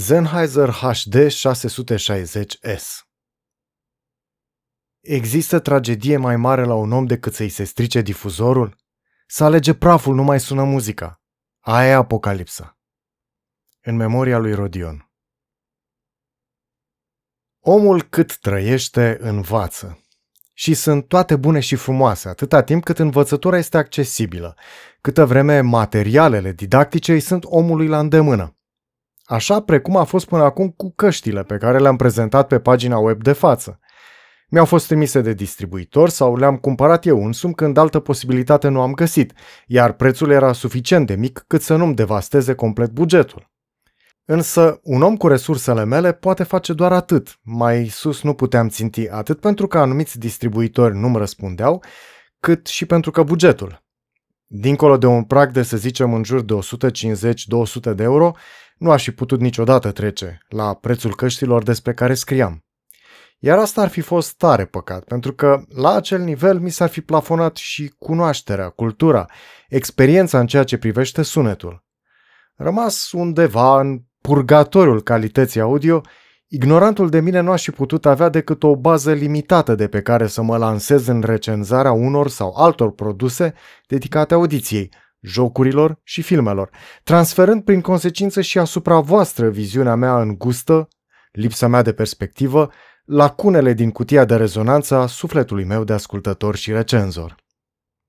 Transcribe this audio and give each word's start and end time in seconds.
Sennheiser 0.00 0.70
HD 0.70 1.14
660S 1.28 2.84
Există 5.00 5.58
tragedie 5.58 6.16
mai 6.16 6.36
mare 6.36 6.64
la 6.64 6.74
un 6.74 6.92
om 6.92 7.06
decât 7.06 7.34
să-i 7.34 7.48
se 7.48 7.64
strice 7.64 8.00
difuzorul? 8.00 8.76
Să 9.26 9.44
alege 9.44 9.74
praful, 9.74 10.14
nu 10.14 10.22
mai 10.22 10.40
sună 10.40 10.64
muzica. 10.64 11.22
Aia 11.58 11.88
e 11.88 11.92
apocalipsa. 11.92 12.78
În 13.80 13.96
memoria 13.96 14.38
lui 14.38 14.54
Rodion 14.54 15.10
Omul 17.60 18.02
cât 18.02 18.36
trăiește, 18.36 19.16
învață. 19.20 20.02
Și 20.52 20.74
sunt 20.74 21.08
toate 21.08 21.36
bune 21.36 21.60
și 21.60 21.76
frumoase, 21.76 22.28
atâta 22.28 22.62
timp 22.62 22.84
cât 22.84 22.98
învățătura 22.98 23.58
este 23.58 23.76
accesibilă, 23.76 24.56
câtă 25.00 25.24
vreme 25.24 25.60
materialele 25.60 26.52
didactice 26.52 27.12
îi 27.12 27.20
sunt 27.20 27.44
omului 27.44 27.86
la 27.86 27.98
îndemână 27.98 28.52
așa 29.28 29.60
precum 29.60 29.96
a 29.96 30.04
fost 30.04 30.26
până 30.26 30.42
acum 30.42 30.68
cu 30.68 30.92
căștile 30.96 31.42
pe 31.42 31.56
care 31.56 31.78
le-am 31.78 31.96
prezentat 31.96 32.46
pe 32.46 32.58
pagina 32.58 32.98
web 32.98 33.22
de 33.22 33.32
față. 33.32 33.80
Mi-au 34.50 34.64
fost 34.64 34.86
trimise 34.86 35.20
de 35.20 35.32
distribuitor 35.32 36.08
sau 36.08 36.36
le-am 36.36 36.56
cumpărat 36.56 37.06
eu 37.06 37.24
însumi 37.24 37.54
când 37.54 37.76
altă 37.76 38.00
posibilitate 38.00 38.68
nu 38.68 38.80
am 38.80 38.92
găsit, 38.92 39.32
iar 39.66 39.92
prețul 39.92 40.30
era 40.30 40.52
suficient 40.52 41.06
de 41.06 41.14
mic 41.14 41.44
cât 41.46 41.62
să 41.62 41.76
nu-mi 41.76 41.94
devasteze 41.94 42.54
complet 42.54 42.90
bugetul. 42.90 43.50
Însă, 44.24 44.80
un 44.82 45.02
om 45.02 45.16
cu 45.16 45.28
resursele 45.28 45.84
mele 45.84 46.12
poate 46.12 46.42
face 46.42 46.72
doar 46.72 46.92
atât. 46.92 47.38
Mai 47.42 47.86
sus 47.86 48.22
nu 48.22 48.34
puteam 48.34 48.68
ținti 48.68 49.08
atât 49.08 49.40
pentru 49.40 49.66
că 49.66 49.78
anumiți 49.78 50.18
distribuitori 50.18 50.96
nu-mi 50.96 51.16
răspundeau, 51.16 51.82
cât 52.40 52.66
și 52.66 52.86
pentru 52.86 53.10
că 53.10 53.22
bugetul. 53.22 53.82
Dincolo 54.50 54.96
de 54.96 55.06
un 55.06 55.24
prag 55.24 55.52
de, 55.52 55.62
să 55.62 55.76
zicem, 55.76 56.14
în 56.14 56.24
jur 56.24 56.40
de 56.40 56.58
150-200 57.90 57.94
de 57.94 58.02
euro, 58.02 58.32
nu 58.76 58.90
aș 58.90 59.02
fi 59.02 59.10
putut 59.10 59.40
niciodată 59.40 59.92
trece 59.92 60.38
la 60.48 60.74
prețul 60.74 61.14
căștilor 61.14 61.62
despre 61.62 61.94
care 61.94 62.14
scriam. 62.14 62.64
Iar 63.38 63.58
asta 63.58 63.80
ar 63.80 63.88
fi 63.88 64.00
fost 64.00 64.36
tare 64.36 64.64
păcat, 64.64 65.04
pentru 65.04 65.34
că 65.34 65.62
la 65.74 65.94
acel 65.94 66.20
nivel 66.20 66.58
mi 66.58 66.70
s-ar 66.70 66.88
fi 66.88 67.00
plafonat 67.00 67.56
și 67.56 67.94
cunoașterea, 67.98 68.68
cultura, 68.68 69.26
experiența 69.68 70.40
în 70.40 70.46
ceea 70.46 70.64
ce 70.64 70.78
privește 70.78 71.22
sunetul. 71.22 71.84
Rămas 72.54 73.12
undeva 73.12 73.80
în 73.80 74.00
purgatoriul 74.20 75.02
calității 75.02 75.60
audio, 75.60 76.00
ignorantul 76.48 77.08
de 77.08 77.20
mine 77.20 77.40
nu 77.40 77.50
aș 77.50 77.62
fi 77.62 77.70
putut 77.70 78.06
avea 78.06 78.28
decât 78.28 78.62
o 78.62 78.76
bază 78.76 79.12
limitată 79.12 79.74
de 79.74 79.88
pe 79.88 80.02
care 80.02 80.26
să 80.26 80.42
mă 80.42 80.56
lansez 80.56 81.06
în 81.06 81.20
recenzarea 81.20 81.92
unor 81.92 82.28
sau 82.28 82.54
altor 82.56 82.92
produse 82.92 83.54
dedicate 83.86 84.34
audiției, 84.34 84.92
jocurilor 85.20 86.00
și 86.02 86.22
filmelor, 86.22 86.70
transferând 87.02 87.62
prin 87.62 87.80
consecință 87.80 88.40
și 88.40 88.58
asupra 88.58 89.00
voastră 89.00 89.48
viziunea 89.48 89.94
mea 89.94 90.20
îngustă, 90.20 90.88
lipsa 91.32 91.66
mea 91.66 91.82
de 91.82 91.92
perspectivă, 91.92 92.70
lacunele 93.04 93.72
din 93.72 93.90
cutia 93.90 94.24
de 94.24 94.36
rezonanță 94.36 94.94
a 94.94 95.06
sufletului 95.06 95.64
meu 95.64 95.84
de 95.84 95.92
ascultător 95.92 96.56
și 96.56 96.72
recenzor. 96.72 97.36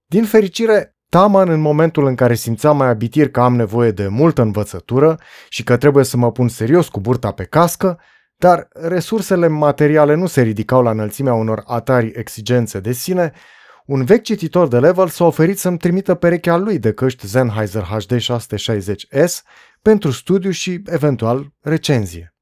Din 0.06 0.24
fericire, 0.24 0.96
Taman, 1.10 1.50
în 1.50 1.60
momentul 1.60 2.06
în 2.06 2.16
care 2.16 2.34
simțeam 2.34 2.78
mai 2.78 2.88
abitir 2.88 3.30
că 3.30 3.42
am 3.42 3.56
nevoie 3.56 3.92
de 3.92 4.08
multă 4.08 4.42
învățătură 4.42 5.20
și 5.50 5.64
că 5.64 5.78
trebuie 5.78 6.04
să 6.04 6.18
mă 6.18 6.32
pun 6.32 6.48
serios 6.48 6.88
cu 6.88 7.00
burta 7.00 7.32
pe 7.32 7.44
cască, 7.44 8.00
dar 8.40 8.68
resursele 8.72 9.48
materiale 9.48 10.16
nu 10.16 10.28
se 10.28 10.42
ridicau 10.42 10.82
la 10.82 10.90
înălțimea 10.90 11.34
unor 11.34 11.64
atari 11.66 12.12
exigențe 12.16 12.80
de 12.80 12.92
sine, 12.92 13.32
un 13.86 14.04
vechi 14.04 14.24
cititor 14.24 14.68
de 14.68 14.80
level 14.80 15.08
s-a 15.08 15.26
oferit 15.26 15.60
să-mi 15.60 15.78
trimită 15.78 16.16
perechea 16.16 16.58
lui 16.58 16.80
de 16.80 16.94
căști 16.94 17.28
Sennheiser 17.28 17.82
HD 17.82 18.16
660S 18.18 19.34
pentru 19.82 20.12
studiu 20.12 20.52
și, 20.52 20.82
eventual, 20.86 21.54
recenzie. 21.62 22.36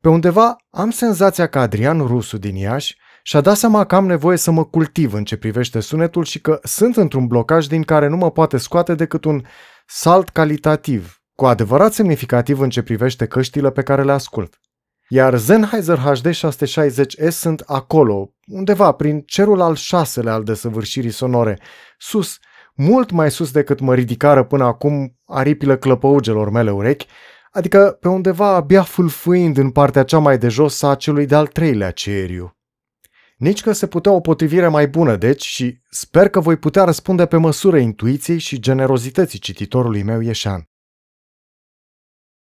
Pe 0.00 0.08
undeva 0.08 0.56
am 0.70 0.90
senzația 0.90 1.46
că 1.46 1.58
Adrian 1.58 2.06
Rusu 2.06 2.38
din 2.38 2.54
Iași 2.54 2.96
și-a 3.22 3.40
dat 3.40 3.56
seama 3.56 3.84
că 3.84 3.94
am 3.94 4.06
nevoie 4.06 4.36
să 4.36 4.50
mă 4.50 4.64
cultiv 4.64 5.12
în 5.12 5.24
ce 5.24 5.36
privește 5.36 5.80
sunetul 5.80 6.24
și 6.24 6.40
că 6.40 6.58
sunt 6.62 6.96
într-un 6.96 7.26
blocaj 7.26 7.66
din 7.66 7.82
care 7.82 8.08
nu 8.08 8.16
mă 8.16 8.30
poate 8.30 8.56
scoate 8.56 8.94
decât 8.94 9.24
un 9.24 9.42
salt 9.86 10.28
calitativ, 10.28 11.22
cu 11.34 11.46
adevărat 11.46 11.92
semnificativ 11.92 12.60
în 12.60 12.70
ce 12.70 12.82
privește 12.82 13.26
căștile 13.26 13.70
pe 13.70 13.82
care 13.82 14.04
le 14.04 14.12
ascult. 14.12 14.60
Iar 15.08 15.38
Sennheiser 15.38 15.98
HD 15.98 16.28
660S 16.28 17.28
sunt 17.28 17.60
acolo, 17.66 18.32
undeva 18.46 18.92
prin 18.92 19.20
cerul 19.20 19.60
al 19.60 19.74
șaselea 19.74 20.32
al 20.32 20.42
desăvârșirii 20.42 21.10
sonore, 21.10 21.58
sus, 21.98 22.38
mult 22.74 23.10
mai 23.10 23.30
sus 23.30 23.50
decât 23.50 23.80
mă 23.80 23.94
ridicară 23.94 24.44
până 24.44 24.64
acum 24.64 25.18
aripile 25.24 25.76
clăpăugelor 25.76 26.50
mele 26.50 26.70
urechi, 26.70 27.06
adică 27.50 27.96
pe 28.00 28.08
undeva 28.08 28.46
abia 28.46 28.82
fâlfâind 28.82 29.56
în 29.56 29.70
partea 29.70 30.02
cea 30.02 30.18
mai 30.18 30.38
de 30.38 30.48
jos 30.48 30.82
a 30.82 30.94
celui 30.94 31.26
de-al 31.26 31.46
treilea 31.46 31.90
ceriu. 31.90 32.56
Nici 33.36 33.62
că 33.62 33.72
se 33.72 33.86
putea 33.86 34.12
o 34.12 34.20
potrivire 34.20 34.68
mai 34.68 34.88
bună, 34.88 35.16
deci, 35.16 35.44
și 35.44 35.80
sper 35.90 36.28
că 36.28 36.40
voi 36.40 36.56
putea 36.56 36.84
răspunde 36.84 37.26
pe 37.26 37.36
măsură 37.36 37.78
intuiției 37.78 38.38
și 38.38 38.60
generozității 38.60 39.38
cititorului 39.38 40.02
meu 40.02 40.20
ieșan. 40.20 40.68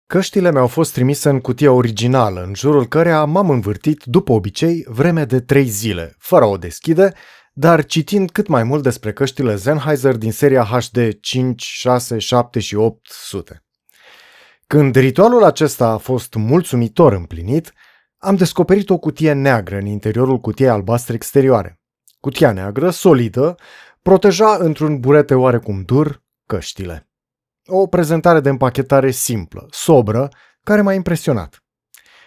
Căștile 0.07 0.51
mi-au 0.51 0.67
fost 0.67 0.93
trimise 0.93 1.29
în 1.29 1.39
cutia 1.39 1.71
originală, 1.71 2.43
în 2.43 2.53
jurul 2.55 2.87
căreia 2.87 3.23
m-am 3.23 3.49
învârtit, 3.49 4.03
după 4.03 4.31
obicei, 4.31 4.85
vreme 4.87 5.25
de 5.25 5.39
trei 5.39 5.65
zile, 5.65 6.15
fără 6.17 6.45
o 6.45 6.57
deschide, 6.57 7.13
dar 7.53 7.85
citind 7.85 8.31
cât 8.31 8.47
mai 8.47 8.63
mult 8.63 8.83
despre 8.83 9.13
căștile 9.13 9.55
Sennheiser 9.55 10.15
din 10.15 10.31
seria 10.31 10.63
HD 10.63 11.19
5, 11.19 11.63
6, 11.63 12.17
7 12.17 12.59
și 12.59 12.75
800. 12.75 13.63
Când 14.67 14.95
ritualul 14.95 15.43
acesta 15.43 15.87
a 15.87 15.97
fost 15.97 16.33
mulțumitor 16.33 17.13
împlinit, 17.13 17.73
am 18.17 18.35
descoperit 18.35 18.89
o 18.89 18.97
cutie 18.97 19.33
neagră 19.33 19.77
în 19.77 19.85
interiorul 19.85 20.39
cutiei 20.39 20.69
albastre 20.69 21.13
exterioare. 21.13 21.79
Cutia 22.19 22.51
neagră, 22.51 22.89
solidă, 22.89 23.55
proteja 24.01 24.57
într-un 24.59 24.99
burete 24.99 25.33
oarecum 25.35 25.81
dur 25.81 26.23
căștile. 26.45 27.06
O 27.67 27.87
prezentare 27.87 28.39
de 28.39 28.49
împachetare 28.49 29.11
simplă, 29.11 29.67
sobră, 29.69 30.29
care 30.63 30.81
m-a 30.81 30.93
impresionat. 30.93 31.63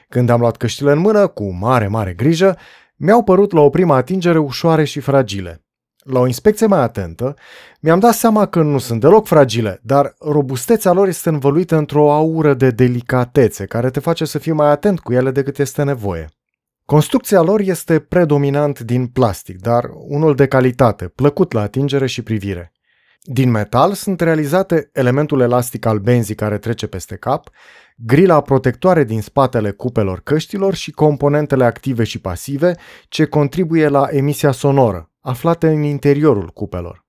Când 0.09 0.28
am 0.28 0.41
luat 0.41 0.56
căștile 0.56 0.93
în 0.93 0.99
mână, 0.99 1.27
cu 1.27 1.53
mare, 1.53 1.87
mare 1.87 2.12
grijă, 2.12 2.56
mi-au 2.97 3.23
părut 3.23 3.53
la 3.53 3.61
o 3.61 3.71
primă 3.71 3.95
atingere 3.95 4.39
ușoare 4.39 4.84
și 4.84 5.00
fragile. 5.00 5.65
La 6.05 6.19
o 6.19 6.27
inspecție 6.27 6.67
mai 6.67 6.81
atentă, 6.81 7.34
mi-am 7.81 7.99
dat 7.99 8.15
seama 8.15 8.47
că 8.47 8.62
nu 8.62 8.79
sunt 8.79 9.00
deloc 9.00 9.27
fragile, 9.27 9.81
dar 9.83 10.15
robustețea 10.19 10.93
lor 10.93 11.09
este 11.09 11.29
învăluită 11.29 11.77
într-o 11.77 12.12
aură 12.12 12.55
de 12.55 12.71
delicatețe 12.71 13.67
care 13.67 13.91
te 13.91 14.00
face 14.00 14.25
să 14.25 14.39
fii 14.39 14.53
mai 14.53 14.71
atent 14.71 15.00
cu 15.00 15.12
ele 15.12 15.31
decât 15.31 15.59
este 15.59 15.83
nevoie. 15.83 16.29
Construcția 16.84 17.41
lor 17.41 17.61
este 17.61 17.99
predominant 17.99 18.81
din 18.81 19.06
plastic, 19.06 19.61
dar 19.61 19.91
unul 19.93 20.34
de 20.34 20.47
calitate, 20.47 21.09
plăcut 21.09 21.53
la 21.53 21.61
atingere 21.61 22.06
și 22.06 22.23
privire. 22.23 22.73
Din 23.22 23.50
metal 23.50 23.92
sunt 23.92 24.20
realizate 24.20 24.91
elementul 24.92 25.41
elastic 25.41 25.86
al 25.86 25.98
benzii 25.98 26.34
care 26.34 26.58
trece 26.58 26.86
peste 26.86 27.16
cap, 27.16 27.48
grila 27.97 28.41
protectoare 28.41 29.04
din 29.04 29.20
spatele 29.22 29.70
cupelor 29.70 30.20
căștilor 30.20 30.75
și 30.75 30.91
componentele 30.91 31.64
active 31.64 32.04
și 32.04 32.20
pasive 32.20 32.76
ce 33.08 33.25
contribuie 33.25 33.88
la 33.88 34.06
emisia 34.10 34.50
sonoră, 34.50 35.10
aflate 35.20 35.69
în 35.69 35.82
interiorul 35.82 36.48
cupelor. 36.48 37.06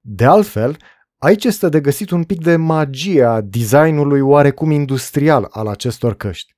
De 0.00 0.24
altfel, 0.24 0.76
aici 1.18 1.44
este 1.44 1.68
de 1.68 1.80
găsit 1.80 2.10
un 2.10 2.24
pic 2.24 2.42
de 2.42 2.56
magie 2.56 3.22
a 3.22 3.40
designului 3.40 4.20
oarecum 4.20 4.70
industrial 4.70 5.48
al 5.50 5.66
acestor 5.66 6.14
căști. 6.14 6.55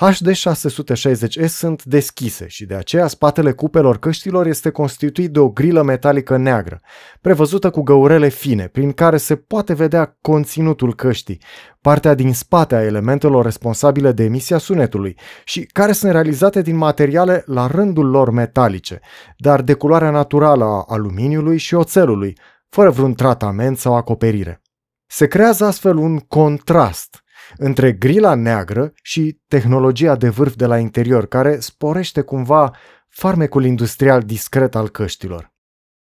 HD660S 0.00 1.46
sunt 1.46 1.84
deschise 1.84 2.46
și 2.48 2.66
de 2.66 2.74
aceea 2.74 3.06
spatele 3.06 3.52
cupelor 3.52 3.98
căștilor 3.98 4.46
este 4.46 4.70
constituit 4.70 5.30
de 5.30 5.38
o 5.38 5.48
grilă 5.48 5.82
metalică 5.82 6.36
neagră, 6.36 6.80
prevăzută 7.20 7.70
cu 7.70 7.82
găurele 7.82 8.28
fine, 8.28 8.66
prin 8.66 8.92
care 8.92 9.16
se 9.16 9.36
poate 9.36 9.74
vedea 9.74 10.16
conținutul 10.20 10.94
căștii, 10.94 11.40
partea 11.80 12.14
din 12.14 12.32
spate 12.32 12.74
a 12.74 12.84
elementelor 12.84 13.44
responsabile 13.44 14.12
de 14.12 14.24
emisia 14.24 14.58
sunetului 14.58 15.18
și 15.44 15.62
care 15.72 15.92
sunt 15.92 16.12
realizate 16.12 16.62
din 16.62 16.76
materiale 16.76 17.42
la 17.46 17.66
rândul 17.66 18.10
lor 18.10 18.30
metalice, 18.30 19.00
dar 19.36 19.62
de 19.62 19.74
culoarea 19.74 20.10
naturală 20.10 20.64
a 20.64 20.84
aluminiului 20.88 21.58
și 21.58 21.74
oțelului, 21.74 22.38
fără 22.68 22.90
vreun 22.90 23.14
tratament 23.14 23.78
sau 23.78 23.96
acoperire. 23.96 24.62
Se 25.06 25.26
creează 25.26 25.64
astfel 25.64 25.96
un 25.96 26.18
contrast 26.18 27.23
între 27.56 27.92
grila 27.92 28.34
neagră 28.34 28.92
și 29.02 29.40
tehnologia 29.48 30.16
de 30.16 30.28
vârf 30.28 30.54
de 30.54 30.66
la 30.66 30.78
interior, 30.78 31.26
care 31.26 31.60
sporește 31.60 32.20
cumva 32.20 32.76
farmecul 33.08 33.64
industrial 33.64 34.22
discret 34.22 34.74
al 34.74 34.88
căștilor. 34.88 35.52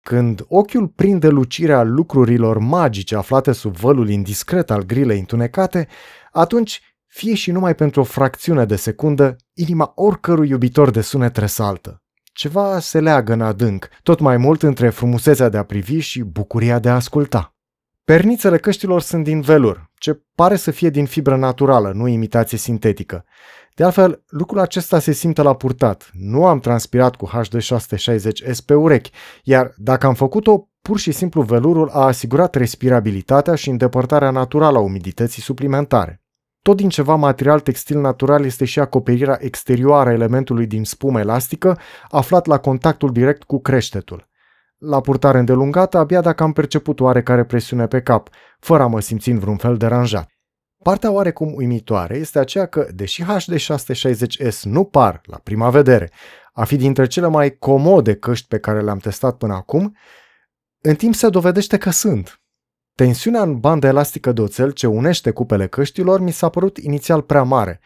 Când 0.03 0.45
ochiul 0.49 0.89
prinde 0.89 1.29
lucirea 1.29 1.83
lucrurilor 1.83 2.59
magice 2.59 3.17
aflate 3.17 3.53
sub 3.53 3.77
vălul 3.77 4.09
indiscret 4.09 4.71
al 4.71 4.83
grilei 4.83 5.19
întunecate, 5.19 5.89
atunci, 6.33 6.81
fie 7.07 7.35
și 7.35 7.51
numai 7.51 7.75
pentru 7.75 8.01
o 8.01 8.05
fracțiune 8.05 8.65
de 8.65 8.77
secundă, 8.77 9.37
inima 9.55 9.93
oricărui 9.95 10.49
iubitor 10.49 10.91
de 10.91 11.01
sunet 11.01 11.37
resaltă. 11.37 12.03
Ceva 12.33 12.79
se 12.79 13.01
leagă 13.01 13.33
în 13.33 13.41
adânc, 13.41 13.89
tot 14.03 14.21
mai 14.21 14.37
mult 14.37 14.63
între 14.63 14.89
frumusețea 14.89 15.49
de 15.49 15.57
a 15.57 15.65
privi 15.65 15.99
și 15.99 16.23
bucuria 16.23 16.79
de 16.79 16.89
a 16.89 16.95
asculta. 16.95 17.55
Pernițele 18.05 18.59
căștilor 18.59 19.01
sunt 19.01 19.25
din 19.25 19.41
velur, 19.41 19.91
ce 19.95 20.23
pare 20.35 20.57
să 20.57 20.71
fie 20.71 20.91
din 20.91 21.07
fibră 21.07 21.37
naturală, 21.37 21.93
nu 21.95 22.07
imitație 22.07 22.59
sintetică. 22.59 23.25
De 23.75 23.85
altfel, 23.85 24.25
lucrul 24.29 24.61
acesta 24.61 24.99
se 24.99 25.13
simte 25.13 25.43
la 25.43 25.55
purtat. 25.55 26.11
Nu 26.13 26.47
am 26.47 26.59
transpirat 26.59 27.17
cu 27.17 27.31
HD660S 27.31 28.65
pe 28.67 28.75
urechi, 28.75 29.11
iar 29.43 29.75
dacă 29.77 30.07
am 30.07 30.15
făcut-o, 30.15 30.69
pur 30.83 30.99
și 30.99 31.13
simplu 31.13 31.43
velurul 31.43 31.89
a 31.89 32.05
asigurat 32.05 32.55
respirabilitatea 32.55 33.55
și 33.55 33.69
îndepărtarea 33.69 34.31
naturală 34.31 34.79
a 34.79 34.81
umidității 34.81 35.43
suplimentare. 35.43 36.23
Tot 36.63 36.77
din 36.77 36.89
ceva 36.89 37.15
material 37.15 37.61
textil 37.61 38.01
natural 38.01 38.45
este 38.45 38.65
și 38.65 38.81
acoperirea 38.81 39.39
exterioară 39.41 40.09
a 40.09 40.13
elementului 40.13 40.67
din 40.67 40.85
spumă 40.85 41.21
elastică, 41.21 41.79
aflat 42.09 42.47
la 42.47 42.59
contactul 42.59 43.13
direct 43.13 43.43
cu 43.43 43.61
creștetul. 43.61 44.30
La 44.83 45.01
purtare 45.01 45.39
îndelungată, 45.39 45.99
abia 45.99 46.21
dacă 46.21 46.43
am 46.43 46.53
perceput 46.53 47.01
oarecare 47.01 47.45
presiune 47.45 47.87
pe 47.87 48.03
cap, 48.03 48.29
fără 48.59 48.83
a 48.83 48.87
mă 48.87 49.01
simți 49.01 49.31
în 49.31 49.39
vreun 49.39 49.57
fel 49.57 49.77
deranjat. 49.77 50.29
Partea 50.83 51.11
oarecum 51.11 51.55
uimitoare 51.55 52.17
este 52.17 52.39
aceea 52.39 52.67
că, 52.67 52.89
deși 52.95 53.25
HD660S 53.25 54.61
nu 54.63 54.85
par, 54.85 55.21
la 55.25 55.37
prima 55.43 55.71
vedere, 55.71 56.11
a 56.53 56.65
fi 56.65 56.77
dintre 56.77 57.07
cele 57.07 57.27
mai 57.27 57.51
comode 57.51 58.15
căști 58.15 58.47
pe 58.47 58.59
care 58.59 58.81
le-am 58.81 58.99
testat 58.99 59.37
până 59.37 59.55
acum, 59.55 59.97
în 60.81 60.95
timp 60.95 61.15
se 61.15 61.29
dovedește 61.29 61.79
că 61.79 61.91
sunt. 61.91 62.41
Tensiunea 62.95 63.43
în 63.43 63.59
banda 63.59 63.89
elastică 63.89 64.33
de 64.33 64.41
oțel 64.41 64.71
ce 64.71 64.87
unește 64.87 65.31
cupele 65.31 65.67
căștilor 65.67 66.21
mi 66.21 66.31
s-a 66.31 66.49
părut 66.49 66.77
inițial 66.77 67.23
prea 67.23 67.43
mare. 67.43 67.81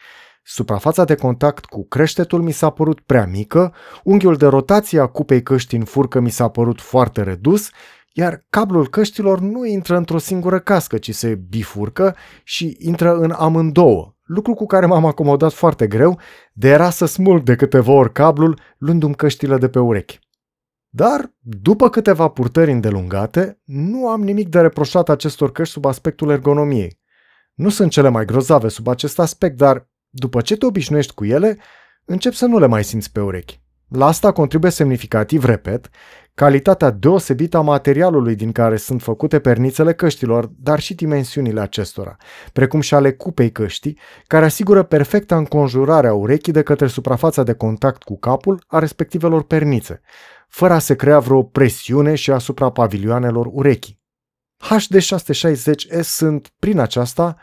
Suprafața 0.47 1.03
de 1.03 1.15
contact 1.15 1.65
cu 1.65 1.87
creștetul 1.87 2.41
mi 2.41 2.51
s-a 2.51 2.69
părut 2.69 2.99
prea 2.99 3.25
mică, 3.25 3.73
unghiul 4.03 4.35
de 4.35 4.45
rotație 4.45 4.99
a 4.99 5.05
cupei 5.05 5.43
căști 5.43 5.75
în 5.75 5.83
furcă 5.83 6.19
mi 6.19 6.29
s-a 6.29 6.47
părut 6.47 6.81
foarte 6.81 7.23
redus, 7.23 7.69
iar 8.13 8.45
cablul 8.49 8.89
căștilor 8.89 9.39
nu 9.39 9.65
intră 9.65 9.97
într-o 9.97 10.17
singură 10.17 10.59
cască, 10.59 10.97
ci 10.97 11.13
se 11.15 11.35
bifurcă 11.35 12.15
și 12.43 12.77
intră 12.79 13.15
în 13.15 13.31
amândouă, 13.31 14.15
lucru 14.23 14.53
cu 14.53 14.65
care 14.65 14.85
m-am 14.85 15.05
acomodat 15.05 15.53
foarte 15.53 15.87
greu, 15.87 16.19
de 16.53 16.69
era 16.69 16.89
să 16.89 17.05
smulg 17.05 17.43
de 17.43 17.55
câteva 17.55 17.91
ori 17.91 18.11
cablul, 18.11 18.59
luându-mi 18.77 19.15
căștile 19.15 19.57
de 19.57 19.69
pe 19.69 19.79
urechi. 19.79 20.19
Dar, 20.89 21.33
după 21.39 21.89
câteva 21.89 22.27
purtări 22.27 22.71
îndelungate, 22.71 23.61
nu 23.63 24.07
am 24.07 24.21
nimic 24.21 24.49
de 24.49 24.59
reproșat 24.59 25.09
acestor 25.09 25.51
căști 25.51 25.73
sub 25.73 25.85
aspectul 25.85 26.29
ergonomiei. 26.29 26.99
Nu 27.53 27.69
sunt 27.69 27.91
cele 27.91 28.09
mai 28.09 28.25
grozave 28.25 28.67
sub 28.67 28.87
acest 28.87 29.19
aspect, 29.19 29.57
dar 29.57 29.87
după 30.17 30.41
ce 30.41 30.55
te 30.55 30.65
obișnuiești 30.65 31.13
cu 31.13 31.25
ele, 31.25 31.57
încep 32.05 32.33
să 32.33 32.45
nu 32.45 32.59
le 32.59 32.65
mai 32.65 32.83
simți 32.83 33.11
pe 33.11 33.19
urechi. 33.19 33.63
La 33.87 34.05
asta 34.05 34.31
contribuie 34.31 34.71
semnificativ, 34.71 35.43
repet, 35.43 35.89
calitatea 36.33 36.89
deosebită 36.89 37.57
a 37.57 37.61
materialului 37.61 38.35
din 38.35 38.51
care 38.51 38.77
sunt 38.77 39.01
făcute 39.01 39.39
pernițele 39.39 39.93
căștilor, 39.93 40.45
dar 40.45 40.79
și 40.79 40.93
dimensiunile 40.93 41.59
acestora, 41.59 42.15
precum 42.53 42.79
și 42.79 42.93
ale 42.93 43.11
cupei 43.11 43.51
căștii, 43.51 43.99
care 44.27 44.45
asigură 44.45 44.83
perfecta 44.83 45.37
înconjurare 45.37 46.07
a 46.07 46.13
urechii 46.13 46.53
de 46.53 46.61
către 46.61 46.87
suprafața 46.87 47.43
de 47.43 47.53
contact 47.53 48.03
cu 48.03 48.17
capul 48.17 48.63
a 48.67 48.79
respectivelor 48.79 49.43
pernițe, 49.43 50.01
fără 50.49 50.73
a 50.73 50.79
se 50.79 50.95
crea 50.95 51.19
vreo 51.19 51.43
presiune 51.43 52.15
și 52.15 52.31
asupra 52.31 52.69
pavilioanelor 52.69 53.47
urechii. 53.51 54.03
HD660S 54.63 56.01
sunt, 56.01 56.53
prin 56.59 56.79
aceasta, 56.79 57.35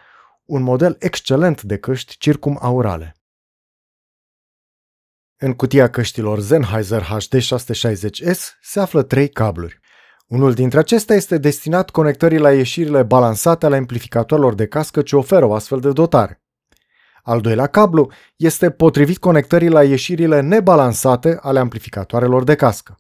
un 0.53 0.63
model 0.63 0.97
excelent 0.99 1.63
de 1.63 1.77
căști 1.79 2.17
circumaurale. 2.19 3.17
În 5.37 5.53
cutia 5.53 5.91
căștilor 5.91 6.41
Sennheiser 6.41 7.03
HD660S 7.03 8.39
se 8.63 8.81
află 8.81 9.03
trei 9.03 9.29
cabluri. 9.29 9.81
Unul 10.27 10.55
dintre 10.55 10.79
acestea 10.79 11.17
este 11.17 11.39
destinat 11.39 11.91
conectării 11.91 12.39
la 12.39 12.53
ieșirile 12.53 13.03
balansate 13.03 13.67
ale 13.67 13.77
amplificatorilor 13.77 14.55
de 14.55 14.67
cască 14.67 15.03
ce 15.03 15.17
oferă 15.17 15.45
o 15.45 15.55
astfel 15.55 15.81
de 15.81 15.93
dotare. 15.93 16.43
Al 17.23 17.41
doilea 17.41 17.67
cablu 17.67 18.11
este 18.37 18.71
potrivit 18.71 19.19
conectării 19.19 19.69
la 19.69 19.85
ieșirile 19.85 20.41
nebalansate 20.41 21.39
ale 21.41 21.59
amplificatoarelor 21.59 22.45
de 22.45 22.55
cască. 22.55 22.99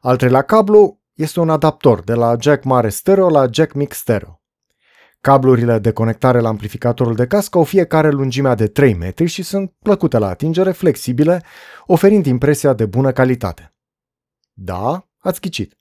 Al 0.00 0.16
treilea 0.16 0.42
cablu 0.42 1.00
este 1.12 1.40
un 1.40 1.50
adaptor 1.50 2.02
de 2.02 2.14
la 2.14 2.36
jack 2.40 2.64
mare 2.64 2.88
stereo 2.88 3.28
la 3.28 3.46
jack 3.50 3.72
mic 3.72 3.92
stereo. 3.92 4.41
Cablurile 5.22 5.78
de 5.78 5.92
conectare 5.92 6.40
la 6.40 6.48
amplificatorul 6.48 7.14
de 7.14 7.26
cască 7.26 7.58
au 7.58 7.64
fiecare 7.64 8.10
lungimea 8.10 8.54
de 8.54 8.66
3 8.66 8.94
metri 8.94 9.26
și 9.26 9.42
sunt 9.42 9.72
plăcute 9.82 10.18
la 10.18 10.28
atingere, 10.28 10.72
flexibile, 10.72 11.42
oferind 11.86 12.26
impresia 12.26 12.72
de 12.72 12.86
bună 12.86 13.12
calitate. 13.12 13.74
Da, 14.52 15.08
ați 15.18 15.40
ghicit. 15.40 15.78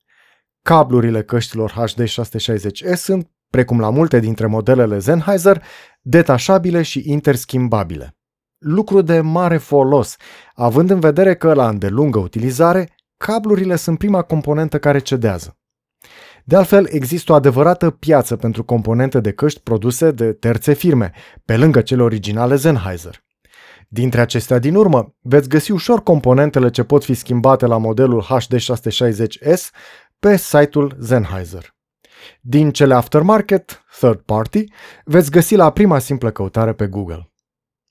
Cablurile 0.61 1.23
căștilor 1.23 1.71
HD660S 1.71 2.95
sunt, 2.95 3.31
precum 3.49 3.79
la 3.79 3.89
multe 3.89 4.19
dintre 4.19 4.45
modelele 4.45 4.99
Sennheiser, 4.99 5.63
detașabile 6.01 6.81
și 6.81 7.03
interschimbabile. 7.05 8.17
Lucru 8.57 9.01
de 9.01 9.19
mare 9.21 9.57
folos, 9.57 10.15
având 10.53 10.89
în 10.89 10.99
vedere 10.99 11.35
că 11.35 11.53
la 11.53 11.67
îndelungă 11.67 12.19
utilizare, 12.19 12.89
cablurile 13.17 13.75
sunt 13.75 13.97
prima 13.97 14.21
componentă 14.21 14.79
care 14.79 14.99
cedează. 14.99 15.55
De 16.45 16.55
altfel, 16.55 16.87
există 16.89 17.31
o 17.31 17.35
adevărată 17.35 17.89
piață 17.89 18.35
pentru 18.35 18.63
componente 18.63 19.19
de 19.19 19.31
căști 19.31 19.59
produse 19.59 20.11
de 20.11 20.33
terțe 20.33 20.73
firme, 20.73 21.11
pe 21.45 21.57
lângă 21.57 21.81
cele 21.81 22.01
originale 22.03 22.55
Sennheiser. 22.55 23.23
Dintre 23.87 24.21
acestea 24.21 24.59
din 24.59 24.75
urmă, 24.75 25.15
veți 25.21 25.49
găsi 25.49 25.71
ușor 25.71 26.03
componentele 26.03 26.69
ce 26.69 26.83
pot 26.83 27.03
fi 27.03 27.13
schimbate 27.13 27.65
la 27.65 27.77
modelul 27.77 28.23
HD660S 28.23 29.69
pe 30.19 30.37
site-ul 30.37 30.97
Sennheiser. 31.01 31.75
Din 32.41 32.71
cele 32.71 32.93
aftermarket, 32.93 33.83
third 33.99 34.19
party, 34.19 34.63
veți 35.05 35.31
găsi 35.31 35.55
la 35.55 35.71
prima 35.71 35.99
simplă 35.99 36.31
căutare 36.31 36.73
pe 36.73 36.87
Google. 36.87 37.31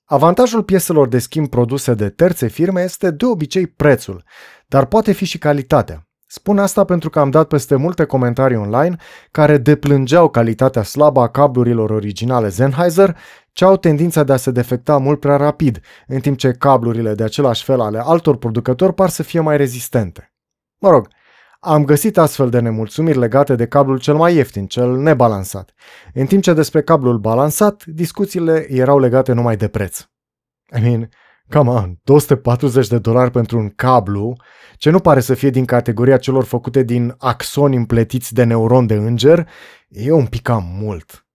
Avantajul 0.05 0.63
pieselor 0.63 1.07
de 1.07 1.19
schimb 1.19 1.49
produse 1.49 1.93
de 1.93 2.09
terțe 2.09 2.47
firme 2.47 2.81
este 2.81 3.11
de 3.11 3.25
obicei 3.25 3.67
prețul, 3.67 4.23
dar 4.67 4.85
poate 4.85 5.11
fi 5.11 5.25
și 5.25 5.37
calitatea. 5.37 6.10
Spun 6.33 6.59
asta 6.59 6.83
pentru 6.83 7.09
că 7.09 7.19
am 7.19 7.29
dat 7.29 7.47
peste 7.47 7.75
multe 7.75 8.05
comentarii 8.05 8.57
online 8.57 8.95
care 9.31 9.57
deplângeau 9.57 10.29
calitatea 10.29 10.83
slabă 10.83 11.21
a 11.21 11.29
cablurilor 11.29 11.89
originale 11.89 12.49
Sennheiser, 12.49 13.17
ce 13.53 13.65
au 13.65 13.77
tendința 13.77 14.23
de 14.23 14.33
a 14.33 14.37
se 14.37 14.51
defecta 14.51 14.97
mult 14.97 15.19
prea 15.19 15.35
rapid, 15.35 15.79
în 16.07 16.19
timp 16.19 16.37
ce 16.37 16.51
cablurile 16.51 17.13
de 17.13 17.23
același 17.23 17.63
fel 17.63 17.81
ale 17.81 17.99
altor 17.99 18.37
producători 18.37 18.93
par 18.93 19.09
să 19.09 19.23
fie 19.23 19.39
mai 19.39 19.57
rezistente. 19.57 20.33
Mă 20.77 20.89
rog, 20.89 21.07
am 21.59 21.85
găsit 21.85 22.17
astfel 22.17 22.49
de 22.49 22.59
nemulțumiri 22.59 23.17
legate 23.17 23.55
de 23.55 23.67
cablul 23.67 23.99
cel 23.99 24.15
mai 24.15 24.35
ieftin, 24.35 24.67
cel 24.67 24.97
nebalansat, 24.97 25.73
în 26.13 26.25
timp 26.25 26.43
ce 26.43 26.53
despre 26.53 26.81
cablul 26.81 27.17
balansat, 27.17 27.85
discuțiile 27.85 28.65
erau 28.69 28.99
legate 28.99 29.33
numai 29.33 29.57
de 29.57 29.67
preț. 29.67 29.99
I 30.77 30.81
mean, 30.81 31.09
come 31.51 31.69
on, 31.69 31.99
240 32.03 32.87
de 32.87 32.99
dolari 32.99 33.31
pentru 33.31 33.57
un 33.57 33.69
cablu 33.69 34.35
ce 34.77 34.89
nu 34.89 34.99
pare 34.99 35.19
să 35.19 35.33
fie 35.33 35.49
din 35.49 35.65
categoria 35.65 36.17
celor 36.17 36.43
făcute 36.43 36.83
din 36.83 37.15
axoni 37.17 37.75
împletiți 37.75 38.33
de 38.33 38.43
neuron 38.43 38.85
de 38.85 38.93
înger, 38.93 39.47
e 39.87 40.11
un 40.11 40.25
pic 40.25 40.41
cam 40.41 40.63
mult. 40.79 41.25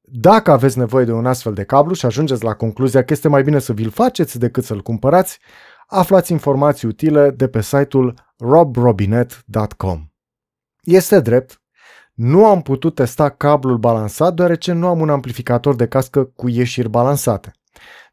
Dacă 0.00 0.50
aveți 0.50 0.78
nevoie 0.78 1.04
de 1.04 1.12
un 1.12 1.26
astfel 1.26 1.52
de 1.52 1.64
cablu 1.64 1.94
și 1.94 2.06
ajungeți 2.06 2.44
la 2.44 2.54
concluzia 2.54 3.04
că 3.04 3.12
este 3.12 3.28
mai 3.28 3.42
bine 3.42 3.58
să 3.58 3.72
vi-l 3.72 3.90
faceți 3.90 4.38
decât 4.38 4.64
să-l 4.64 4.82
cumpărați, 4.82 5.38
aflați 5.86 6.32
informații 6.32 6.88
utile 6.88 7.30
de 7.30 7.48
pe 7.48 7.62
site-ul 7.62 8.14
robrobinet.com. 8.38 10.06
Este 10.82 11.20
drept, 11.20 11.62
nu 12.14 12.46
am 12.46 12.62
putut 12.62 12.94
testa 12.94 13.28
cablul 13.28 13.78
balansat 13.78 14.34
deoarece 14.34 14.72
nu 14.72 14.86
am 14.86 15.00
un 15.00 15.10
amplificator 15.10 15.74
de 15.74 15.86
cască 15.86 16.24
cu 16.24 16.48
ieșiri 16.48 16.88
balansate. 16.88 17.52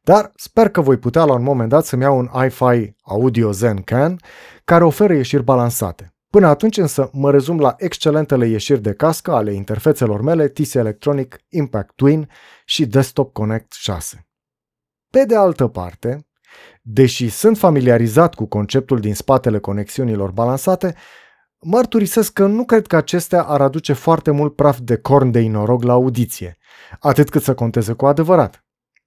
Dar 0.06 0.32
sper 0.36 0.70
că 0.70 0.82
voi 0.82 0.98
putea 0.98 1.24
la 1.24 1.34
un 1.34 1.44
moment 1.44 1.70
dat 1.70 1.86
să-mi 1.86 2.02
iau 2.02 2.18
un 2.18 2.30
iFi 2.46 2.94
Audio 3.02 3.52
Zen 3.52 3.82
Can 3.82 4.20
care 4.64 4.84
oferă 4.84 5.14
ieșiri 5.14 5.44
balansate. 5.44 6.14
Până 6.30 6.48
atunci 6.48 6.78
însă 6.78 7.10
mă 7.14 7.32
rezum 7.32 7.60
la 7.60 7.76
excelentele 7.78 8.48
ieșiri 8.48 8.82
de 8.82 8.94
cască 8.94 9.32
ale 9.32 9.54
interfețelor 9.54 10.22
mele 10.22 10.48
TC 10.48 10.74
Electronic 10.74 11.38
Impact 11.50 11.96
Twin 11.96 12.30
și 12.66 12.86
Desktop 12.86 13.34
Connect 13.34 13.72
6. 13.74 14.28
Pe 15.10 15.26
de 15.26 15.36
altă 15.36 15.68
parte, 15.68 16.28
deși 16.82 17.30
sunt 17.30 17.58
familiarizat 17.58 18.36
cu 18.36 18.46
conceptul 18.46 19.00
din 19.00 19.14
spatele 19.14 19.60
conexiunilor 19.60 20.32
balansate, 20.32 20.96
mărturisesc 21.60 22.34
că 22.34 22.46
nu 22.46 22.66
cred 22.66 22.88
că 22.88 22.96
acestea 22.96 23.44
ar 23.44 23.62
aduce 23.62 23.94
foarte 23.94 24.32
mult 24.32 24.56
praf 24.56 24.80
de 24.80 24.98
corn 24.98 25.32
de 25.32 25.40
inorog 25.40 25.84
la 25.84 25.94
audiție, 25.94 26.58
atât 27.00 27.30
cât 27.30 27.42
să 27.44 27.54
conteze 27.54 27.94
cu 27.94 28.06
adevărat. 28.06 28.65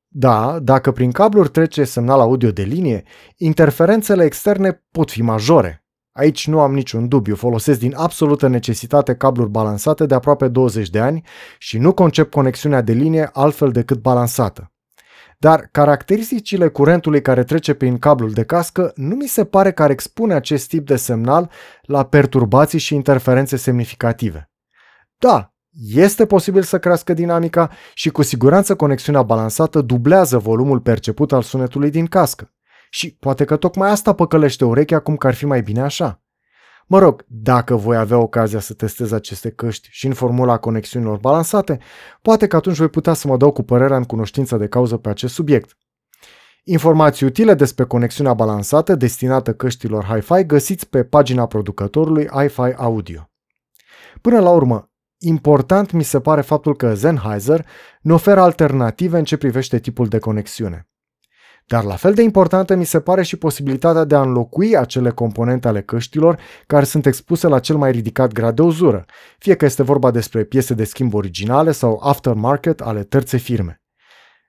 Da, 0.09 0.59
dacă 0.59 0.93
prin 0.93 1.12
cabluri 1.12 1.49
trece 1.49 1.85
semnal 1.85 2.21
audio 2.21 2.50
de 2.50 2.62
linie, 2.62 3.03
interferențele 3.37 4.25
externe 4.25 4.85
pot 4.91 5.11
fi 5.11 5.23
majore. 5.23 5.83
Aici 6.12 6.47
nu 6.47 6.61
am 6.61 6.75
niciun 6.75 7.09
dubiu, 7.09 7.35
folosesc 7.35 7.79
din 7.79 7.95
absolută 7.97 8.47
necesitate 8.47 9.17
cabluri 9.17 9.50
balansate 9.50 10.07
de 10.07 10.15
aproape 10.15 10.49
20 10.49 10.91
de 10.91 11.00
ani 11.00 11.27
și 11.59 11.79
nu 11.79 11.93
concep 11.93 12.31
conexiunea 12.31 12.81
de 12.81 12.93
linie 12.93 13.31
altfel 13.33 13.71
decât 13.71 14.00
balansată. 14.00 14.73
Dar 15.38 15.69
caracteristicile 15.73 16.69
curentului 16.69 17.23
care 17.23 17.45
trece 17.45 17.75
prin 17.75 17.99
cablul 17.99 18.31
de 18.31 18.45
cască 18.45 18.93
nu 18.95 19.15
mi 19.15 19.27
se 19.27 19.45
pare 19.45 19.73
că 19.73 19.83
ar 19.83 19.91
expune 19.91 20.35
acest 20.35 20.69
tip 20.69 20.87
de 20.87 20.97
semnal 20.97 21.50
la 21.83 22.07
perturbații 22.07 22.79
și 22.79 22.95
interferențe 22.95 23.57
semnificative. 23.57 24.50
Da, 25.19 25.55
este 25.87 26.26
posibil 26.26 26.62
să 26.62 26.78
crească 26.78 27.12
dinamica 27.12 27.70
și 27.94 28.11
cu 28.11 28.23
siguranță 28.23 28.76
conexiunea 28.76 29.23
balansată 29.23 29.80
dublează 29.80 30.38
volumul 30.38 30.80
perceput 30.80 31.32
al 31.32 31.42
sunetului 31.42 31.90
din 31.90 32.06
cască. 32.06 32.52
Și 32.90 33.16
poate 33.20 33.44
că 33.44 33.56
tocmai 33.56 33.90
asta 33.90 34.12
păcălește 34.12 34.64
urechea 34.64 34.99
cum 34.99 35.16
că 35.16 35.26
ar 35.26 35.35
fi 35.35 35.47
mai 35.47 35.62
bine 35.62 35.80
așa. 35.80 36.23
Mă 36.87 36.99
rog, 36.99 37.25
dacă 37.26 37.75
voi 37.75 37.97
avea 37.97 38.18
ocazia 38.18 38.61
să 38.61 38.75
testez 38.75 39.12
aceste 39.12 39.50
căști 39.50 39.88
și 39.90 40.06
în 40.06 40.12
formula 40.12 40.58
conexiunilor 40.58 41.18
balansate, 41.18 41.78
poate 42.23 42.47
că 42.47 42.56
atunci 42.56 42.76
voi 42.76 42.88
putea 42.88 43.12
să 43.12 43.28
mă 43.28 43.37
dau 43.37 43.52
cu 43.52 43.62
părerea 43.62 43.97
în 43.97 44.04
cunoștință 44.04 44.56
de 44.56 44.68
cauză 44.68 44.97
pe 44.97 45.08
acest 45.08 45.35
subiect. 45.35 45.76
Informații 46.64 47.26
utile 47.26 47.54
despre 47.54 47.85
conexiunea 47.85 48.35
balansată 48.35 48.94
destinată 48.94 49.54
căștilor 49.54 50.04
Hi-Fi 50.04 50.47
găsiți 50.47 50.88
pe 50.88 51.04
pagina 51.04 51.47
producătorului 51.47 52.28
Hi-Fi 52.28 52.73
Audio. 52.76 53.30
Până 54.20 54.40
la 54.40 54.50
urmă, 54.50 54.90
important 55.19 55.91
mi 55.91 56.03
se 56.03 56.21
pare 56.21 56.41
faptul 56.41 56.77
că 56.77 56.95
Sennheiser 56.95 57.67
ne 58.01 58.13
oferă 58.13 58.41
alternative 58.41 59.19
în 59.19 59.25
ce 59.25 59.37
privește 59.37 59.79
tipul 59.79 60.07
de 60.07 60.19
conexiune. 60.19 60.89
Dar 61.67 61.85
la 61.85 61.97
fel 61.97 62.15
de 62.15 62.23
importantă 62.23 62.75
mi 62.75 62.85
se 62.85 63.01
pare 63.01 63.23
și 63.23 63.37
posibilitatea 63.37 64.05
de 64.05 64.15
a 64.15 64.21
înlocui 64.21 64.77
acele 64.77 65.11
componente 65.11 65.69
ale 65.69 65.83
căștilor 65.83 66.41
care 66.67 66.85
sunt 66.85 67.07
expuse 67.07 67.49
la 67.49 67.59
cel 67.59 67.77
mai 67.77 67.91
ridicat 67.91 68.33
grad 68.33 68.55
de 68.55 68.63
uzură, 68.63 69.05
fie 69.39 69.55
că 69.55 69.65
este 69.65 69.83
vorba 69.83 70.11
despre 70.11 70.45
piese 70.45 70.75
de 70.75 70.85
schimb 70.85 71.15
originale 71.15 71.73
sau 71.73 72.01
aftermarket 72.03 72.81
ale 72.81 73.03
terțe 73.03 73.37
firme. 73.37 73.83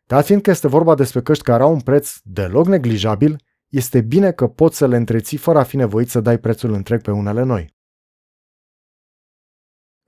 Dar 0.06 0.24
fiindcă 0.24 0.50
este 0.50 0.68
vorba 0.68 0.96
despre 0.96 1.22
căști 1.22 1.44
care 1.44 1.64
au 1.64 1.74
un 1.74 1.80
preț 1.80 2.12
deloc 2.24 2.68
neglijabil, 2.68 3.36
este 3.68 4.02
bine 4.02 4.32
că 4.32 4.48
poți 4.48 4.78
să 4.78 4.88
le 4.88 4.98
întreții 4.98 5.38
fără 5.38 5.60
a 5.60 5.64
fi 5.64 5.76
nevoit 5.76 6.10
să 6.10 6.20
dai 6.20 6.38
prețul 6.38 6.74
întreg 6.74 7.02
pe 7.02 7.12
unele 7.12 7.44
noi. 7.44 7.78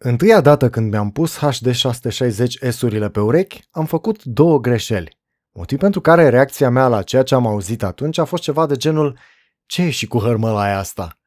Întâia 0.04 0.42
dată 0.42 0.70
când 0.70 0.92
mi-am 0.92 1.12
pus 1.12 1.38
HD 1.38 1.72
660 1.72 2.58
S-urile 2.70 3.10
pe 3.10 3.20
urechi, 3.20 3.68
am 3.72 3.86
făcut 3.86 4.24
două 4.24 4.60
greșeli. 4.60 5.20
Motiv 5.52 5.80
pentru 5.80 6.02
care 6.02 6.30
reacția 6.30 6.70
mea 6.70 6.88
la 6.88 7.02
ceea 7.02 7.24
ce 7.24 7.36
am 7.36 7.48
auzit 7.48 7.84
atunci 7.84 8.18
a 8.18 8.26
fost 8.26 8.44
ceva 8.44 8.66
de 8.66 8.76
genul 8.76 9.18
Ce 9.66 9.82
e 9.82 9.90
și 9.90 10.08
cu 10.08 10.20
hărmălaia 10.20 10.78
asta? 10.78 11.20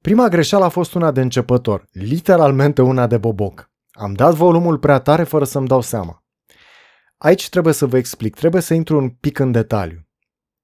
Prima 0.00 0.28
greșeală 0.28 0.64
a 0.64 0.68
fost 0.68 0.94
una 0.94 1.10
de 1.10 1.20
începător, 1.20 1.88
literalmente 1.92 2.82
una 2.82 3.06
de 3.06 3.18
boboc. 3.18 3.70
Am 3.90 4.12
dat 4.12 4.34
volumul 4.34 4.78
prea 4.78 4.98
tare 4.98 5.22
fără 5.22 5.44
să-mi 5.44 5.68
dau 5.68 5.80
seama. 5.80 6.24
Aici 7.16 7.48
trebuie 7.48 7.74
să 7.74 7.86
vă 7.86 7.96
explic, 7.96 8.34
trebuie 8.34 8.62
să 8.62 8.74
intru 8.74 8.96
un 8.96 9.08
pic 9.08 9.38
în 9.38 9.52
detaliu. 9.52 10.08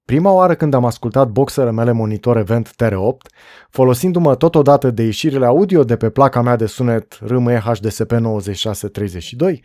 Prima 0.07 0.31
oară 0.31 0.55
când 0.55 0.73
am 0.73 0.85
ascultat 0.85 1.27
boxele 1.27 1.71
mele 1.71 1.91
monitor 1.91 2.37
Event 2.37 2.71
TR8, 2.83 3.31
folosindu-mă 3.69 4.35
totodată 4.35 4.91
de 4.91 5.03
ieșirile 5.03 5.45
audio 5.45 5.83
de 5.83 5.97
pe 5.97 6.09
placa 6.09 6.41
mea 6.41 6.55
de 6.55 6.65
sunet 6.65 7.17
RME 7.21 7.59
HDSP 7.59 8.11
9632, 8.11 9.63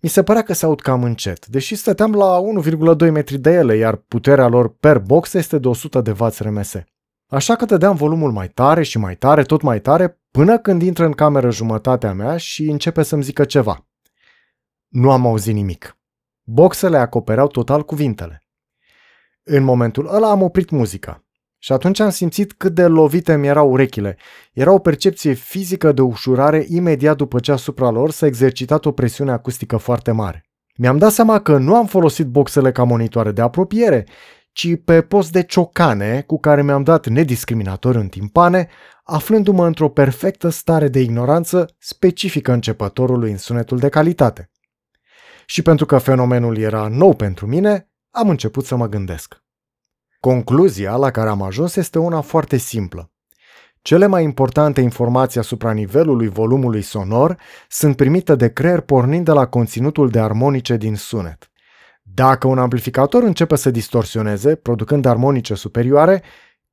mi 0.00 0.08
se 0.08 0.22
părea 0.22 0.42
că 0.42 0.52
se 0.52 0.64
aud 0.64 0.80
cam 0.80 1.02
încet, 1.02 1.46
deși 1.46 1.74
stăteam 1.74 2.14
la 2.14 2.40
1,2 2.96 3.10
metri 3.10 3.38
de 3.38 3.50
ele, 3.50 3.76
iar 3.76 3.96
puterea 3.96 4.46
lor 4.46 4.76
per 4.80 4.98
box 4.98 5.34
este 5.34 5.58
de 5.58 5.68
100 5.68 6.00
de 6.00 6.14
W 6.18 6.26
RMS. 6.38 6.74
Așa 7.26 7.56
că 7.56 7.64
dădeam 7.64 7.96
volumul 7.96 8.32
mai 8.32 8.48
tare 8.48 8.82
și 8.82 8.98
mai 8.98 9.16
tare, 9.16 9.42
tot 9.42 9.62
mai 9.62 9.80
tare, 9.80 10.20
până 10.30 10.58
când 10.58 10.82
intră 10.82 11.04
în 11.04 11.12
cameră 11.12 11.50
jumătatea 11.50 12.12
mea 12.12 12.36
și 12.36 12.62
începe 12.70 13.02
să-mi 13.02 13.22
zică 13.22 13.44
ceva. 13.44 13.86
Nu 14.88 15.10
am 15.10 15.26
auzit 15.26 15.54
nimic. 15.54 15.96
Boxele 16.42 16.98
acopereau 16.98 17.46
total 17.46 17.84
cuvintele. 17.84 18.40
În 19.48 19.62
momentul 19.62 20.14
ăla 20.14 20.30
am 20.30 20.42
oprit 20.42 20.70
muzica. 20.70 21.24
Și 21.58 21.72
atunci 21.72 22.00
am 22.00 22.10
simțit 22.10 22.52
cât 22.52 22.74
de 22.74 22.86
lovite 22.86 23.36
mi 23.36 23.46
erau 23.46 23.70
urechile. 23.70 24.16
Era 24.52 24.72
o 24.72 24.78
percepție 24.78 25.32
fizică 25.32 25.92
de 25.92 26.00
ușurare 26.00 26.64
imediat 26.68 27.16
după 27.16 27.40
ce 27.40 27.52
asupra 27.52 27.90
lor 27.90 28.10
s-a 28.10 28.26
exercitat 28.26 28.84
o 28.84 28.92
presiune 28.92 29.30
acustică 29.30 29.76
foarte 29.76 30.10
mare. 30.10 30.44
Mi-am 30.76 30.98
dat 30.98 31.12
seama 31.12 31.40
că 31.40 31.58
nu 31.58 31.74
am 31.74 31.86
folosit 31.86 32.26
boxele 32.26 32.72
ca 32.72 32.82
monitoare 32.82 33.32
de 33.32 33.40
apropiere, 33.40 34.06
ci 34.52 34.68
pe 34.84 35.02
post 35.02 35.32
de 35.32 35.42
ciocane 35.42 36.24
cu 36.26 36.38
care 36.38 36.62
mi-am 36.62 36.82
dat 36.82 37.06
nediscriminator 37.06 37.94
în 37.94 38.08
timpane, 38.08 38.68
aflându-mă 39.04 39.66
într-o 39.66 39.88
perfectă 39.88 40.48
stare 40.48 40.88
de 40.88 41.00
ignoranță 41.00 41.74
specifică 41.78 42.52
începătorului 42.52 43.30
în 43.30 43.38
sunetul 43.38 43.78
de 43.78 43.88
calitate. 43.88 44.50
Și 45.46 45.62
pentru 45.62 45.86
că 45.86 45.98
fenomenul 45.98 46.58
era 46.58 46.88
nou 46.88 47.14
pentru 47.14 47.46
mine, 47.46 47.90
am 48.18 48.28
început 48.28 48.64
să 48.64 48.76
mă 48.76 48.86
gândesc. 48.88 49.42
Concluzia 50.20 50.96
la 50.96 51.10
care 51.10 51.28
am 51.28 51.42
ajuns 51.42 51.76
este 51.76 51.98
una 51.98 52.20
foarte 52.20 52.56
simplă. 52.56 53.10
Cele 53.82 54.06
mai 54.06 54.22
importante 54.22 54.80
informații 54.80 55.40
asupra 55.40 55.72
nivelului 55.72 56.28
volumului 56.28 56.82
sonor 56.82 57.38
sunt 57.68 57.96
primite 57.96 58.34
de 58.34 58.52
creier 58.52 58.80
pornind 58.80 59.24
de 59.24 59.32
la 59.32 59.46
conținutul 59.46 60.08
de 60.08 60.20
armonice 60.20 60.76
din 60.76 60.96
sunet. 60.96 61.50
Dacă 62.02 62.46
un 62.46 62.58
amplificator 62.58 63.22
începe 63.22 63.56
să 63.56 63.70
distorsioneze, 63.70 64.54
producând 64.54 65.04
armonice 65.04 65.54
superioare, 65.54 66.22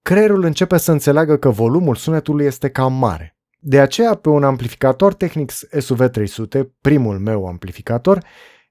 creierul 0.02 0.44
începe 0.44 0.78
să 0.78 0.92
înțeleagă 0.92 1.38
că 1.38 1.50
volumul 1.50 1.96
sunetului 1.96 2.46
este 2.46 2.70
cam 2.70 2.94
mare. 2.94 3.38
De 3.60 3.80
aceea, 3.80 4.14
pe 4.16 4.30
un 4.30 4.44
amplificator 4.44 5.14
Technics 5.14 5.68
SUV300, 5.68 6.62
primul 6.82 7.20
meu 7.20 7.48
amplificator, 7.48 8.24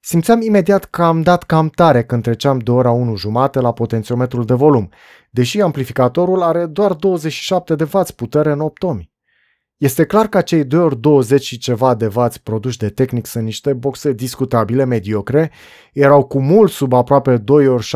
Simțeam 0.05 0.41
imediat 0.41 0.85
că 0.85 1.03
am 1.03 1.23
dat 1.23 1.43
cam 1.43 1.69
tare 1.69 2.05
când 2.05 2.23
treceam 2.23 2.59
de 2.59 2.71
ora 2.71 2.91
1 2.91 3.17
jumate 3.17 3.61
la 3.61 3.73
potențiometrul 3.73 4.45
de 4.45 4.55
volum, 4.55 4.91
deși 5.31 5.61
amplificatorul 5.61 6.43
are 6.43 6.67
doar 6.67 6.93
27 6.93 7.75
de 7.75 7.89
W 7.93 8.01
putere 8.17 8.53
în 8.53 8.61
8 8.61 8.83
ohmi. 8.83 9.11
Este 9.77 10.05
clar 10.05 10.27
că 10.27 10.41
cei 10.41 10.65
2 10.65 10.81
ori 10.81 11.01
20 11.01 11.43
și 11.43 11.59
ceva 11.59 11.95
de 11.95 12.07
W 12.15 12.27
produși 12.43 12.79
de 12.79 12.89
tehnic 12.89 13.27
sunt 13.27 13.45
niște 13.45 13.73
boxe 13.73 14.13
discutabile, 14.13 14.85
mediocre, 14.85 15.51
erau 15.93 16.25
cu 16.25 16.41
mult 16.41 16.71
sub 16.71 16.93
aproape 16.93 17.37
2 17.37 17.67
ori 17.67 17.91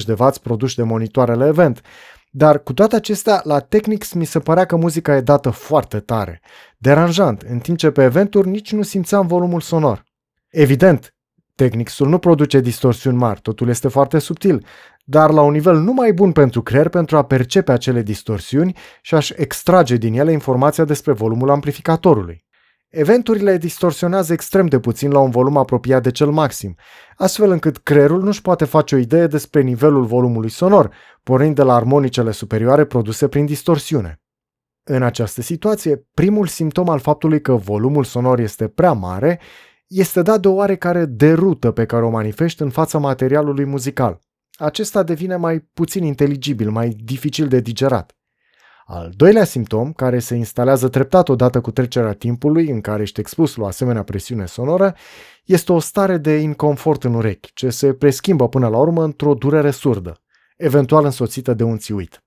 70-80 0.00 0.04
de 0.06 0.14
W 0.18 0.28
produși 0.42 0.76
de 0.76 0.82
monitoarele 0.82 1.46
event, 1.46 1.80
dar 2.30 2.62
cu 2.62 2.72
toate 2.72 2.96
acestea, 2.96 3.40
la 3.44 3.58
Technics 3.60 4.12
mi 4.12 4.24
se 4.24 4.38
părea 4.38 4.64
că 4.64 4.76
muzica 4.76 5.16
e 5.16 5.20
dată 5.20 5.50
foarte 5.50 6.00
tare, 6.00 6.40
deranjant, 6.78 7.42
în 7.42 7.58
timp 7.58 7.78
ce 7.78 7.90
pe 7.90 8.02
eventuri 8.02 8.48
nici 8.48 8.72
nu 8.72 8.82
simțeam 8.82 9.26
volumul 9.26 9.60
sonor. 9.60 10.04
Evident, 10.48 11.14
Technicsul 11.60 12.08
nu 12.08 12.18
produce 12.18 12.60
distorsiuni 12.60 13.16
mari, 13.16 13.40
totul 13.40 13.68
este 13.68 13.88
foarte 13.88 14.18
subtil, 14.18 14.64
dar 15.04 15.30
la 15.30 15.42
un 15.42 15.52
nivel 15.52 15.76
nu 15.76 15.92
mai 15.92 16.12
bun 16.12 16.32
pentru 16.32 16.62
creier 16.62 16.88
pentru 16.88 17.16
a 17.16 17.24
percepe 17.24 17.72
acele 17.72 18.02
distorsiuni 18.02 18.76
și 19.02 19.14
a-și 19.14 19.34
extrage 19.36 19.96
din 19.96 20.18
ele 20.18 20.32
informația 20.32 20.84
despre 20.84 21.12
volumul 21.12 21.50
amplificatorului. 21.50 22.44
Eventurile 22.88 23.56
distorsionează 23.56 24.32
extrem 24.32 24.66
de 24.66 24.78
puțin 24.78 25.10
la 25.10 25.18
un 25.18 25.30
volum 25.30 25.56
apropiat 25.56 26.02
de 26.02 26.10
cel 26.10 26.30
maxim, 26.30 26.74
astfel 27.16 27.50
încât 27.50 27.78
creierul 27.78 28.22
nu-și 28.22 28.42
poate 28.42 28.64
face 28.64 28.94
o 28.94 28.98
idee 28.98 29.26
despre 29.26 29.60
nivelul 29.60 30.04
volumului 30.04 30.50
sonor, 30.50 30.94
pornind 31.22 31.54
de 31.54 31.62
la 31.62 31.74
armonicele 31.74 32.30
superioare 32.30 32.84
produse 32.84 33.28
prin 33.28 33.46
distorsiune. 33.46 34.20
În 34.82 35.02
această 35.02 35.42
situație, 35.42 36.06
primul 36.14 36.46
simptom 36.46 36.88
al 36.88 36.98
faptului 36.98 37.40
că 37.40 37.52
volumul 37.52 38.04
sonor 38.04 38.38
este 38.38 38.68
prea 38.68 38.92
mare 38.92 39.40
este 39.90 40.22
dat 40.22 40.40
de 40.40 40.48
o 40.48 40.52
oarecare 40.52 41.04
derută 41.04 41.70
pe 41.70 41.86
care 41.86 42.04
o 42.04 42.10
manifesti 42.10 42.62
în 42.62 42.70
fața 42.70 42.98
materialului 42.98 43.64
muzical. 43.64 44.18
Acesta 44.52 45.02
devine 45.02 45.36
mai 45.36 45.58
puțin 45.58 46.04
inteligibil, 46.04 46.70
mai 46.70 46.88
dificil 46.88 47.48
de 47.48 47.60
digerat. 47.60 48.16
Al 48.86 49.12
doilea 49.16 49.44
simptom, 49.44 49.92
care 49.92 50.18
se 50.18 50.34
instalează 50.34 50.88
treptat 50.88 51.28
odată 51.28 51.60
cu 51.60 51.70
trecerea 51.70 52.12
timpului 52.12 52.70
în 52.70 52.80
care 52.80 53.02
ești 53.02 53.20
expus 53.20 53.56
la 53.56 53.64
o 53.64 53.66
asemenea 53.66 54.02
presiune 54.02 54.46
sonoră, 54.46 54.94
este 55.44 55.72
o 55.72 55.78
stare 55.78 56.16
de 56.16 56.36
inconfort 56.36 57.04
în 57.04 57.14
urechi, 57.14 57.52
ce 57.52 57.70
se 57.70 57.94
preschimbă 57.94 58.48
până 58.48 58.68
la 58.68 58.78
urmă 58.78 59.04
într-o 59.04 59.34
durere 59.34 59.70
surdă, 59.70 60.20
eventual 60.56 61.04
însoțită 61.04 61.54
de 61.54 61.62
un 61.62 61.78
țiuit. 61.78 62.24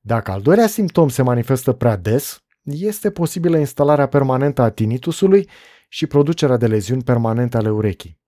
Dacă 0.00 0.30
al 0.30 0.40
doilea 0.40 0.66
simptom 0.66 1.08
se 1.08 1.22
manifestă 1.22 1.72
prea 1.72 1.96
des, 1.96 2.44
este 2.62 3.10
posibilă 3.10 3.56
instalarea 3.56 4.06
permanentă 4.06 4.62
a 4.62 4.70
tinitusului 4.70 5.48
și 5.88 6.06
producerea 6.06 6.56
de 6.56 6.66
leziuni 6.66 7.02
permanente 7.02 7.56
ale 7.56 7.70
urechii. 7.70 8.20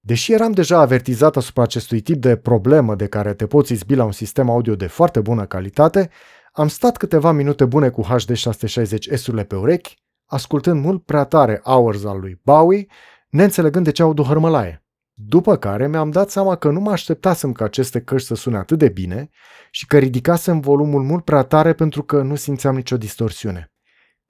Deși 0.00 0.32
eram 0.32 0.52
deja 0.52 0.78
avertizat 0.78 1.36
asupra 1.36 1.62
acestui 1.62 2.00
tip 2.00 2.20
de 2.20 2.36
problemă 2.36 2.94
de 2.94 3.06
care 3.06 3.34
te 3.34 3.46
poți 3.46 3.72
izbi 3.72 3.94
la 3.94 4.04
un 4.04 4.12
sistem 4.12 4.50
audio 4.50 4.74
de 4.74 4.86
foarte 4.86 5.20
bună 5.20 5.46
calitate, 5.46 6.10
am 6.52 6.68
stat 6.68 6.96
câteva 6.96 7.32
minute 7.32 7.64
bune 7.64 7.88
cu 7.88 8.02
HD 8.02 8.34
660 8.34 9.08
S-urile 9.12 9.44
pe 9.44 9.56
urechi, 9.56 9.96
ascultând 10.26 10.84
mult 10.84 11.04
prea 11.04 11.24
tare 11.24 11.60
Hours 11.64 12.04
al 12.04 12.20
lui 12.20 12.40
Bowie, 12.44 12.86
neînțelegând 13.28 13.84
de 13.84 13.90
ce 13.90 14.02
aud 14.02 14.18
o 14.18 14.22
hărmălaie. 14.22 14.84
După 15.14 15.56
care 15.56 15.88
mi-am 15.88 16.10
dat 16.10 16.30
seama 16.30 16.56
că 16.56 16.70
nu 16.70 16.80
mă 16.80 16.90
așteptasem 16.90 17.52
ca 17.52 17.64
aceste 17.64 18.00
căști 18.00 18.26
să 18.26 18.34
sune 18.34 18.56
atât 18.56 18.78
de 18.78 18.88
bine 18.88 19.28
și 19.70 19.86
că 19.86 19.98
ridicasem 19.98 20.60
volumul 20.60 21.02
mult 21.02 21.24
prea 21.24 21.42
tare 21.42 21.72
pentru 21.72 22.02
că 22.02 22.22
nu 22.22 22.34
simțeam 22.34 22.74
nicio 22.74 22.96
distorsiune. 22.96 23.71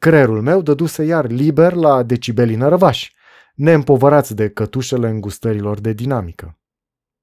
Creierul 0.02 0.42
meu 0.42 0.62
dăduse 0.62 1.02
iar 1.02 1.30
liber 1.30 1.72
la 1.72 2.02
decibelii 2.02 2.56
nărăvași, 2.56 3.14
neîmpovărați 3.54 4.34
de 4.34 4.48
cătușele 4.48 5.08
îngustărilor 5.08 5.80
de 5.80 5.92
dinamică. 5.92 6.58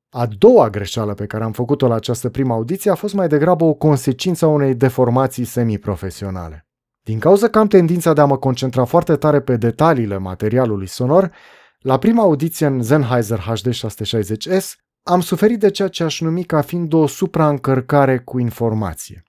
A 0.09 0.25
doua 0.25 0.69
greșeală 0.69 1.13
pe 1.13 1.25
care 1.25 1.43
am 1.43 1.51
făcut-o 1.51 1.88
la 1.88 1.95
această 1.95 2.29
primă 2.29 2.53
audiție 2.53 2.91
a 2.91 2.95
fost 2.95 3.13
mai 3.13 3.27
degrabă 3.27 3.63
o 3.63 3.74
consecință 3.74 4.45
a 4.45 4.48
unei 4.48 4.75
deformații 4.75 5.43
semiprofesionale. 5.43 6.67
Din 7.01 7.19
cauza 7.19 7.48
că 7.48 7.59
am 7.59 7.67
tendința 7.67 8.13
de 8.13 8.21
a 8.21 8.25
mă 8.25 8.38
concentra 8.38 8.83
foarte 8.83 9.15
tare 9.15 9.41
pe 9.41 9.57
detaliile 9.57 10.17
materialului 10.17 10.88
sonor, 10.88 11.31
la 11.79 11.98
prima 11.98 12.21
audiție 12.21 12.65
în 12.65 12.83
Sennheiser 12.83 13.39
HD 13.39 13.69
660S 13.74 14.65
am 15.03 15.21
suferit 15.21 15.59
de 15.59 15.69
ceea 15.69 15.88
ce 15.88 16.03
aș 16.03 16.21
numi 16.21 16.43
ca 16.43 16.62
fiind 16.62 16.93
o 16.93 17.07
supraîncărcare 17.07 18.19
cu 18.19 18.39
informație. 18.39 19.24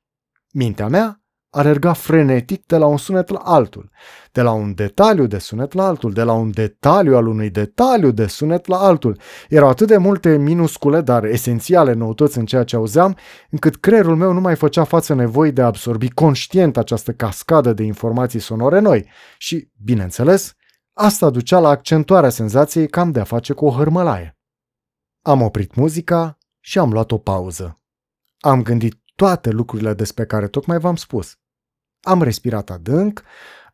Mintea 0.53 0.89
mea 0.89 1.20
alerga 1.51 1.93
frenetic 1.93 2.67
de 2.67 2.77
la 2.77 2.87
un 2.87 2.97
sunet 2.97 3.29
la 3.29 3.39
altul, 3.39 3.91
de 4.33 4.43
la 4.43 4.51
un 4.51 4.75
detaliu 4.75 5.27
de 5.27 5.39
sunet 5.39 5.73
la 5.73 5.87
altul, 5.87 6.13
de 6.13 6.23
la 6.23 6.33
un 6.33 6.51
detaliu 6.51 7.17
al 7.17 7.27
unui 7.27 7.51
detaliu 7.51 8.11
de 8.11 8.27
sunet 8.27 8.67
la 8.67 8.77
altul. 8.77 9.19
Erau 9.49 9.69
atât 9.69 9.87
de 9.87 9.97
multe 9.97 10.37
minuscule, 10.37 11.01
dar 11.01 11.25
esențiale 11.25 11.93
noutăți 11.93 12.39
în 12.39 12.47
ceea 12.47 12.65
ce 12.65 12.77
auzeam, 12.77 13.17
încât 13.51 13.77
creierul 13.77 14.17
meu 14.17 14.33
nu 14.33 14.41
mai 14.41 14.57
făcea 14.57 14.85
față 14.85 15.15
nevoii 15.15 15.53
de 15.53 15.63
a 15.63 15.67
absorbi 15.67 16.11
conștient 16.11 16.77
această 16.77 17.13
cascadă 17.13 17.73
de 17.73 17.83
informații 17.83 18.41
sonore 18.41 18.79
noi 18.79 19.09
și, 19.39 19.69
bineînțeles, 19.85 20.55
asta 20.93 21.31
ducea 21.31 21.59
la 21.59 21.69
accentuarea 21.69 22.31
senzației 22.31 22.89
cam 22.89 23.11
de 23.11 23.21
a 23.21 23.25
face 23.25 23.53
cu 23.53 23.67
o 23.67 23.71
hărmălaie. 23.71 24.39
Am 25.23 25.43
oprit 25.43 25.75
muzica 25.75 26.39
și 26.61 26.79
am 26.79 26.93
luat 26.93 27.13
o 27.13 27.19
pauză. 27.19 27.81
Am 28.39 28.63
gândit 28.63 29.01
toate 29.21 29.51
lucrurile 29.51 29.95
despre 29.95 30.25
care 30.25 30.49
tocmai 30.49 30.79
v-am 30.79 30.97
spus. 30.97 31.37
Am 32.01 32.23
respirat 32.23 32.71
adânc, 32.71 33.23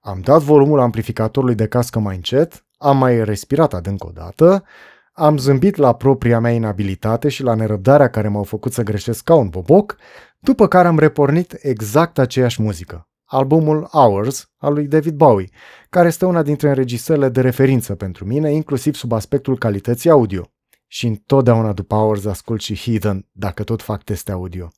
am 0.01 0.21
dat 0.21 0.43
volumul 0.43 0.81
amplificatorului 0.81 1.55
de 1.55 1.67
cască 1.67 1.99
mai 1.99 2.15
încet, 2.15 2.67
am 2.79 2.99
mai 2.99 3.25
respirat 3.25 3.75
adânc 3.75 4.05
o 4.05 4.11
dată, 4.15 4.65
am 5.13 5.39
zâmbit 5.39 5.77
la 5.77 5.95
propria 5.95 6.41
mea 6.41 6.51
inabilitate 6.51 7.29
și 7.29 7.43
la 7.43 7.55
nerăbdarea 7.55 8.11
care 8.11 8.29
m-au 8.29 8.43
făcut 8.43 8.73
să 8.73 8.83
greșesc 8.83 9.25
ca 9.25 9.35
un 9.35 9.49
boboc, 9.49 9.97
după 10.39 10.69
care 10.69 10.89
am 10.89 10.99
repornit 10.99 11.57
exact 11.61 12.19
aceeași 12.19 12.63
muzică, 12.63 13.09
albumul 13.25 13.89
Hours 13.93 14.53
al 14.57 14.73
lui 14.73 14.87
David 14.87 15.15
Bowie, 15.15 15.49
care 15.91 16.07
este 16.07 16.25
una 16.25 16.43
dintre 16.43 16.69
înregistrările 16.69 17.29
de 17.29 17.41
referință 17.41 17.95
pentru 17.95 18.25
mine, 18.25 18.53
inclusiv 18.53 18.95
sub 18.95 19.13
aspectul 19.13 19.59
calității 19.59 20.11
audio. 20.11 20.51
Și 20.87 21.07
întotdeauna 21.07 21.73
după 21.73 21.95
Hours 21.95 22.25
ascult 22.25 22.61
și 22.61 22.77
Heathen, 22.77 23.29
dacă 23.33 23.65
tot 23.65 23.83
fac 23.83 24.03
teste 24.03 24.33
audio. 24.33 24.69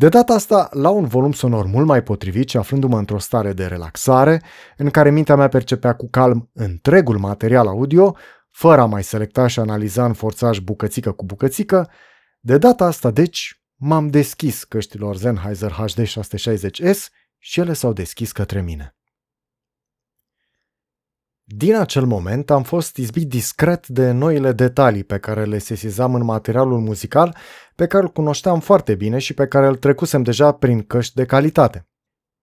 De 0.00 0.08
data 0.08 0.34
asta, 0.34 0.68
la 0.72 0.88
un 0.90 1.06
volum 1.06 1.32
sonor 1.32 1.66
mult 1.66 1.86
mai 1.86 2.02
potrivit 2.02 2.48
și 2.48 2.56
aflându-mă 2.56 2.98
într-o 2.98 3.18
stare 3.18 3.52
de 3.52 3.66
relaxare, 3.66 4.42
în 4.76 4.90
care 4.90 5.10
mintea 5.10 5.36
mea 5.36 5.48
percepea 5.48 5.94
cu 5.94 6.08
calm 6.10 6.50
întregul 6.52 7.18
material 7.18 7.66
audio, 7.66 8.16
fără 8.50 8.80
a 8.80 8.84
mai 8.84 9.02
selecta 9.02 9.46
și 9.46 9.58
analiza 9.58 10.04
în 10.04 10.12
forțaj 10.12 10.58
bucățică 10.58 11.12
cu 11.12 11.24
bucățică, 11.24 11.90
de 12.40 12.58
data 12.58 12.84
asta, 12.84 13.10
deci, 13.10 13.62
m-am 13.74 14.08
deschis 14.08 14.64
căștilor 14.64 15.16
Sennheiser 15.16 15.70
HD 15.70 16.02
660S 16.02 16.98
și 17.38 17.60
ele 17.60 17.72
s-au 17.72 17.92
deschis 17.92 18.32
către 18.32 18.62
mine. 18.62 18.94
Din 21.56 21.74
acel 21.74 22.04
moment 22.04 22.50
am 22.50 22.62
fost 22.62 22.96
izbit 22.96 23.28
discret 23.28 23.88
de 23.88 24.10
noile 24.10 24.52
detalii 24.52 25.04
pe 25.04 25.18
care 25.18 25.44
le 25.44 25.58
sesizam 25.58 26.14
în 26.14 26.24
materialul 26.24 26.78
muzical, 26.78 27.36
pe 27.74 27.86
care 27.86 28.02
îl 28.02 28.08
cunoșteam 28.10 28.60
foarte 28.60 28.94
bine 28.94 29.18
și 29.18 29.34
pe 29.34 29.46
care 29.46 29.66
îl 29.66 29.76
trecusem 29.76 30.22
deja 30.22 30.52
prin 30.52 30.82
căști 30.82 31.14
de 31.14 31.24
calitate. 31.24 31.88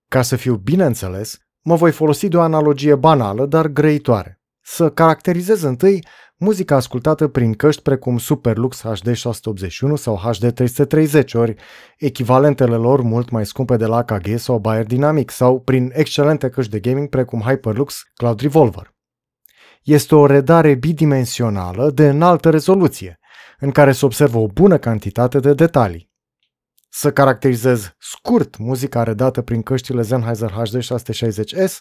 Ca 0.08 0.22
să 0.22 0.36
fiu 0.36 0.56
bine 0.56 0.86
înțeles, 0.86 1.38
mă 1.62 1.76
voi 1.76 1.92
folosi 1.92 2.28
de 2.28 2.38
o 2.38 2.42
analogie 2.42 2.96
banală, 2.96 3.46
dar 3.46 3.68
grăitoare. 3.68 4.42
Să 4.62 4.90
caracterizez 4.90 5.62
întâi 5.62 6.06
muzica 6.38 6.76
ascultată 6.76 7.28
prin 7.28 7.54
căști 7.54 7.82
precum 7.82 8.18
Superlux 8.18 8.82
HD 8.82 9.14
681 9.14 9.96
sau 9.96 10.16
HD 10.16 10.52
330 10.54 11.34
ori 11.34 11.56
echivalentele 11.98 12.76
lor 12.76 13.02
mult 13.02 13.30
mai 13.30 13.46
scumpe 13.46 13.78
de 13.78 13.86
la 13.86 13.96
AKG 13.96 14.38
sau 14.38 14.60
Bayer 14.60 14.86
Dynamic 14.86 15.32
sau 15.32 15.60
prin 15.60 15.92
excelente 15.94 16.50
căști 16.50 16.72
de 16.72 16.80
gaming 16.80 17.10
precum 17.10 17.42
Hyperlux 17.42 18.02
Cloud 18.14 18.40
Revolver 18.40 18.96
este 19.88 20.16
o 20.16 20.26
redare 20.26 20.76
bidimensională 20.76 21.92
de 21.92 22.08
înaltă 22.08 22.50
rezoluție, 22.50 23.20
în 23.60 23.72
care 23.72 23.92
se 23.92 24.06
observă 24.06 24.38
o 24.38 24.48
bună 24.48 24.78
cantitate 24.78 25.40
de 25.40 25.54
detalii. 25.54 26.12
Să 26.90 27.12
caracterizez 27.12 27.96
scurt 28.00 28.58
muzica 28.58 29.04
redată 29.04 29.42
prin 29.42 29.62
căștile 29.62 30.02
Sennheiser 30.02 30.50
HD 30.52 30.78
660S, 30.84 31.74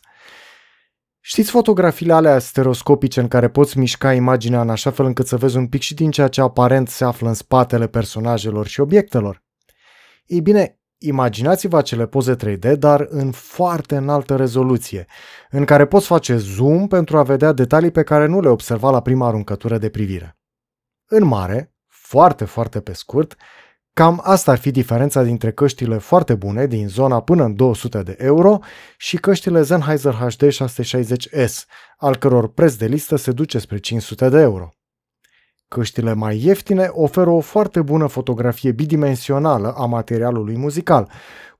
Știți 1.20 1.50
fotografiile 1.50 2.12
alea 2.12 2.38
stereoscopice 2.38 3.20
în 3.20 3.28
care 3.28 3.48
poți 3.48 3.78
mișca 3.78 4.12
imaginea 4.12 4.60
în 4.60 4.70
așa 4.70 4.90
fel 4.90 5.04
încât 5.04 5.26
să 5.26 5.36
vezi 5.36 5.56
un 5.56 5.66
pic 5.68 5.80
și 5.80 5.94
din 5.94 6.10
ceea 6.10 6.28
ce 6.28 6.40
aparent 6.40 6.88
se 6.88 7.04
află 7.04 7.28
în 7.28 7.34
spatele 7.34 7.86
personajelor 7.86 8.66
și 8.66 8.80
obiectelor? 8.80 9.42
Ei 10.26 10.40
bine, 10.40 10.75
Imaginați-vă 10.98 11.76
acele 11.76 12.06
poze 12.06 12.36
3D, 12.36 12.78
dar 12.78 13.06
în 13.08 13.30
foarte 13.30 13.96
înaltă 13.96 14.36
rezoluție, 14.36 15.06
în 15.50 15.64
care 15.64 15.86
poți 15.86 16.06
face 16.06 16.36
zoom 16.36 16.88
pentru 16.88 17.18
a 17.18 17.22
vedea 17.22 17.52
detalii 17.52 17.90
pe 17.90 18.02
care 18.02 18.26
nu 18.26 18.40
le 18.40 18.48
observa 18.48 18.90
la 18.90 19.00
prima 19.00 19.26
aruncătură 19.26 19.78
de 19.78 19.88
privire. 19.88 20.38
În 21.08 21.24
mare, 21.24 21.74
foarte, 21.86 22.44
foarte 22.44 22.80
pe 22.80 22.92
scurt, 22.92 23.36
cam 23.92 24.20
asta 24.24 24.50
ar 24.50 24.58
fi 24.58 24.70
diferența 24.70 25.22
dintre 25.22 25.52
căștile 25.52 25.98
foarte 25.98 26.34
bune 26.34 26.66
din 26.66 26.88
zona 26.88 27.22
până 27.22 27.44
în 27.44 27.54
200 27.54 28.02
de 28.02 28.14
euro 28.18 28.58
și 28.96 29.16
căștile 29.16 29.62
Sennheiser 29.62 30.12
HD 30.12 30.48
660S, 30.48 31.64
al 31.96 32.16
căror 32.16 32.52
preț 32.52 32.74
de 32.74 32.86
listă 32.86 33.16
se 33.16 33.32
duce 33.32 33.58
spre 33.58 33.78
500 33.78 34.28
de 34.28 34.40
euro. 34.40 34.75
Căștile 35.68 36.12
mai 36.12 36.42
ieftine 36.44 36.88
oferă 36.92 37.30
o 37.30 37.40
foarte 37.40 37.82
bună 37.82 38.06
fotografie 38.06 38.72
bidimensională 38.72 39.74
a 39.76 39.84
materialului 39.84 40.56
muzical, 40.56 41.10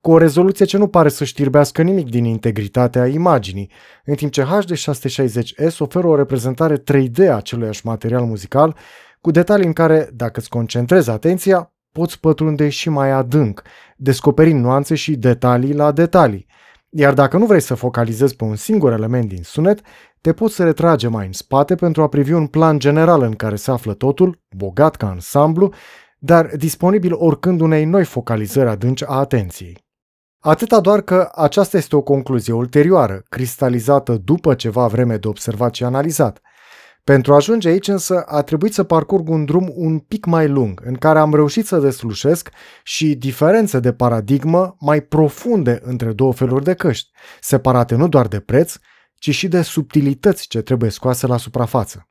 cu 0.00 0.10
o 0.10 0.18
rezoluție 0.18 0.64
ce 0.64 0.76
nu 0.76 0.86
pare 0.86 1.08
să 1.08 1.24
știrbească 1.24 1.82
nimic 1.82 2.08
din 2.08 2.24
integritatea 2.24 3.06
imaginii, 3.06 3.70
în 4.04 4.14
timp 4.14 4.32
ce 4.32 4.42
HD 4.42 4.72
660S 4.72 5.76
oferă 5.78 6.06
o 6.06 6.16
reprezentare 6.16 6.78
3D 6.78 7.28
a 7.28 7.36
aceluiași 7.36 7.86
material 7.86 8.24
muzical, 8.24 8.76
cu 9.20 9.30
detalii 9.30 9.66
în 9.66 9.72
care, 9.72 10.08
dacă 10.12 10.40
îți 10.40 10.48
concentrezi 10.48 11.10
atenția, 11.10 11.72
poți 11.92 12.20
pătrunde 12.20 12.68
și 12.68 12.88
mai 12.88 13.10
adânc, 13.10 13.62
descoperind 13.96 14.60
nuanțe 14.62 14.94
și 14.94 15.16
detalii 15.16 15.74
la 15.74 15.92
detalii. 15.92 16.46
Iar 16.98 17.14
dacă 17.14 17.36
nu 17.36 17.46
vrei 17.46 17.60
să 17.60 17.74
focalizezi 17.74 18.36
pe 18.36 18.44
un 18.44 18.56
singur 18.56 18.92
element 18.92 19.28
din 19.28 19.42
sunet, 19.42 19.80
te 20.20 20.32
poți 20.32 20.62
retrage 20.62 21.08
mai 21.08 21.26
în 21.26 21.32
spate 21.32 21.74
pentru 21.74 22.02
a 22.02 22.08
privi 22.08 22.32
un 22.32 22.46
plan 22.46 22.78
general 22.78 23.22
în 23.22 23.32
care 23.32 23.56
se 23.56 23.70
află 23.70 23.94
totul, 23.94 24.40
bogat 24.56 24.96
ca 24.96 25.08
ansamblu, 25.08 25.72
dar 26.18 26.50
disponibil 26.56 27.12
oricând 27.14 27.60
unei 27.60 27.84
noi 27.84 28.04
focalizări 28.04 28.68
adânci 28.68 29.04
a 29.04 29.18
atenției. 29.18 29.84
Atâta 30.38 30.80
doar 30.80 31.00
că 31.00 31.28
aceasta 31.34 31.76
este 31.76 31.96
o 31.96 32.02
concluzie 32.02 32.52
ulterioară, 32.52 33.22
cristalizată 33.28 34.16
după 34.16 34.54
ceva 34.54 34.86
vreme 34.86 35.16
de 35.16 35.28
observat 35.28 35.74
și 35.74 35.84
analizat. 35.84 36.40
Pentru 37.06 37.32
a 37.32 37.36
ajunge 37.36 37.68
aici 37.68 37.88
însă 37.88 38.22
a 38.22 38.42
trebuit 38.42 38.72
să 38.74 38.84
parcurg 38.84 39.28
un 39.28 39.44
drum 39.44 39.72
un 39.74 39.98
pic 39.98 40.24
mai 40.24 40.48
lung, 40.48 40.82
în 40.84 40.94
care 40.94 41.18
am 41.18 41.34
reușit 41.34 41.66
să 41.66 41.78
deslușesc 41.78 42.50
și 42.82 43.14
diferențe 43.14 43.80
de 43.80 43.92
paradigmă 43.92 44.76
mai 44.80 45.00
profunde 45.00 45.80
între 45.82 46.12
două 46.12 46.32
feluri 46.32 46.64
de 46.64 46.74
căști, 46.74 47.10
separate 47.40 47.94
nu 47.94 48.08
doar 48.08 48.28
de 48.28 48.40
preț, 48.40 48.76
ci 49.14 49.30
și 49.30 49.48
de 49.48 49.62
subtilități 49.62 50.48
ce 50.48 50.62
trebuie 50.62 50.90
scoase 50.90 51.26
la 51.26 51.36
suprafață. 51.36 52.08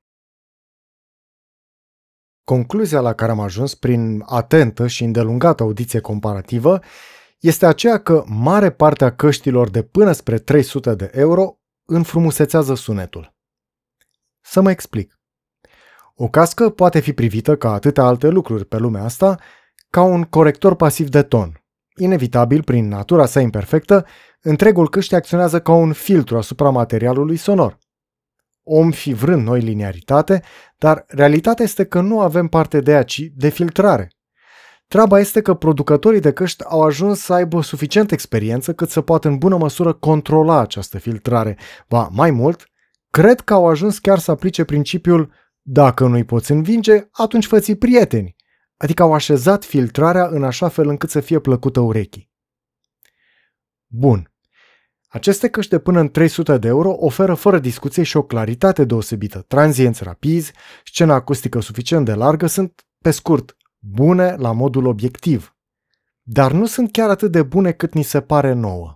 Concluzia 2.43 2.99
la 2.99 3.13
care 3.13 3.31
am 3.31 3.39
ajuns 3.39 3.75
prin 3.75 4.23
atentă 4.25 4.87
și 4.87 5.03
îndelungată 5.03 5.63
audiție 5.63 5.99
comparativă 5.99 6.79
este 7.39 7.65
aceea 7.65 7.97
că 7.97 8.23
mare 8.27 8.71
parte 8.71 9.03
a 9.03 9.15
căștilor 9.15 9.69
de 9.69 9.83
până 9.83 10.11
spre 10.11 10.37
300 10.37 10.95
de 10.95 11.09
euro 11.13 11.59
înfrumusețează 11.85 12.73
sunetul. 12.75 13.34
Să 14.47 14.61
mă 14.61 14.71
explic. 14.71 15.19
O 16.15 16.27
cască 16.27 16.69
poate 16.69 16.99
fi 16.99 17.13
privită 17.13 17.55
ca 17.55 17.73
atâtea 17.73 18.03
alte 18.03 18.27
lucruri 18.27 18.65
pe 18.65 18.77
lumea 18.77 19.03
asta 19.03 19.39
ca 19.89 20.01
un 20.01 20.23
corector 20.23 20.75
pasiv 20.75 21.09
de 21.09 21.21
ton. 21.21 21.63
Inevitabil, 21.97 22.63
prin 22.63 22.87
natura 22.87 23.25
sa 23.25 23.39
imperfectă, 23.39 24.05
întregul 24.41 24.89
căști 24.89 25.15
acționează 25.15 25.61
ca 25.61 25.71
un 25.73 25.93
filtru 25.93 26.37
asupra 26.37 26.69
materialului 26.69 27.37
sonor. 27.37 27.77
Om 28.63 28.91
fi 28.91 29.13
vrând 29.13 29.47
noi 29.47 29.59
linearitate, 29.59 30.41
dar 30.77 31.05
realitatea 31.07 31.65
este 31.65 31.85
că 31.85 32.01
nu 32.01 32.19
avem 32.19 32.47
parte 32.47 32.79
de 32.79 32.91
ea, 32.91 33.03
ci 33.03 33.21
de 33.35 33.49
filtrare. 33.49 34.09
Treaba 34.87 35.19
este 35.19 35.41
că 35.41 35.53
producătorii 35.53 36.19
de 36.19 36.31
căști 36.31 36.63
au 36.63 36.81
ajuns 36.81 37.19
să 37.19 37.33
aibă 37.33 37.61
suficient 37.61 38.11
experiență 38.11 38.73
cât 38.73 38.89
să 38.89 39.01
poată 39.01 39.27
în 39.27 39.37
bună 39.37 39.57
măsură 39.57 39.93
controla 39.93 40.59
această 40.59 40.97
filtrare. 40.97 41.57
Ba, 41.87 42.09
mai 42.11 42.31
mult, 42.31 42.69
cred 43.15 43.41
că 43.41 43.53
au 43.53 43.67
ajuns 43.67 43.99
chiar 43.99 44.19
să 44.19 44.31
aplice 44.31 44.63
principiul 44.63 45.31
dacă 45.61 46.07
nu-i 46.07 46.23
poți 46.23 46.51
învinge, 46.51 47.07
atunci 47.11 47.45
fă 47.45 47.75
prieteni. 47.79 48.35
Adică 48.77 49.03
au 49.03 49.13
așezat 49.13 49.63
filtrarea 49.63 50.27
în 50.27 50.43
așa 50.43 50.67
fel 50.67 50.87
încât 50.87 51.09
să 51.09 51.19
fie 51.19 51.39
plăcută 51.39 51.79
urechii. 51.79 52.31
Bun. 53.87 54.33
Aceste 55.07 55.49
căști 55.49 55.71
de 55.71 55.79
până 55.79 55.99
în 55.99 56.09
300 56.09 56.57
de 56.57 56.67
euro 56.67 56.95
oferă 56.97 57.33
fără 57.33 57.59
discuție 57.59 58.03
și 58.03 58.17
o 58.17 58.23
claritate 58.23 58.85
deosebită. 58.85 59.41
Tranzienți 59.41 60.03
rapizi, 60.03 60.51
scena 60.85 61.13
acustică 61.13 61.59
suficient 61.59 62.05
de 62.05 62.13
largă 62.13 62.47
sunt, 62.47 62.85
pe 63.01 63.11
scurt, 63.11 63.57
bune 63.79 64.35
la 64.35 64.51
modul 64.51 64.85
obiectiv. 64.85 65.55
Dar 66.21 66.51
nu 66.51 66.65
sunt 66.65 66.91
chiar 66.91 67.09
atât 67.09 67.31
de 67.31 67.43
bune 67.43 67.71
cât 67.71 67.93
ni 67.93 68.03
se 68.03 68.21
pare 68.21 68.53
nouă. 68.53 68.94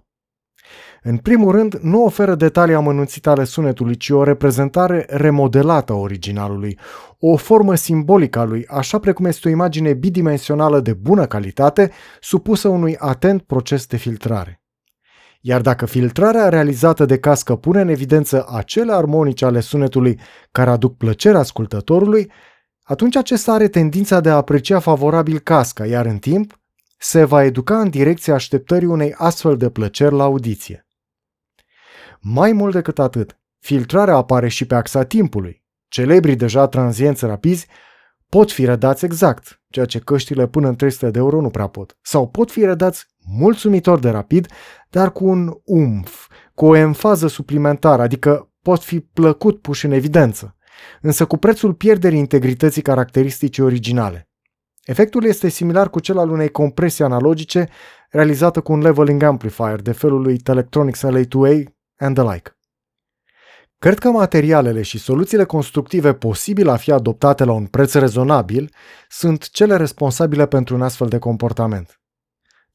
În 1.03 1.17
primul 1.17 1.51
rând, 1.51 1.73
nu 1.81 2.03
oferă 2.03 2.35
detalii 2.35 2.75
amănunțite 2.75 3.29
ale 3.29 3.43
sunetului, 3.43 3.97
ci 3.97 4.09
o 4.09 4.23
reprezentare 4.23 5.05
remodelată 5.09 5.93
a 5.93 5.95
originalului, 5.95 6.79
o 7.19 7.35
formă 7.35 7.75
simbolică 7.75 8.39
a 8.39 8.43
lui, 8.43 8.65
așa 8.67 8.99
precum 8.99 9.25
este 9.25 9.47
o 9.47 9.51
imagine 9.51 9.93
bidimensională 9.93 10.79
de 10.79 10.93
bună 10.93 11.25
calitate, 11.25 11.91
supusă 12.19 12.67
unui 12.67 12.95
atent 12.97 13.41
proces 13.41 13.85
de 13.85 13.97
filtrare. 13.97 14.61
Iar 15.41 15.61
dacă 15.61 15.85
filtrarea 15.85 16.49
realizată 16.49 17.05
de 17.05 17.19
cască 17.19 17.55
pune 17.55 17.81
în 17.81 17.87
evidență 17.87 18.45
acele 18.49 18.93
armonice 18.93 19.45
ale 19.45 19.59
sunetului 19.59 20.19
care 20.51 20.69
aduc 20.69 20.97
plăcere 20.97 21.37
ascultătorului, 21.37 22.31
atunci 22.83 23.15
acesta 23.15 23.53
are 23.53 23.67
tendința 23.67 24.19
de 24.19 24.29
a 24.29 24.35
aprecia 24.35 24.79
favorabil 24.79 25.39
casca, 25.39 25.85
iar 25.85 26.05
în 26.05 26.17
timp 26.17 26.59
se 26.97 27.23
va 27.23 27.43
educa 27.43 27.79
în 27.79 27.89
direcția 27.89 28.33
așteptării 28.33 28.87
unei 28.87 29.13
astfel 29.17 29.57
de 29.57 29.69
plăceri 29.69 30.15
la 30.15 30.23
audiție. 30.23 30.88
Mai 32.21 32.51
mult 32.51 32.73
decât 32.73 32.99
atât, 32.99 33.39
filtrarea 33.59 34.15
apare 34.15 34.47
și 34.47 34.65
pe 34.65 34.75
axa 34.75 35.03
timpului. 35.03 35.63
Celebrii 35.87 36.35
deja 36.35 36.67
tranzienți 36.67 37.25
rapizi 37.25 37.67
pot 38.29 38.51
fi 38.51 38.65
redați 38.65 39.05
exact, 39.05 39.61
ceea 39.69 39.85
ce 39.85 39.99
căștile 39.99 40.47
până 40.47 40.67
în 40.67 40.75
300 40.75 41.11
de 41.11 41.19
euro 41.19 41.41
nu 41.41 41.49
prea 41.49 41.67
pot, 41.67 41.97
sau 42.01 42.27
pot 42.27 42.51
fi 42.51 42.65
redați 42.65 43.05
mulțumitor 43.25 43.99
de 43.99 44.09
rapid, 44.09 44.47
dar 44.89 45.11
cu 45.11 45.25
un 45.25 45.53
umf, 45.63 46.27
cu 46.53 46.65
o 46.65 46.75
enfază 46.75 47.27
suplimentară, 47.27 48.01
adică 48.01 48.51
pot 48.61 48.83
fi 48.83 48.99
plăcut 48.99 49.61
puși 49.61 49.85
în 49.85 49.91
evidență, 49.91 50.55
însă 51.01 51.25
cu 51.25 51.37
prețul 51.37 51.73
pierderii 51.73 52.19
integrității 52.19 52.81
caracteristice 52.81 53.63
originale. 53.63 54.29
Efectul 54.83 55.25
este 55.25 55.49
similar 55.49 55.89
cu 55.89 55.99
cel 55.99 56.17
al 56.17 56.29
unei 56.29 56.49
compresii 56.49 57.03
analogice 57.03 57.69
realizată 58.09 58.61
cu 58.61 58.71
un 58.71 58.81
leveling 58.81 59.23
amplifier 59.23 59.81
de 59.81 59.91
felul 59.91 60.21
lui 60.21 60.37
Telectronics 60.37 61.05
LA2A 61.05 61.63
and 61.99 62.15
the 62.15 62.33
like. 62.33 62.53
Cred 63.79 63.99
că 63.99 64.09
materialele 64.09 64.81
și 64.81 64.97
soluțiile 64.97 65.43
constructive 65.43 66.13
posibile 66.13 66.71
a 66.71 66.75
fi 66.75 66.91
adoptate 66.91 67.43
la 67.43 67.51
un 67.51 67.65
preț 67.65 67.93
rezonabil 67.93 68.73
sunt 69.09 69.49
cele 69.49 69.75
responsabile 69.75 70.47
pentru 70.47 70.75
un 70.75 70.81
astfel 70.81 71.07
de 71.07 71.17
comportament. 71.17 72.01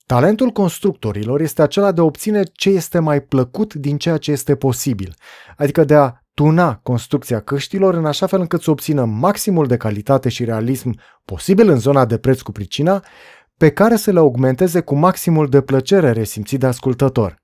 Talentul 0.07 0.51
constructorilor 0.51 1.41
este 1.41 1.63
acela 1.63 1.93
de 1.93 2.01
a 2.01 2.05
obține 2.05 2.43
ce 2.53 2.71
este 2.71 2.99
mai 2.99 3.23
plăcut 3.23 3.75
din 3.75 3.99
ceea 3.99 4.17
ce 4.17 4.31
este 4.31 4.57
posibil, 4.57 5.15
adică 5.57 5.85
de 5.85 5.95
a 5.95 6.13
tuna 6.35 6.81
construcția 6.83 7.41
căștilor 7.41 7.95
în 7.95 8.07
așa 8.07 8.27
fel 8.27 8.41
încât 8.41 8.63
să 8.63 8.71
obțină 8.71 9.05
maximul 9.05 9.67
de 9.67 9.77
calitate 9.77 10.29
și 10.29 10.45
realism 10.45 11.01
posibil 11.25 11.69
în 11.69 11.79
zona 11.79 12.05
de 12.05 12.19
preț 12.19 12.41
cu 12.41 12.53
pricina, 12.53 13.05
pe 13.57 13.71
care 13.71 13.97
să 13.97 14.11
le 14.11 14.19
augmenteze 14.19 14.81
cu 14.81 14.95
maximul 14.95 15.49
de 15.49 15.61
plăcere 15.61 16.13
resimțit 16.13 16.61
de 16.61 16.67
ascultător 16.67 17.43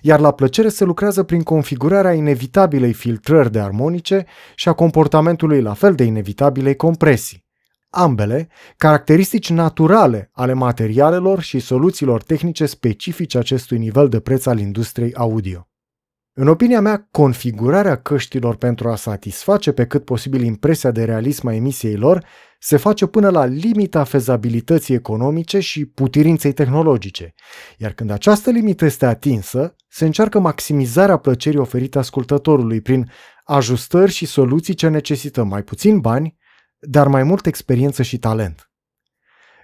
iar 0.00 0.20
la 0.20 0.30
plăcere 0.30 0.68
se 0.68 0.84
lucrează 0.84 1.22
prin 1.22 1.42
configurarea 1.42 2.12
inevitabilei 2.12 2.92
filtrări 2.92 3.52
de 3.52 3.60
armonice 3.60 4.26
și 4.54 4.68
a 4.68 4.72
comportamentului 4.72 5.62
la 5.62 5.74
fel 5.74 5.94
de 5.94 6.04
inevitabilei 6.04 6.76
compresii. 6.76 7.44
Ambele, 7.90 8.48
caracteristici 8.76 9.50
naturale 9.50 10.30
ale 10.32 10.52
materialelor 10.52 11.40
și 11.40 11.58
soluțiilor 11.58 12.22
tehnice 12.22 12.66
specifice 12.66 13.38
acestui 13.38 13.78
nivel 13.78 14.08
de 14.08 14.20
preț 14.20 14.46
al 14.46 14.58
industriei 14.58 15.14
audio. 15.14 15.68
În 16.38 16.48
opinia 16.48 16.80
mea, 16.80 17.08
configurarea 17.10 17.96
căștilor 17.96 18.56
pentru 18.56 18.88
a 18.88 18.96
satisface 18.96 19.72
pe 19.72 19.86
cât 19.86 20.04
posibil 20.04 20.42
impresia 20.42 20.90
de 20.90 21.04
realism 21.04 21.46
a 21.46 21.54
emisiei 21.54 21.96
lor 21.96 22.24
se 22.58 22.76
face 22.76 23.06
până 23.06 23.30
la 23.30 23.44
limita 23.44 24.04
fezabilității 24.04 24.94
economice 24.94 25.60
și 25.60 25.86
putirinței 25.86 26.52
tehnologice, 26.52 27.34
iar 27.78 27.92
când 27.92 28.10
această 28.10 28.50
limită 28.50 28.84
este 28.84 29.06
atinsă, 29.06 29.76
se 29.88 30.04
încearcă 30.04 30.38
maximizarea 30.38 31.16
plăcerii 31.16 31.58
oferite 31.58 31.98
ascultătorului 31.98 32.80
prin 32.80 33.10
ajustări 33.44 34.12
și 34.12 34.26
soluții 34.26 34.74
ce 34.74 34.88
necesită 34.88 35.44
mai 35.44 35.62
puțin 35.62 36.00
bani, 36.00 36.36
dar 36.78 37.08
mai 37.08 37.22
mult 37.22 37.46
experiență 37.46 38.02
și 38.02 38.18
talent. 38.18 38.65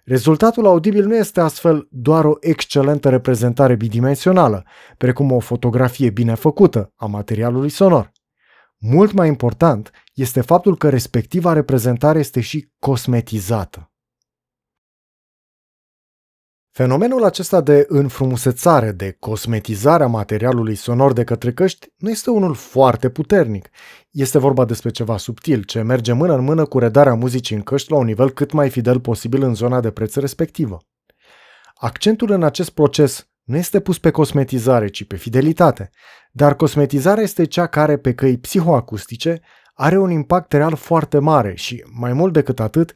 Rezultatul 0.05 0.67
audibil 0.67 1.07
nu 1.07 1.17
este 1.17 1.41
astfel 1.41 1.89
doar 1.91 2.25
o 2.25 2.37
excelentă 2.41 3.09
reprezentare 3.09 3.75
bidimensională, 3.75 4.65
precum 4.97 5.33
o 5.33 5.39
fotografie 5.39 6.11
bine 6.11 6.35
făcută 6.35 6.93
a 6.97 7.07
materialului 7.07 7.69
sonor. 7.69 8.13
Mult 8.79 9.13
mai 9.13 9.29
important 9.29 9.91
este 10.15 10.41
faptul 10.41 10.77
că 10.77 10.89
respectiva 10.89 11.53
reprezentare 11.53 12.19
este 12.19 12.41
și 12.41 12.73
cosmetizată. 12.79 13.92
Fenomenul 16.75 17.25
acesta 17.25 17.61
de 17.61 17.85
înfrumusețare, 17.89 18.93
de 18.93 19.17
cosmetizare 19.19 20.03
a 20.03 20.07
materialului 20.07 20.75
sonor 20.75 21.13
de 21.13 21.25
către 21.25 21.53
căști 21.53 21.87
nu 21.97 22.11
este 22.11 22.31
unul 22.31 22.55
foarte 22.55 23.09
puternic. 23.09 23.69
Este 24.11 24.39
vorba 24.39 24.65
despre 24.65 24.91
ceva 24.91 25.17
subtil, 25.17 25.63
ce 25.63 25.83
merge 25.83 26.13
mână 26.13 26.35
în 26.35 26.45
mână 26.45 26.65
cu 26.65 26.79
redarea 26.79 27.15
muzicii 27.15 27.57
în 27.57 27.63
căști 27.63 27.91
la 27.91 27.97
un 27.97 28.05
nivel 28.05 28.31
cât 28.31 28.53
mai 28.53 28.71
fidel 28.71 29.01
posibil 29.01 29.43
în 29.43 29.55
zona 29.55 29.81
de 29.81 29.91
preț 29.91 30.15
respectivă. 30.15 30.79
Accentul 31.75 32.31
în 32.31 32.43
acest 32.43 32.71
proces 32.71 33.29
nu 33.43 33.57
este 33.57 33.81
pus 33.81 33.99
pe 33.99 34.11
cosmetizare, 34.11 34.89
ci 34.89 35.05
pe 35.05 35.17
fidelitate, 35.17 35.91
dar 36.31 36.55
cosmetizarea 36.55 37.23
este 37.23 37.45
cea 37.45 37.67
care, 37.67 37.97
pe 37.97 38.15
căi 38.15 38.39
psihoacustice, 38.39 39.41
are 39.75 39.99
un 39.99 40.11
impact 40.11 40.53
real 40.53 40.77
foarte 40.77 41.19
mare 41.19 41.55
și, 41.55 41.85
mai 41.99 42.13
mult 42.13 42.33
decât 42.33 42.61
atât, 42.61 42.95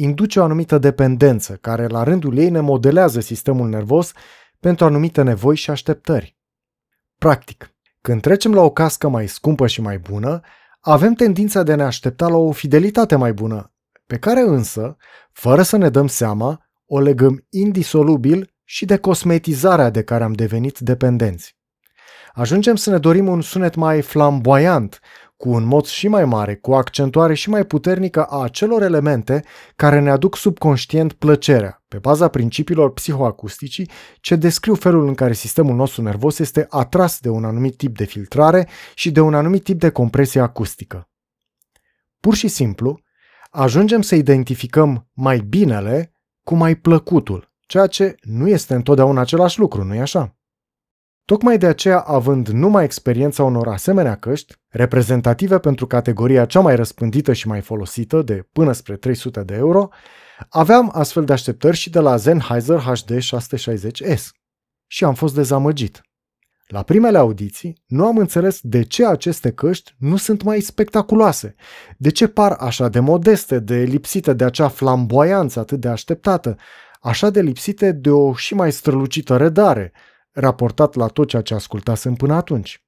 induce 0.00 0.40
o 0.40 0.42
anumită 0.42 0.78
dependență, 0.78 1.58
care 1.60 1.86
la 1.86 2.02
rândul 2.02 2.36
ei 2.36 2.50
ne 2.50 2.60
modelează 2.60 3.20
sistemul 3.20 3.68
nervos 3.68 4.12
pentru 4.60 4.84
anumite 4.84 5.22
nevoi 5.22 5.56
și 5.56 5.70
așteptări. 5.70 6.36
Practic, 7.18 7.74
când 8.00 8.20
trecem 8.20 8.54
la 8.54 8.60
o 8.60 8.70
cască 8.70 9.08
mai 9.08 9.28
scumpă 9.28 9.66
și 9.66 9.80
mai 9.80 9.98
bună, 9.98 10.40
avem 10.80 11.12
tendința 11.12 11.62
de 11.62 11.72
a 11.72 11.76
ne 11.76 11.82
aștepta 11.82 12.28
la 12.28 12.36
o 12.36 12.52
fidelitate 12.52 13.16
mai 13.16 13.32
bună, 13.32 13.72
pe 14.06 14.18
care 14.18 14.40
însă, 14.40 14.96
fără 15.32 15.62
să 15.62 15.76
ne 15.76 15.88
dăm 15.88 16.06
seama, 16.06 16.68
o 16.86 17.00
legăm 17.00 17.46
indisolubil 17.50 18.54
și 18.64 18.84
de 18.84 18.96
cosmetizarea 18.96 19.90
de 19.90 20.02
care 20.02 20.24
am 20.24 20.32
devenit 20.32 20.78
dependenți. 20.78 21.56
Ajungem 22.32 22.76
să 22.76 22.90
ne 22.90 22.98
dorim 22.98 23.26
un 23.26 23.40
sunet 23.40 23.74
mai 23.74 24.02
flamboyant, 24.02 25.00
cu 25.38 25.50
un 25.50 25.64
mod 25.64 25.84
și 25.84 26.08
mai 26.08 26.24
mare, 26.24 26.54
cu 26.54 26.70
o 26.70 26.74
accentuare 26.74 27.34
și 27.34 27.50
mai 27.50 27.64
puternică 27.64 28.24
a 28.24 28.42
acelor 28.42 28.82
elemente 28.82 29.44
care 29.76 30.00
ne 30.00 30.10
aduc 30.10 30.36
subconștient 30.36 31.12
plăcerea, 31.12 31.82
pe 31.88 31.98
baza 31.98 32.28
principiilor 32.28 32.92
psihoacusticii 32.92 33.90
ce 34.20 34.36
descriu 34.36 34.74
felul 34.74 35.06
în 35.06 35.14
care 35.14 35.32
sistemul 35.32 35.74
nostru 35.74 36.02
nervos 36.02 36.38
este 36.38 36.66
atras 36.68 37.18
de 37.20 37.28
un 37.28 37.44
anumit 37.44 37.76
tip 37.76 37.96
de 37.96 38.04
filtrare 38.04 38.68
și 38.94 39.10
de 39.10 39.20
un 39.20 39.34
anumit 39.34 39.64
tip 39.64 39.78
de 39.78 39.90
compresie 39.90 40.40
acustică. 40.40 41.08
Pur 42.20 42.34
și 42.34 42.48
simplu, 42.48 43.00
ajungem 43.50 44.02
să 44.02 44.14
identificăm 44.14 45.08
mai 45.12 45.38
binele 45.38 46.12
cu 46.42 46.54
mai 46.54 46.74
plăcutul, 46.74 47.52
ceea 47.66 47.86
ce 47.86 48.14
nu 48.20 48.48
este 48.48 48.74
întotdeauna 48.74 49.20
același 49.20 49.58
lucru, 49.58 49.84
nu-i 49.84 50.00
așa? 50.00 50.37
Tocmai 51.28 51.58
de 51.58 51.66
aceea, 51.66 52.00
având 52.00 52.48
numai 52.48 52.84
experiența 52.84 53.42
unor 53.44 53.68
asemenea 53.68 54.16
căști, 54.16 54.54
reprezentative 54.68 55.58
pentru 55.58 55.86
categoria 55.86 56.44
cea 56.44 56.60
mai 56.60 56.76
răspândită 56.76 57.32
și 57.32 57.46
mai 57.48 57.60
folosită, 57.60 58.22
de 58.22 58.48
până 58.52 58.72
spre 58.72 58.96
300 58.96 59.42
de 59.42 59.54
euro, 59.54 59.88
aveam 60.48 60.90
astfel 60.94 61.24
de 61.24 61.32
așteptări 61.32 61.76
și 61.76 61.90
de 61.90 61.98
la 61.98 62.16
Sennheiser 62.16 62.78
HD 62.78 63.16
660S. 63.16 64.22
Și 64.86 65.04
am 65.04 65.14
fost 65.14 65.34
dezamăgit. 65.34 66.00
La 66.66 66.82
primele 66.82 67.18
audiții, 67.18 67.82
nu 67.86 68.06
am 68.06 68.18
înțeles 68.18 68.60
de 68.62 68.82
ce 68.82 69.06
aceste 69.06 69.52
căști 69.52 69.94
nu 69.98 70.16
sunt 70.16 70.42
mai 70.42 70.60
spectaculoase, 70.60 71.54
de 71.98 72.10
ce 72.10 72.26
par 72.28 72.52
așa 72.52 72.88
de 72.88 73.00
modeste, 73.00 73.58
de 73.58 73.76
lipsite 73.76 74.32
de 74.32 74.44
acea 74.44 74.68
flamboianță 74.68 75.58
atât 75.60 75.80
de 75.80 75.88
așteptată, 75.88 76.56
așa 77.00 77.30
de 77.30 77.40
lipsite 77.40 77.92
de 77.92 78.10
o 78.10 78.34
și 78.34 78.54
mai 78.54 78.72
strălucită 78.72 79.36
redare, 79.36 79.92
raportat 80.38 80.94
la 80.94 81.06
tot 81.06 81.28
ceea 81.28 81.42
ce 81.42 81.54
ascultasem 81.54 82.14
până 82.14 82.34
atunci. 82.34 82.84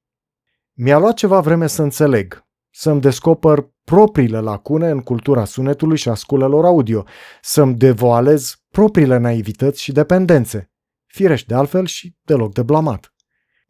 Mi-a 0.73 0.97
luat 0.97 1.13
ceva 1.13 1.39
vreme 1.39 1.67
să 1.67 1.81
înțeleg, 1.81 2.45
să-mi 2.69 3.01
descoper 3.01 3.69
propriile 3.83 4.39
lacune 4.39 4.89
în 4.89 4.99
cultura 4.99 5.45
sunetului 5.45 5.97
și 5.97 6.09
a 6.09 6.13
sculelor 6.13 6.65
audio, 6.65 7.05
să-mi 7.41 7.75
devoalez 7.75 8.55
propriile 8.69 9.17
naivități 9.17 9.81
și 9.81 9.91
dependențe, 9.91 10.71
firești 11.05 11.47
de 11.47 11.53
altfel 11.53 11.85
și 11.85 12.15
deloc 12.21 12.53
de 12.53 12.63
blamat. 12.63 13.13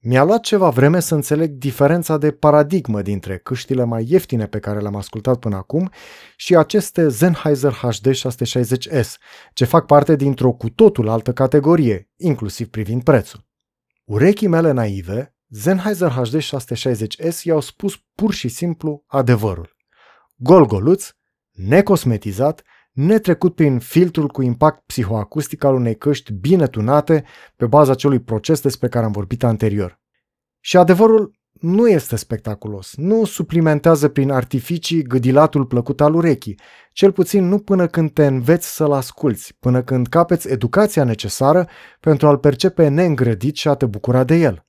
Mi-a 0.03 0.23
luat 0.23 0.41
ceva 0.41 0.69
vreme 0.69 0.99
să 0.99 1.15
înțeleg 1.15 1.51
diferența 1.51 2.17
de 2.17 2.31
paradigmă 2.31 3.01
dintre 3.01 3.37
câștile 3.37 3.83
mai 3.83 4.05
ieftine 4.09 4.47
pe 4.47 4.59
care 4.59 4.79
le-am 4.79 4.95
ascultat 4.95 5.39
până 5.39 5.55
acum 5.55 5.91
și 6.35 6.55
aceste 6.55 7.09
Sennheiser 7.09 7.71
HD 7.71 8.09
660S, 8.09 9.07
ce 9.53 9.65
fac 9.65 9.85
parte 9.85 10.15
dintr-o 10.15 10.51
cu 10.51 10.69
totul 10.69 11.09
altă 11.09 11.33
categorie, 11.33 12.09
inclusiv 12.17 12.67
privind 12.67 13.03
prețul. 13.03 13.49
Urechii 14.11 14.47
mele 14.47 14.71
naive, 14.71 15.35
Sennheiser 15.51 16.09
HD 16.09 16.37
660S 16.41 17.43
i-au 17.43 17.59
spus 17.59 18.03
pur 18.15 18.33
și 18.33 18.47
simplu 18.47 19.03
adevărul. 19.07 19.75
Gol-goluț, 20.35 21.09
necosmetizat, 21.51 22.63
netrecut 22.91 23.55
prin 23.55 23.79
filtrul 23.79 24.27
cu 24.27 24.41
impact 24.41 24.85
psihoacustic 24.85 25.63
al 25.63 25.73
unei 25.73 25.97
căști 25.97 26.33
bine 26.33 26.67
tunate 26.67 27.25
pe 27.55 27.65
baza 27.65 27.91
acelui 27.91 28.21
proces 28.21 28.61
despre 28.61 28.87
care 28.87 29.05
am 29.05 29.11
vorbit 29.11 29.43
anterior. 29.43 29.99
Și 30.59 30.77
adevărul 30.77 31.39
nu 31.61 31.87
este 31.87 32.15
spectaculos, 32.15 32.93
nu 32.95 33.25
suplimentează 33.25 34.07
prin 34.07 34.31
artificii 34.31 35.03
gâdilatul 35.03 35.65
plăcut 35.65 36.01
al 36.01 36.15
urechii, 36.15 36.59
cel 36.91 37.11
puțin 37.11 37.47
nu 37.47 37.59
până 37.59 37.87
când 37.87 38.11
te 38.11 38.25
înveți 38.25 38.75
să-l 38.75 38.91
asculți, 38.91 39.55
până 39.59 39.81
când 39.81 40.07
capeți 40.07 40.49
educația 40.49 41.03
necesară 41.03 41.67
pentru 41.99 42.27
a-l 42.27 42.37
percepe 42.37 42.87
neîngrădit 42.87 43.55
și 43.55 43.67
a 43.67 43.73
te 43.73 43.85
bucura 43.85 44.23
de 44.23 44.35
el. 44.35 44.65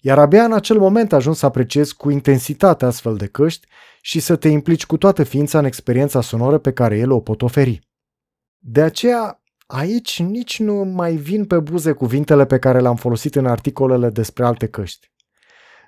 Iar 0.00 0.18
abia 0.18 0.44
în 0.44 0.52
acel 0.52 0.78
moment 0.78 1.12
ajungi 1.12 1.38
să 1.38 1.46
apreciezi 1.46 1.96
cu 1.96 2.10
intensitate 2.10 2.84
astfel 2.84 3.16
de 3.16 3.26
căști 3.26 3.66
și 4.00 4.20
să 4.20 4.36
te 4.36 4.48
implici 4.48 4.86
cu 4.86 4.96
toată 4.96 5.22
ființa 5.22 5.58
în 5.58 5.64
experiența 5.64 6.20
sonoră 6.20 6.58
pe 6.58 6.72
care 6.72 6.96
ele 6.96 7.12
o 7.12 7.20
pot 7.20 7.42
oferi. 7.42 7.88
De 8.58 8.82
aceea, 8.82 9.42
aici 9.66 10.22
nici 10.22 10.60
nu 10.60 10.74
mai 10.74 11.14
vin 11.14 11.44
pe 11.44 11.58
buze 11.58 11.92
cuvintele 11.92 12.46
pe 12.46 12.58
care 12.58 12.80
le-am 12.80 12.96
folosit 12.96 13.34
în 13.34 13.46
articolele 13.46 14.10
despre 14.10 14.44
alte 14.44 14.66
căști. 14.66 15.10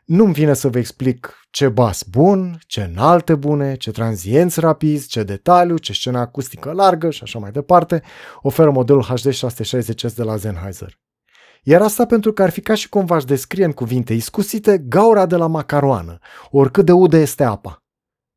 Nu-mi 0.04 0.32
vine 0.32 0.54
să 0.54 0.68
vă 0.68 0.78
explic 0.78 1.40
ce 1.50 1.68
bas 1.68 2.02
bun, 2.02 2.58
ce 2.66 2.82
înalte 2.82 3.34
bune, 3.34 3.76
ce 3.76 3.90
tranzienți 3.90 4.60
rapizi, 4.60 5.08
ce 5.08 5.22
detaliu, 5.22 5.76
ce 5.76 5.92
scenă 5.92 6.18
acustică 6.18 6.72
largă 6.72 7.10
și 7.10 7.22
așa 7.22 7.38
mai 7.38 7.50
departe 7.50 8.02
oferă 8.40 8.70
modelul 8.70 9.02
HD 9.02 9.28
660S 9.32 10.14
de 10.14 10.22
la 10.22 10.36
Sennheiser. 10.36 10.98
Iar 11.62 11.82
asta 11.82 12.06
pentru 12.06 12.32
că 12.32 12.42
ar 12.42 12.50
fi 12.50 12.60
ca 12.60 12.74
și 12.74 12.88
cum 12.88 13.04
v-aș 13.04 13.24
descrie 13.24 13.64
în 13.64 13.72
cuvinte 13.72 14.14
iscusite 14.14 14.78
gaura 14.78 15.26
de 15.26 15.36
la 15.36 15.46
macaroană, 15.46 16.18
oricât 16.50 16.84
de 16.84 16.92
udă 16.92 17.16
este 17.16 17.44
apa. 17.44 17.84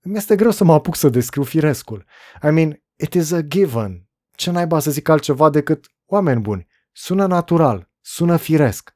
Îmi 0.01 0.17
este 0.17 0.35
greu 0.35 0.51
să 0.51 0.63
mă 0.63 0.73
apuc 0.73 0.95
să 0.95 1.09
descriu 1.09 1.43
firescul. 1.43 2.05
I 2.43 2.49
mean, 2.49 2.83
it 2.95 3.13
is 3.13 3.31
a 3.31 3.41
given. 3.41 4.07
Ce 4.35 4.51
naiba 4.51 4.79
să 4.79 4.91
zic 4.91 5.09
altceva 5.09 5.49
decât 5.49 5.85
oameni 6.05 6.41
buni. 6.41 6.67
Sună 6.91 7.25
natural, 7.25 7.89
sună 8.01 8.37
firesc. 8.37 8.95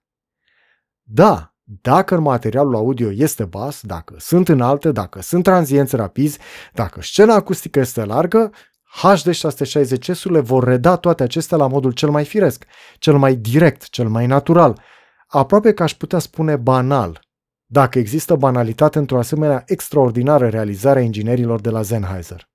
Da, 1.01 1.56
dacă 1.69 2.15
în 2.15 2.21
materialul 2.21 2.75
audio 2.75 3.11
este 3.11 3.45
bas, 3.45 3.81
dacă 3.81 4.15
sunt 4.17 4.49
înalte, 4.49 4.91
dacă 4.91 5.21
sunt 5.21 5.43
tranzienți 5.43 5.95
rapizi, 5.95 6.39
dacă 6.73 7.01
scena 7.01 7.33
acustică 7.33 7.79
este 7.79 8.05
largă, 8.05 8.51
HD 8.83 9.29
660S-urile 9.29 10.41
vor 10.41 10.63
reda 10.63 10.95
toate 10.95 11.23
acestea 11.23 11.57
la 11.57 11.67
modul 11.67 11.91
cel 11.91 12.09
mai 12.09 12.25
firesc, 12.25 12.65
cel 12.97 13.17
mai 13.17 13.35
direct, 13.35 13.89
cel 13.89 14.07
mai 14.07 14.25
natural, 14.25 14.81
aproape 15.27 15.73
că 15.73 15.83
aș 15.83 15.93
putea 15.93 16.19
spune 16.19 16.55
banal, 16.55 17.21
dacă 17.65 17.99
există 17.99 18.35
banalitate 18.35 18.97
într-o 18.97 19.17
asemenea 19.17 19.63
extraordinară 19.65 20.49
realizare 20.49 20.99
a 20.99 21.03
inginerilor 21.03 21.61
de 21.61 21.69
la 21.69 21.81
Sennheiser. 21.81 22.49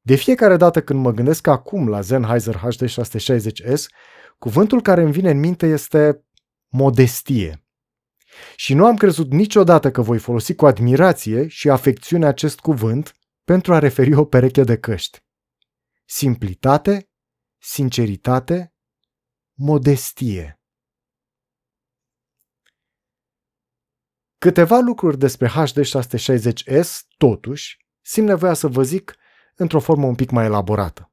De 0.00 0.14
fiecare 0.14 0.56
dată 0.56 0.82
când 0.82 1.00
mă 1.00 1.10
gândesc 1.12 1.46
acum 1.46 1.88
la 1.88 2.00
Sennheiser 2.00 2.54
HD 2.56 2.88
660S, 2.88 3.82
cuvântul 4.38 4.82
care 4.82 5.02
îmi 5.02 5.12
vine 5.12 5.30
în 5.30 5.38
minte 5.38 5.66
este 5.66 6.24
modestie. 6.68 7.64
Și 8.56 8.74
nu 8.74 8.86
am 8.86 8.96
crezut 8.96 9.30
niciodată 9.30 9.90
că 9.90 10.02
voi 10.02 10.18
folosi 10.18 10.54
cu 10.54 10.66
admirație 10.66 11.48
și 11.48 11.70
afecțiune 11.70 12.26
acest 12.26 12.60
cuvânt 12.60 13.14
pentru 13.44 13.74
a 13.74 13.78
referi 13.78 14.14
o 14.14 14.24
pereche 14.24 14.62
de 14.62 14.78
căști. 14.78 15.18
Simplitate, 16.04 17.10
sinceritate, 17.58 18.74
modestie. 19.54 20.60
Câteva 24.38 24.78
lucruri 24.78 25.18
despre 25.18 25.48
HD660S, 25.48 26.88
totuși, 27.16 27.76
simt 28.02 28.26
nevoia 28.26 28.54
să 28.54 28.68
vă 28.68 28.82
zic 28.82 29.16
într-o 29.54 29.80
formă 29.80 30.06
un 30.06 30.14
pic 30.14 30.30
mai 30.30 30.44
elaborată. 30.44 31.12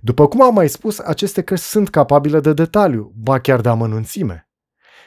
După 0.00 0.28
cum 0.28 0.42
am 0.42 0.54
mai 0.54 0.68
spus, 0.68 0.98
aceste 0.98 1.42
căști 1.42 1.64
sunt 1.64 1.88
capabile 1.88 2.40
de 2.40 2.52
detaliu, 2.52 3.12
ba 3.16 3.40
chiar 3.40 3.60
de 3.60 3.68
amănunțime. 3.68 4.49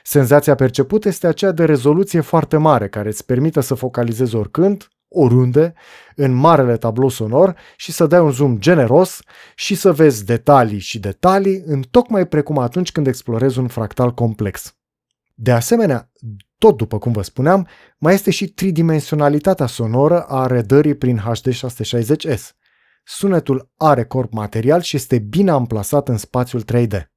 Senzația 0.05 0.55
percepută 0.55 1.07
este 1.07 1.27
aceea 1.27 1.51
de 1.51 1.65
rezoluție 1.65 2.21
foarte 2.21 2.57
mare, 2.57 2.89
care 2.89 3.07
îți 3.07 3.25
permite 3.25 3.61
să 3.61 3.73
focalizezi 3.73 4.35
oricând, 4.35 4.87
oriunde, 5.07 5.73
în 6.15 6.33
marele 6.33 6.77
tablou 6.77 7.09
sonor 7.09 7.55
și 7.75 7.91
să 7.91 8.05
dai 8.05 8.19
un 8.19 8.31
zoom 8.31 8.57
generos 8.57 9.19
și 9.55 9.75
să 9.75 9.91
vezi 9.91 10.25
detalii 10.25 10.79
și 10.79 10.99
detalii 10.99 11.63
în 11.65 11.81
tocmai 11.81 12.27
precum 12.27 12.57
atunci 12.57 12.91
când 12.91 13.07
explorezi 13.07 13.59
un 13.59 13.67
fractal 13.67 14.13
complex. 14.13 14.75
De 15.33 15.51
asemenea, 15.51 16.11
tot 16.57 16.77
după 16.77 16.97
cum 16.97 17.11
vă 17.11 17.21
spuneam, 17.21 17.67
mai 17.97 18.13
este 18.13 18.31
și 18.31 18.47
tridimensionalitatea 18.47 19.65
sonoră 19.65 20.21
a 20.21 20.47
redării 20.47 20.95
prin 20.95 21.17
HD 21.17 21.49
660S. 21.49 22.49
Sunetul 23.03 23.71
are 23.77 24.05
corp 24.05 24.33
material 24.33 24.81
și 24.81 24.95
este 24.95 25.19
bine 25.19 25.51
amplasat 25.51 26.07
în 26.07 26.17
spațiul 26.17 26.63
3D. 26.73 27.12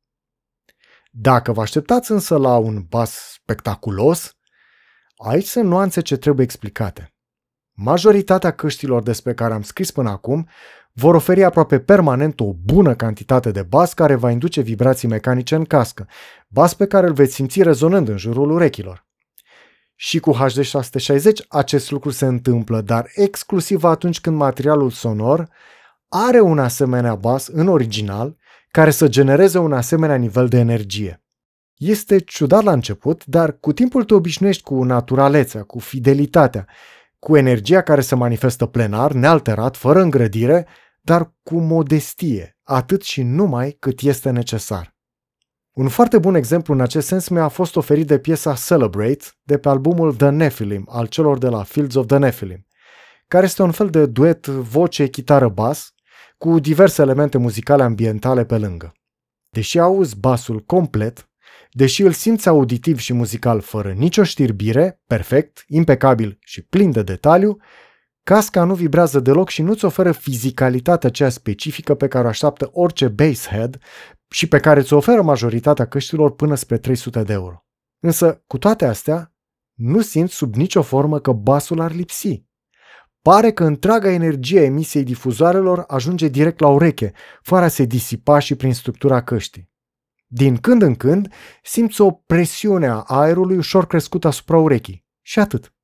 Dacă 1.19 1.53
vă 1.53 1.61
așteptați 1.61 2.11
însă 2.11 2.37
la 2.37 2.57
un 2.57 2.85
bas 2.89 3.33
spectaculos, 3.33 4.37
aici 5.17 5.47
sunt 5.47 5.65
nuanțe 5.65 6.01
ce 6.01 6.17
trebuie 6.17 6.45
explicate. 6.45 7.15
Majoritatea 7.73 8.51
căștilor 8.51 9.03
despre 9.03 9.35
care 9.35 9.55
am 9.55 9.63
scris 9.63 9.91
până 9.91 10.11
acum 10.11 10.49
vor 10.93 11.15
oferi 11.15 11.45
aproape 11.45 11.79
permanent 11.81 12.41
o 12.41 12.53
bună 12.53 12.95
cantitate 12.95 13.51
de 13.51 13.63
bas 13.63 13.93
care 13.93 14.15
va 14.15 14.31
induce 14.31 14.61
vibrații 14.61 15.09
mecanice 15.09 15.55
în 15.55 15.65
cască, 15.65 16.09
bas 16.49 16.75
pe 16.75 16.87
care 16.87 17.07
îl 17.07 17.13
veți 17.13 17.35
simți 17.35 17.63
rezonând 17.63 18.09
în 18.09 18.17
jurul 18.17 18.51
urechilor. 18.51 19.07
Și 19.95 20.19
cu 20.21 20.33
HD 20.33 20.63
660 20.63 21.45
acest 21.49 21.91
lucru 21.91 22.11
se 22.11 22.27
întâmplă, 22.27 22.81
dar 22.81 23.11
exclusiv 23.15 23.85
atunci 23.85 24.21
când 24.21 24.37
materialul 24.37 24.91
sonor 24.91 25.49
are 26.09 26.41
un 26.41 26.59
asemenea 26.59 27.15
bas 27.15 27.47
în 27.47 27.69
original 27.69 28.37
care 28.77 28.91
să 28.91 29.09
genereze 29.09 29.59
un 29.59 29.73
asemenea 29.73 30.17
nivel 30.17 30.49
de 30.49 30.59
energie. 30.59 31.25
Este 31.77 32.19
ciudat 32.19 32.63
la 32.63 32.73
început, 32.73 33.25
dar 33.25 33.59
cu 33.59 33.73
timpul 33.73 34.05
te 34.05 34.15
obișnuiești 34.15 34.63
cu 34.63 34.83
naturalețea, 34.83 35.63
cu 35.63 35.79
fidelitatea, 35.79 36.67
cu 37.19 37.37
energia 37.37 37.83
care 37.83 38.01
se 38.01 38.15
manifestă 38.15 38.67
plenar, 38.67 39.13
nealterat, 39.13 39.77
fără 39.77 40.01
îngrădire, 40.01 40.67
dar 41.01 41.35
cu 41.43 41.59
modestie, 41.59 42.59
atât 42.63 43.03
și 43.03 43.23
numai 43.23 43.77
cât 43.79 44.01
este 44.01 44.31
necesar. 44.31 44.97
Un 45.73 45.89
foarte 45.89 46.19
bun 46.19 46.35
exemplu 46.35 46.75
în 46.75 46.81
acest 46.81 47.07
sens 47.07 47.29
mi-a 47.29 47.49
fost 47.49 47.77
oferit 47.77 48.07
de 48.07 48.19
piesa 48.19 48.55
Celebrate 48.67 49.25
de 49.43 49.59
pe 49.59 49.69
albumul 49.69 50.15
The 50.15 50.29
Nephilim 50.29 50.87
al 50.91 51.07
celor 51.07 51.39
de 51.39 51.49
la 51.49 51.63
Fields 51.63 51.95
of 51.95 52.07
the 52.07 52.17
Nephilim, 52.17 52.67
care 53.29 53.45
este 53.45 53.63
un 53.63 53.71
fel 53.71 53.91
de 53.91 54.07
duet 54.07 54.47
voce-chitară-bas 54.47 55.95
cu 56.37 56.59
diverse 56.59 57.03
elemente 57.03 57.39
muzicale 57.39 57.83
ambientale 57.83 58.45
pe 58.45 58.59
lângă. 58.59 58.93
Deși 59.49 59.79
auzi 59.79 60.19
basul 60.19 60.61
complet, 60.61 61.31
deși 61.71 62.03
îl 62.03 62.13
simți 62.13 62.49
auditiv 62.49 62.99
și 62.99 63.13
muzical 63.13 63.61
fără 63.61 63.93
nicio 63.93 64.23
știrbire, 64.23 65.03
perfect, 65.07 65.65
impecabil 65.67 66.39
și 66.41 66.63
plin 66.63 66.91
de 66.91 67.03
detaliu, 67.03 67.57
casca 68.23 68.65
nu 68.65 68.75
vibrează 68.75 69.21
deloc 69.21 69.49
și 69.49 69.63
nu-ți 69.63 69.85
oferă 69.85 70.13
fizicalitatea 70.13 71.09
aceea 71.09 71.29
specifică 71.29 71.95
pe 71.95 72.09
care 72.09 72.25
o 72.25 72.29
așteaptă 72.29 72.71
orice 72.73 73.09
basshead 73.09 73.79
și 74.31 74.49
pe 74.49 74.61
care 74.61 74.83
ți 74.83 74.93
oferă 74.93 75.23
majoritatea 75.23 75.87
căștilor 75.87 76.35
până 76.35 76.55
spre 76.55 76.79
300 76.79 77.23
de 77.23 77.33
euro. 77.33 77.65
Însă, 77.99 78.43
cu 78.47 78.59
toate 78.59 78.85
astea, 78.85 79.35
nu 79.75 80.01
simți 80.01 80.35
sub 80.35 80.55
nicio 80.55 80.83
formă 80.83 81.21
că 81.21 81.33
basul 81.33 81.81
ar 81.81 81.93
lipsi. 81.93 82.45
Pare 83.27 83.53
că 83.53 83.65
întreaga 83.65 84.11
energie 84.11 84.59
a 84.59 84.63
emisiei 84.63 85.05
difuzoarelor 85.05 85.85
ajunge 85.87 86.29
direct 86.29 86.61
la 86.61 86.69
ureche, 86.69 87.13
fără 87.43 87.65
a 87.65 87.69
se 87.69 87.85
disipa 87.85 88.39
și 88.39 88.55
prin 88.55 88.75
structura 88.75 89.23
căștii. 89.23 89.71
Din 90.27 90.57
când 90.57 90.83
în 90.83 90.95
când 90.95 91.33
simți 91.63 92.01
o 92.01 92.11
presiune 92.11 92.87
a 92.87 93.01
aerului 93.01 93.57
ușor 93.57 93.87
crescută 93.87 94.27
asupra 94.27 94.59
urechii. 94.59 95.05
Și 95.23 95.39
atât. 95.39 95.75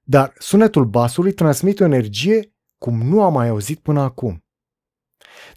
Dar 0.00 0.32
sunetul 0.38 0.84
basului 0.84 1.32
transmite 1.32 1.82
o 1.82 1.86
energie 1.86 2.54
cum 2.78 3.02
nu 3.02 3.22
am 3.22 3.32
mai 3.32 3.48
auzit 3.48 3.78
până 3.78 4.00
acum. 4.00 4.44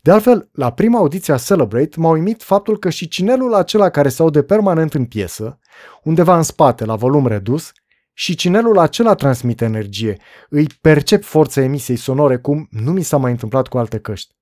De 0.01 0.12
altfel, 0.12 0.49
la 0.51 0.73
prima 0.73 0.97
audiție 0.97 1.34
a 1.34 1.38
Celebrate 1.38 1.99
m-a 1.99 2.10
uimit 2.10 2.43
faptul 2.43 2.80
că 2.80 2.89
și 2.89 3.08
cinelul 3.08 3.54
acela 3.54 3.89
care 3.89 4.10
se 4.10 4.21
aude 4.21 4.43
permanent 4.43 4.93
în 4.93 5.06
piesă, 5.06 5.60
undeva 6.04 6.38
în 6.38 6.43
spate, 6.43 6.86
la 6.86 6.95
volum 6.95 7.28
redus, 7.28 7.71
și 8.17 8.36
cinelul 8.36 8.78
acela 8.78 9.15
transmite 9.15 9.65
energie. 9.65 10.17
Îi 10.49 10.67
percep 10.82 11.23
forța 11.23 11.62
emisiei 11.62 11.97
sonore 11.97 12.38
cum 12.38 12.67
nu 12.71 12.91
mi 12.91 13.04
s-a 13.04 13.17
mai 13.17 13.32
întâmplat 13.32 13.67
cu 13.67 13.78
alte 13.78 13.99
căști. 13.99 14.36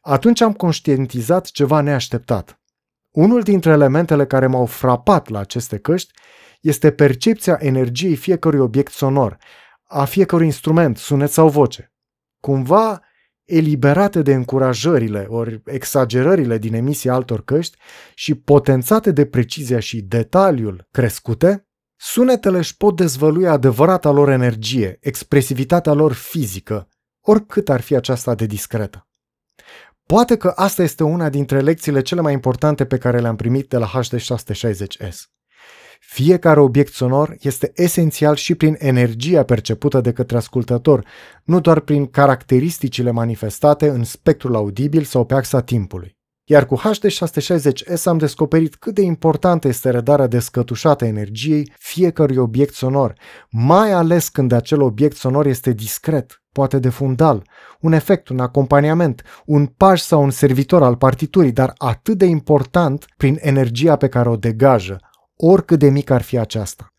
Atunci 0.00 0.40
am 0.40 0.52
conștientizat 0.52 1.46
ceva 1.46 1.80
neașteptat. 1.80 2.60
Unul 3.10 3.42
dintre 3.42 3.70
elementele 3.70 4.26
care 4.26 4.46
m-au 4.46 4.66
frapat 4.66 5.28
la 5.28 5.38
aceste 5.38 5.78
căști 5.78 6.12
este 6.60 6.90
percepția 6.90 7.56
energiei 7.60 8.16
fiecărui 8.16 8.60
obiect 8.60 8.92
sonor, 8.92 9.36
a 9.84 10.04
fiecărui 10.04 10.46
instrument, 10.46 10.96
sunet 10.96 11.30
sau 11.30 11.48
voce. 11.48 11.92
Cumva 12.40 13.00
eliberate 13.44 14.22
de 14.22 14.34
încurajările 14.34 15.26
ori 15.28 15.62
exagerările 15.64 16.58
din 16.58 16.74
emisia 16.74 17.14
altor 17.14 17.44
căști 17.44 17.78
și 18.14 18.34
potențate 18.34 19.10
de 19.10 19.26
precizia 19.26 19.78
și 19.78 20.00
detaliul 20.00 20.88
crescute, 20.90 21.65
Sunetele 21.96 22.58
își 22.58 22.76
pot 22.76 22.96
dezvălui 22.96 23.48
adevărata 23.48 24.10
lor 24.10 24.28
energie, 24.28 24.98
expresivitatea 25.00 25.92
lor 25.92 26.12
fizică, 26.12 26.88
oricât 27.20 27.68
ar 27.68 27.80
fi 27.80 27.94
aceasta 27.94 28.34
de 28.34 28.46
discretă. 28.46 29.08
Poate 30.06 30.36
că 30.36 30.52
asta 30.56 30.82
este 30.82 31.04
una 31.04 31.28
dintre 31.28 31.60
lecțiile 31.60 32.02
cele 32.02 32.20
mai 32.20 32.32
importante 32.32 32.84
pe 32.86 32.98
care 32.98 33.20
le-am 33.20 33.36
primit 33.36 33.68
de 33.68 33.76
la 33.76 33.90
HD660S. 33.94 35.16
Fiecare 36.00 36.60
obiect 36.60 36.92
sonor 36.92 37.36
este 37.40 37.72
esențial 37.74 38.34
și 38.34 38.54
prin 38.54 38.76
energia 38.78 39.44
percepută 39.44 40.00
de 40.00 40.12
către 40.12 40.36
ascultător, 40.36 41.06
nu 41.44 41.60
doar 41.60 41.80
prin 41.80 42.06
caracteristicile 42.06 43.10
manifestate 43.10 43.88
în 43.88 44.04
spectrul 44.04 44.54
audibil 44.54 45.02
sau 45.02 45.24
pe 45.24 45.34
axa 45.34 45.60
timpului. 45.60 46.16
Iar 46.48 46.66
cu 46.66 46.80
HD660S 46.80 48.04
am 48.04 48.18
descoperit 48.18 48.74
cât 48.74 48.94
de 48.94 49.02
importantă 49.02 49.68
este 49.68 49.90
redarea 49.90 50.26
descătușată 50.26 51.04
a 51.04 51.06
energiei 51.06 51.72
fiecărui 51.78 52.36
obiect 52.36 52.74
sonor, 52.74 53.14
mai 53.50 53.92
ales 53.92 54.28
când 54.28 54.52
acel 54.52 54.82
obiect 54.82 55.16
sonor 55.16 55.46
este 55.46 55.72
discret, 55.72 56.42
poate 56.52 56.78
de 56.78 56.88
fundal, 56.88 57.46
un 57.80 57.92
efect, 57.92 58.28
un 58.28 58.38
acompaniament, 58.38 59.22
un 59.44 59.66
paș 59.66 60.00
sau 60.00 60.22
un 60.22 60.30
servitor 60.30 60.82
al 60.82 60.96
partiturii, 60.96 61.52
dar 61.52 61.72
atât 61.76 62.18
de 62.18 62.24
important 62.24 63.06
prin 63.16 63.38
energia 63.40 63.96
pe 63.96 64.08
care 64.08 64.28
o 64.28 64.36
degajă, 64.36 65.00
oricât 65.36 65.78
de 65.78 65.88
mic 65.88 66.10
ar 66.10 66.22
fi 66.22 66.38
aceasta. 66.38 66.92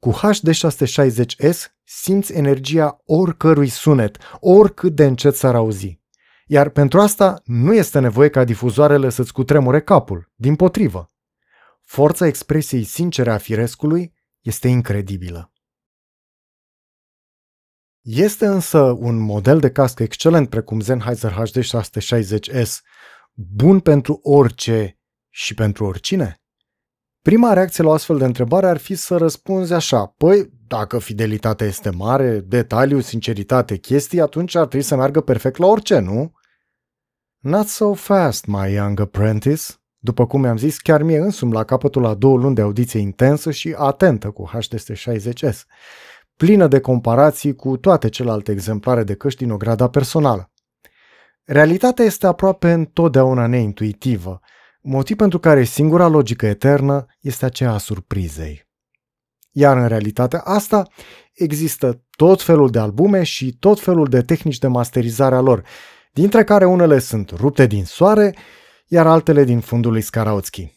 Cu 0.00 0.12
HD660S 0.12 1.58
simți 1.84 2.32
energia 2.32 3.02
oricărui 3.06 3.68
sunet, 3.68 4.16
oricât 4.40 4.94
de 4.94 5.04
încet 5.04 5.34
s-ar 5.34 5.54
auzi. 5.54 5.97
Iar 6.50 6.68
pentru 6.68 7.00
asta 7.00 7.42
nu 7.44 7.74
este 7.74 7.98
nevoie 7.98 8.28
ca 8.28 8.44
difuzoarele 8.44 9.08
să-ți 9.08 9.32
cutremure 9.32 9.80
capul, 9.80 10.32
din 10.34 10.56
potrivă. 10.56 11.12
Forța 11.80 12.26
expresiei 12.26 12.84
sincere 12.84 13.30
a 13.30 13.38
firescului 13.38 14.14
este 14.40 14.68
incredibilă. 14.68 15.52
Este 18.00 18.46
însă 18.46 18.80
un 18.80 19.18
model 19.18 19.60
de 19.60 19.70
cască 19.70 20.02
excelent 20.02 20.48
precum 20.48 20.80
Sennheiser 20.80 21.32
HD 21.32 21.58
660S 21.58 22.72
bun 23.32 23.80
pentru 23.80 24.20
orice 24.22 24.98
și 25.28 25.54
pentru 25.54 25.84
oricine? 25.84 26.40
Prima 27.22 27.52
reacție 27.52 27.84
la 27.84 27.90
o 27.90 27.92
astfel 27.92 28.18
de 28.18 28.24
întrebare 28.24 28.66
ar 28.68 28.76
fi 28.76 28.94
să 28.94 29.16
răspunzi 29.16 29.72
așa, 29.72 30.06
păi, 30.06 30.50
dacă 30.66 30.98
fidelitatea 30.98 31.66
este 31.66 31.90
mare, 31.90 32.40
detaliu, 32.40 33.00
sinceritate, 33.00 33.76
chestii, 33.76 34.20
atunci 34.20 34.54
ar 34.54 34.66
trebui 34.66 34.86
să 34.86 34.96
meargă 34.96 35.20
perfect 35.20 35.56
la 35.56 35.66
orice, 35.66 35.98
nu? 35.98 36.36
Not 37.40 37.66
so 37.66 37.94
fast, 37.94 38.46
my 38.46 38.72
young 38.72 39.00
apprentice. 39.00 39.62
După 39.98 40.26
cum 40.26 40.40
mi-am 40.40 40.56
zis, 40.56 40.78
chiar 40.78 41.02
mie 41.02 41.18
însumi 41.18 41.52
la 41.52 41.64
capătul 41.64 42.04
a 42.06 42.14
două 42.14 42.36
luni 42.36 42.54
de 42.54 42.60
audiție 42.60 43.00
intensă 43.00 43.50
și 43.50 43.74
atentă 43.78 44.30
cu 44.30 44.50
HDS60S, 44.52 45.60
plină 46.36 46.66
de 46.66 46.80
comparații 46.80 47.54
cu 47.54 47.76
toate 47.76 48.08
celelalte 48.08 48.52
exemplare 48.52 49.04
de 49.04 49.14
căști 49.14 49.42
din 49.42 49.50
ograda 49.50 49.88
personală. 49.88 50.50
Realitatea 51.44 52.04
este 52.04 52.26
aproape 52.26 52.72
întotdeauna 52.72 53.46
neintuitivă, 53.46 54.40
motiv 54.80 55.16
pentru 55.16 55.38
care 55.38 55.64
singura 55.64 56.06
logică 56.06 56.46
eternă 56.46 57.06
este 57.20 57.44
aceea 57.44 57.72
a 57.72 57.78
surprizei. 57.78 58.66
Iar 59.50 59.76
în 59.76 59.86
realitatea 59.86 60.40
asta 60.40 60.88
există 61.32 62.04
tot 62.16 62.42
felul 62.42 62.70
de 62.70 62.78
albume 62.78 63.22
și 63.22 63.56
tot 63.58 63.80
felul 63.80 64.08
de 64.08 64.22
tehnici 64.22 64.58
de 64.58 64.66
masterizare 64.66 65.34
a 65.34 65.40
lor, 65.40 65.62
dintre 66.18 66.44
care 66.44 66.64
unele 66.64 66.98
sunt 66.98 67.30
rupte 67.30 67.66
din 67.66 67.84
soare, 67.84 68.34
iar 68.86 69.06
altele 69.06 69.44
din 69.44 69.60
fundul 69.60 69.92
lui 69.92 70.00
Skarautski. 70.00 70.76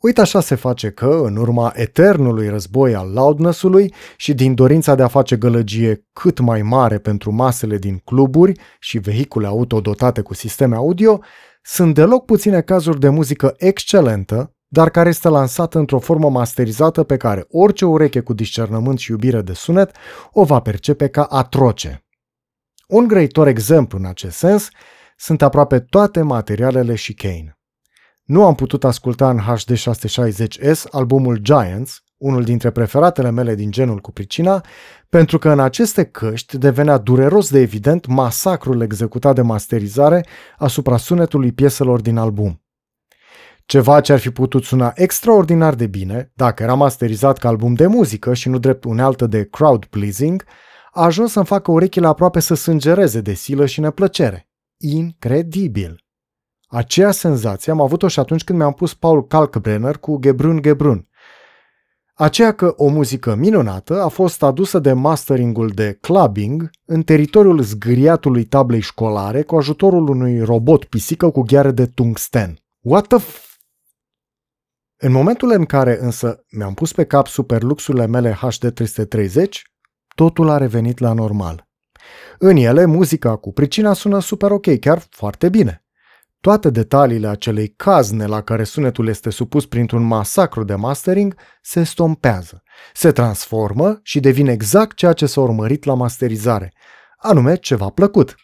Uite 0.00 0.20
așa 0.20 0.40
se 0.40 0.54
face 0.54 0.90
că, 0.90 1.20
în 1.24 1.36
urma 1.36 1.72
eternului 1.74 2.48
război 2.48 2.94
al 2.94 3.10
loudness-ului 3.12 3.94
și 4.16 4.34
din 4.34 4.54
dorința 4.54 4.94
de 4.94 5.02
a 5.02 5.08
face 5.08 5.36
gălăgie 5.36 6.06
cât 6.12 6.38
mai 6.38 6.62
mare 6.62 6.98
pentru 6.98 7.32
masele 7.32 7.78
din 7.78 8.00
cluburi 8.04 8.60
și 8.78 8.98
vehicule 8.98 9.46
auto 9.46 9.80
dotate 9.80 10.20
cu 10.20 10.34
sisteme 10.34 10.76
audio, 10.76 11.20
sunt 11.62 11.94
deloc 11.94 12.24
puține 12.24 12.60
cazuri 12.60 13.00
de 13.00 13.08
muzică 13.08 13.54
excelentă, 13.58 14.54
dar 14.68 14.90
care 14.90 15.08
este 15.08 15.28
lansată 15.28 15.78
într-o 15.78 15.98
formă 15.98 16.30
masterizată 16.30 17.02
pe 17.02 17.16
care 17.16 17.46
orice 17.48 17.84
ureche 17.84 18.20
cu 18.20 18.34
discernământ 18.34 18.98
și 18.98 19.10
iubire 19.10 19.40
de 19.40 19.52
sunet 19.52 19.96
o 20.32 20.44
va 20.44 20.60
percepe 20.60 21.08
ca 21.08 21.22
atroce. 21.22 22.05
Un 22.86 23.06
grăitor 23.06 23.46
exemplu 23.46 23.98
în 23.98 24.04
acest 24.04 24.36
sens 24.36 24.68
sunt 25.16 25.42
aproape 25.42 25.80
toate 25.80 26.22
materialele 26.22 26.94
și 26.94 27.14
Kane. 27.14 27.58
Nu 28.24 28.44
am 28.44 28.54
putut 28.54 28.84
asculta 28.84 29.30
în 29.30 29.38
HD 29.38 29.72
660S 29.72 30.82
albumul 30.90 31.36
Giants, 31.36 32.02
unul 32.16 32.44
dintre 32.44 32.70
preferatele 32.70 33.30
mele 33.30 33.54
din 33.54 33.70
genul 33.70 33.98
cu 33.98 34.12
pricina, 34.12 34.64
pentru 35.08 35.38
că 35.38 35.50
în 35.50 35.60
aceste 35.60 36.04
căști 36.04 36.58
devenea 36.58 36.98
dureros 36.98 37.50
de 37.50 37.58
evident 37.58 38.06
masacrul 38.06 38.80
executat 38.80 39.34
de 39.34 39.42
masterizare 39.42 40.26
asupra 40.58 40.96
sunetului 40.96 41.52
pieselor 41.52 42.00
din 42.00 42.16
album. 42.16 42.60
Ceva 43.64 44.00
ce 44.00 44.12
ar 44.12 44.18
fi 44.18 44.30
putut 44.30 44.64
suna 44.64 44.92
extraordinar 44.94 45.74
de 45.74 45.86
bine, 45.86 46.32
dacă 46.34 46.62
era 46.62 46.74
masterizat 46.74 47.38
ca 47.38 47.48
album 47.48 47.74
de 47.74 47.86
muzică 47.86 48.34
și 48.34 48.48
nu 48.48 48.58
drept 48.58 48.84
unealtă 48.84 49.26
de 49.26 49.44
crowd 49.44 49.84
pleasing, 49.84 50.44
a 50.96 51.04
ajuns 51.04 51.32
să-mi 51.32 51.46
facă 51.46 51.70
urechile 51.70 52.06
aproape 52.06 52.40
să 52.40 52.54
sângereze 52.54 53.20
de 53.20 53.32
silă 53.32 53.66
și 53.66 53.80
neplăcere. 53.80 54.48
Incredibil! 54.76 56.04
Aceea 56.66 57.10
senzație 57.10 57.72
am 57.72 57.80
avut-o 57.80 58.08
și 58.08 58.18
atunci 58.18 58.44
când 58.44 58.58
mi-am 58.58 58.72
pus 58.72 58.94
Paul 58.94 59.26
Kalkbrenner 59.26 59.98
cu 59.98 60.18
Gebrun 60.20 60.62
Gebrun. 60.62 61.08
Aceea 62.14 62.52
că 62.52 62.74
o 62.76 62.88
muzică 62.88 63.34
minunată 63.34 64.02
a 64.02 64.08
fost 64.08 64.42
adusă 64.42 64.78
de 64.78 64.92
masteringul 64.92 65.68
de 65.68 65.98
clubbing 66.00 66.70
în 66.84 67.02
teritoriul 67.02 67.62
zgâriatului 67.62 68.44
tablei 68.44 68.80
școlare 68.80 69.42
cu 69.42 69.56
ajutorul 69.56 70.08
unui 70.08 70.40
robot 70.40 70.84
pisică 70.84 71.30
cu 71.30 71.42
gheare 71.42 71.70
de 71.70 71.86
tungsten. 71.86 72.58
What 72.80 73.06
the 73.06 73.18
f- 73.18 73.44
în 74.96 75.12
momentul 75.12 75.50
în 75.50 75.64
care 75.64 75.98
însă 76.00 76.44
mi-am 76.50 76.74
pus 76.74 76.92
pe 76.92 77.04
cap 77.04 77.26
superluxurile 77.26 78.06
mele 78.06 78.38
HD330, 78.42 79.48
totul 80.16 80.50
a 80.50 80.56
revenit 80.56 80.98
la 80.98 81.12
normal. 81.12 81.68
În 82.38 82.56
ele, 82.56 82.84
muzica 82.84 83.36
cu 83.36 83.52
pricina 83.52 83.92
sună 83.92 84.20
super 84.20 84.50
ok, 84.50 84.78
chiar 84.80 85.02
foarte 85.10 85.48
bine. 85.48 85.84
Toate 86.40 86.70
detaliile 86.70 87.28
acelei 87.28 87.68
cazne 87.68 88.26
la 88.26 88.42
care 88.42 88.64
sunetul 88.64 89.08
este 89.08 89.30
supus 89.30 89.66
printr-un 89.66 90.02
masacru 90.02 90.64
de 90.64 90.74
mastering 90.74 91.34
se 91.62 91.82
stompează, 91.82 92.62
se 92.94 93.12
transformă 93.12 94.00
și 94.02 94.20
devine 94.20 94.52
exact 94.52 94.96
ceea 94.96 95.12
ce 95.12 95.26
s-a 95.26 95.40
urmărit 95.40 95.84
la 95.84 95.94
masterizare, 95.94 96.72
anume 97.16 97.56
ceva 97.56 97.88
plăcut. 97.88 98.34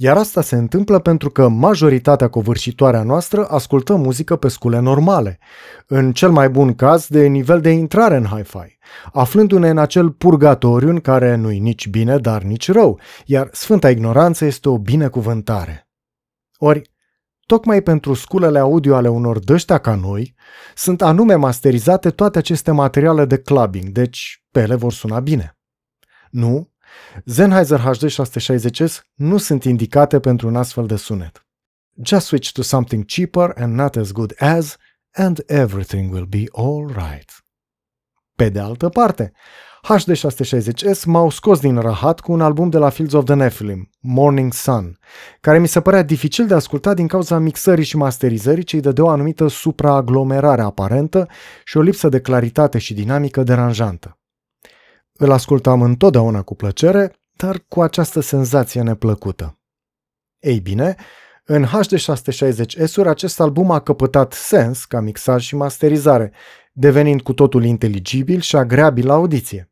Iar 0.00 0.16
asta 0.16 0.40
se 0.40 0.56
întâmplă 0.56 0.98
pentru 0.98 1.30
că 1.30 1.48
majoritatea 1.48 2.28
covârșitoare 2.28 2.96
a 2.96 3.02
noastră 3.02 3.46
ascultă 3.46 3.94
muzică 3.94 4.36
pe 4.36 4.48
scule 4.48 4.78
normale, 4.78 5.38
în 5.86 6.12
cel 6.12 6.30
mai 6.30 6.48
bun 6.50 6.74
caz 6.74 7.06
de 7.06 7.26
nivel 7.26 7.60
de 7.60 7.70
intrare 7.70 8.16
în 8.16 8.24
hi-fi, 8.24 8.78
aflându-ne 9.12 9.68
în 9.68 9.78
acel 9.78 10.10
purgatoriu 10.10 10.88
în 10.88 11.00
care 11.00 11.34
nu-i 11.34 11.58
nici 11.58 11.88
bine, 11.88 12.18
dar 12.18 12.42
nici 12.42 12.70
rău, 12.70 13.00
iar 13.24 13.48
sfânta 13.52 13.90
ignoranță 13.90 14.44
este 14.44 14.68
o 14.68 14.78
binecuvântare. 14.78 15.88
Ori, 16.58 16.90
Tocmai 17.46 17.82
pentru 17.82 18.14
sculele 18.14 18.58
audio 18.58 18.94
ale 18.94 19.08
unor 19.08 19.38
dăștea 19.38 19.78
ca 19.78 19.94
noi, 19.94 20.34
sunt 20.74 21.02
anume 21.02 21.34
masterizate 21.34 22.10
toate 22.10 22.38
aceste 22.38 22.70
materiale 22.70 23.24
de 23.24 23.38
clubbing, 23.38 23.88
deci 23.88 24.44
pe 24.50 24.60
ele 24.60 24.74
vor 24.74 24.92
suna 24.92 25.20
bine. 25.20 25.58
Nu, 26.30 26.70
Sennheiser 27.24 27.80
HD 27.80 28.10
660S 28.10 29.00
nu 29.14 29.36
sunt 29.36 29.64
indicate 29.64 30.20
pentru 30.20 30.48
un 30.48 30.56
astfel 30.56 30.86
de 30.86 30.96
sunet. 30.96 31.46
Just 32.02 32.26
switch 32.26 32.52
to 32.52 32.62
something 32.62 33.04
cheaper 33.06 33.52
and 33.56 33.74
not 33.74 33.96
as 33.96 34.12
good 34.12 34.34
as, 34.38 34.76
and 35.12 35.42
everything 35.46 36.12
will 36.12 36.26
be 36.26 36.44
all 36.52 36.86
right. 36.86 37.44
Pe 38.34 38.48
de 38.48 38.58
altă 38.58 38.88
parte, 38.88 39.32
HD660S 39.82 41.04
m-au 41.04 41.30
scos 41.30 41.60
din 41.60 41.78
rahat 41.78 42.20
cu 42.20 42.32
un 42.32 42.40
album 42.40 42.68
de 42.70 42.78
la 42.78 42.88
Fields 42.88 43.14
of 43.14 43.24
the 43.24 43.34
Nephilim, 43.34 43.90
Morning 44.00 44.52
Sun, 44.52 44.98
care 45.40 45.58
mi 45.58 45.68
se 45.68 45.80
părea 45.80 46.02
dificil 46.02 46.46
de 46.46 46.54
ascultat 46.54 46.96
din 46.96 47.06
cauza 47.06 47.38
mixării 47.38 47.84
și 47.84 47.96
masterizării 47.96 48.64
ce 48.64 48.76
îi 48.76 48.82
dădea 48.82 49.04
o 49.04 49.08
anumită 49.08 49.48
supraaglomerare 49.48 50.62
aparentă 50.62 51.28
și 51.64 51.76
o 51.76 51.80
lipsă 51.80 52.08
de 52.08 52.20
claritate 52.20 52.78
și 52.78 52.94
dinamică 52.94 53.42
deranjantă. 53.42 54.17
Îl 55.20 55.32
ascultam 55.32 55.82
întotdeauna 55.82 56.42
cu 56.42 56.54
plăcere, 56.54 57.12
dar 57.36 57.64
cu 57.68 57.82
această 57.82 58.20
senzație 58.20 58.82
neplăcută. 58.82 59.58
Ei 60.38 60.60
bine, 60.60 60.96
în 61.44 61.64
HD660S-uri 61.64 63.06
acest 63.06 63.40
album 63.40 63.70
a 63.70 63.80
căpătat 63.80 64.32
sens 64.32 64.84
ca 64.84 65.00
mixaj 65.00 65.44
și 65.44 65.56
masterizare, 65.56 66.32
devenind 66.72 67.22
cu 67.22 67.32
totul 67.32 67.64
inteligibil 67.64 68.40
și 68.40 68.56
agreabil 68.56 69.06
la 69.06 69.14
audiție. 69.14 69.70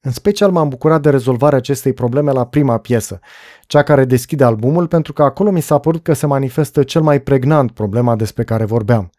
În 0.00 0.10
special 0.10 0.50
m-am 0.50 0.68
bucurat 0.68 1.02
de 1.02 1.10
rezolvarea 1.10 1.58
acestei 1.58 1.92
probleme 1.92 2.32
la 2.32 2.46
prima 2.46 2.78
piesă, 2.78 3.20
cea 3.62 3.82
care 3.82 4.04
deschide 4.04 4.44
albumul, 4.44 4.86
pentru 4.86 5.12
că 5.12 5.22
acolo 5.22 5.50
mi 5.50 5.60
s-a 5.60 5.78
părut 5.78 6.02
că 6.02 6.12
se 6.12 6.26
manifestă 6.26 6.82
cel 6.82 7.02
mai 7.02 7.20
pregnant 7.20 7.70
problema 7.70 8.16
despre 8.16 8.44
care 8.44 8.64
vorbeam. 8.64 9.10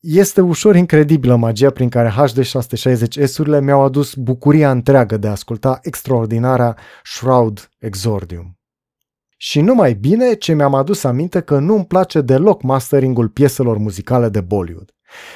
Este 0.00 0.40
ușor 0.40 0.76
incredibilă 0.76 1.36
magia 1.36 1.70
prin 1.70 1.88
care 1.88 2.14
HD660S-urile 2.16 3.60
mi-au 3.60 3.82
adus 3.82 4.14
bucuria 4.14 4.70
întreagă 4.70 5.16
de 5.16 5.26
a 5.26 5.30
asculta 5.30 5.78
extraordinarea 5.82 6.76
Shroud 7.04 7.70
Exordium. 7.78 8.58
Și 9.36 9.60
numai 9.60 9.94
bine 9.94 10.34
ce 10.34 10.52
mi-am 10.54 10.74
adus 10.74 11.04
aminte 11.04 11.40
că 11.40 11.58
nu-mi 11.58 11.86
place 11.86 12.20
deloc 12.20 12.62
masteringul 12.62 13.28
pieselor 13.28 13.76
muzicale 13.76 14.28
de 14.28 14.40
Bollywood 14.40 14.92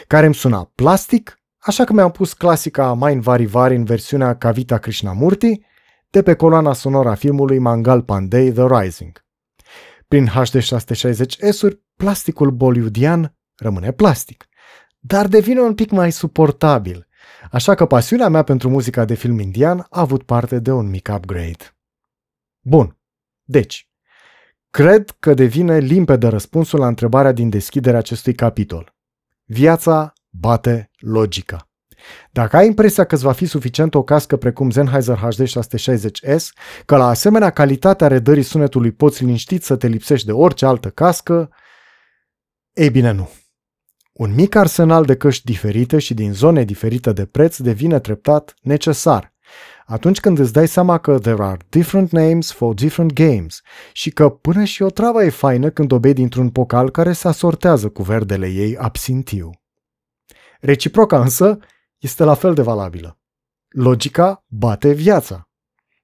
care 0.07 0.27
îmi 0.27 0.35
suna 0.35 0.71
plastic, 0.75 1.39
așa 1.59 1.85
că 1.85 1.93
mi-am 1.93 2.11
pus 2.11 2.33
clasica 2.33 2.95
Mind 2.95 3.23
Vari 3.23 3.47
Vari 3.47 3.77
în 3.77 3.85
versiunea 3.85 4.37
Kavita 4.37 4.79
Krishnamurti 4.79 5.61
de 6.11 6.23
pe 6.23 6.35
coloana 6.35 6.73
sonoră 6.73 7.09
a 7.09 7.15
filmului 7.15 7.59
Mangal 7.59 8.03
Pandey 8.03 8.53
The 8.53 8.67
Rising. 8.81 9.25
Prin 10.09 10.27
HD 10.27 10.59
660S-uri, 10.59 11.79
plasticul 11.97 12.51
bollywoodian 12.51 13.37
rămâne 13.57 13.93
plastic, 13.93 14.47
dar 15.05 15.29
devine 15.29 15.61
un 15.61 15.75
pic 15.75 15.91
mai 15.91 16.13
suportabil, 16.13 17.07
așa 17.51 17.75
că 17.75 17.87
pasiunea 17.87 18.29
mea 18.29 18.43
pentru 18.43 18.69
muzica 18.69 19.05
de 19.05 19.15
film 19.15 19.39
indian 19.39 19.79
a 19.79 20.01
avut 20.01 20.23
parte 20.23 20.59
de 20.59 20.73
un 20.73 20.89
mic 20.89 21.09
upgrade. 21.13 21.77
Bun, 22.61 22.99
deci, 23.45 23.89
cred 24.71 25.17
că 25.19 25.35
devine 25.35 25.79
limpede 25.79 26.29
răspunsul 26.29 26.79
la 26.79 26.87
întrebarea 26.87 27.33
din 27.33 27.49
deschiderea 27.49 27.99
acestui 27.99 28.35
capitol. 28.35 28.95
Viața 29.45 30.13
bate 30.31 30.91
logica. 30.99 31.71
Dacă 32.31 32.57
ai 32.57 32.67
impresia 32.67 33.05
că 33.05 33.15
îți 33.15 33.25
va 33.25 33.33
fi 33.33 33.47
suficient 33.47 33.95
o 33.95 34.03
cască 34.03 34.37
precum 34.37 34.71
Sennheiser 34.71 35.17
HD 35.17 35.49
660S, 35.49 36.45
că 36.85 36.97
la 36.97 37.07
asemenea 37.07 37.51
calitatea 37.51 38.07
redării 38.07 38.43
sunetului 38.43 38.93
poți 38.93 39.25
liniștit 39.25 39.65
să 39.65 39.77
te 39.77 39.87
lipsești 39.87 40.27
de 40.27 40.33
orice 40.33 40.67
altă 40.67 40.91
cască, 40.91 41.51
ei 42.73 42.91
bine 42.91 43.11
nu. 43.11 43.31
Un 44.13 44.35
mic 44.35 44.55
arsenal 44.55 45.05
de 45.05 45.17
căști 45.17 45.45
diferite 45.45 45.99
și 45.99 46.15
din 46.15 46.33
zone 46.33 46.65
diferite 46.65 47.13
de 47.13 47.27
preț 47.27 47.57
devine 47.57 47.99
treptat 47.99 48.55
necesar. 48.61 49.35
Atunci 49.87 50.21
când 50.21 50.39
îți 50.39 50.53
dai 50.53 50.69
seama 50.69 50.99
că 50.99 51.19
there 51.19 51.43
are 51.43 51.59
different 51.69 52.11
names 52.11 52.53
for 52.53 52.75
different 52.75 53.13
games 53.13 53.61
și 53.93 54.11
că 54.11 54.29
până 54.29 54.65
și 54.65 54.83
o 54.83 54.91
travă 54.91 55.25
e 55.25 55.31
faină 55.31 55.71
când 55.71 55.93
o 55.93 55.99
bei 55.99 56.13
dintr-un 56.13 56.51
pocal 56.51 56.91
care 56.91 57.13
se 57.13 57.29
asortează 57.29 57.89
cu 57.89 58.03
verdele 58.03 58.47
ei 58.47 58.77
absintiu. 58.77 59.51
Reciproca 60.61 61.21
însă 61.21 61.59
este 61.99 62.25
la 62.25 62.35
fel 62.35 62.55
de 62.55 62.63
valabilă. 62.63 63.19
Logica 63.69 64.45
bate 64.49 64.93
viața. 64.93 65.49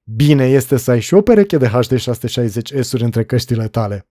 Bine 0.03 0.45
este 0.45 0.77
să 0.77 0.91
ai 0.91 0.99
și 0.99 1.13
o 1.13 1.21
pereche 1.21 1.57
de 1.57 1.67
HD 1.67 1.95
660S-uri 1.99 3.01
între 3.01 3.25
căștile 3.25 3.67
tale. 3.67 4.07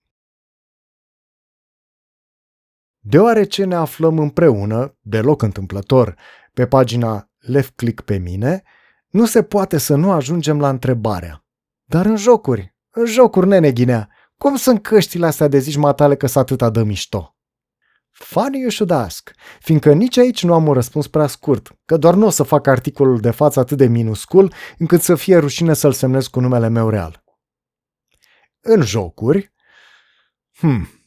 Deoarece 3.08 3.64
ne 3.64 3.74
aflăm 3.74 4.18
împreună, 4.18 4.96
deloc 5.00 5.42
întâmplător, 5.42 6.16
pe 6.52 6.66
pagina 6.66 7.30
Left 7.38 7.76
Click 7.76 8.00
pe 8.00 8.16
mine, 8.16 8.62
nu 9.08 9.26
se 9.26 9.42
poate 9.42 9.78
să 9.78 9.94
nu 9.94 10.10
ajungem 10.10 10.60
la 10.60 10.68
întrebarea. 10.68 11.44
Dar 11.84 12.06
în 12.06 12.16
jocuri, 12.16 12.76
în 12.90 13.06
jocuri, 13.06 13.46
nene 13.46 13.72
Ghinea, 13.72 14.08
cum 14.36 14.56
sunt 14.56 14.82
căștile 14.82 15.26
astea 15.26 15.48
de 15.48 15.58
zici 15.58 15.76
matale 15.76 16.16
că 16.16 16.26
s 16.26 16.34
atâta 16.34 16.70
de 16.70 16.82
mișto? 16.82 17.36
Funny 18.10 18.60
you 18.60 18.70
should 18.70 18.90
ask, 18.90 19.30
fiindcă 19.60 19.92
nici 19.92 20.16
aici 20.16 20.44
nu 20.44 20.54
am 20.54 20.66
un 20.66 20.72
răspuns 20.72 21.06
prea 21.06 21.26
scurt, 21.26 21.70
că 21.84 21.96
doar 21.96 22.14
nu 22.14 22.26
o 22.26 22.30
să 22.30 22.42
fac 22.42 22.66
articolul 22.66 23.20
de 23.20 23.30
față 23.30 23.60
atât 23.60 23.76
de 23.76 23.86
minuscul 23.86 24.52
încât 24.78 25.00
să 25.00 25.14
fie 25.14 25.36
rușine 25.36 25.74
să-l 25.74 25.92
semnez 25.92 26.26
cu 26.26 26.40
numele 26.40 26.68
meu 26.68 26.88
real. 26.88 27.24
În 28.60 28.82
jocuri, 28.82 29.52
hmm, 30.54 30.97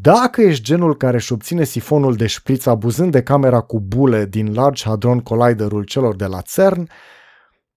dacă 0.00 0.40
ești 0.40 0.64
genul 0.64 0.96
care 0.96 1.16
își 1.16 1.32
obține 1.32 1.64
sifonul 1.64 2.16
de 2.16 2.26
șpriț 2.26 2.66
abuzând 2.66 3.12
de 3.12 3.22
camera 3.22 3.60
cu 3.60 3.80
bule 3.80 4.26
din 4.26 4.54
Large 4.54 4.84
Hadron 4.84 5.20
Collider-ul 5.20 5.84
celor 5.84 6.16
de 6.16 6.26
la 6.26 6.40
CERN, 6.40 6.88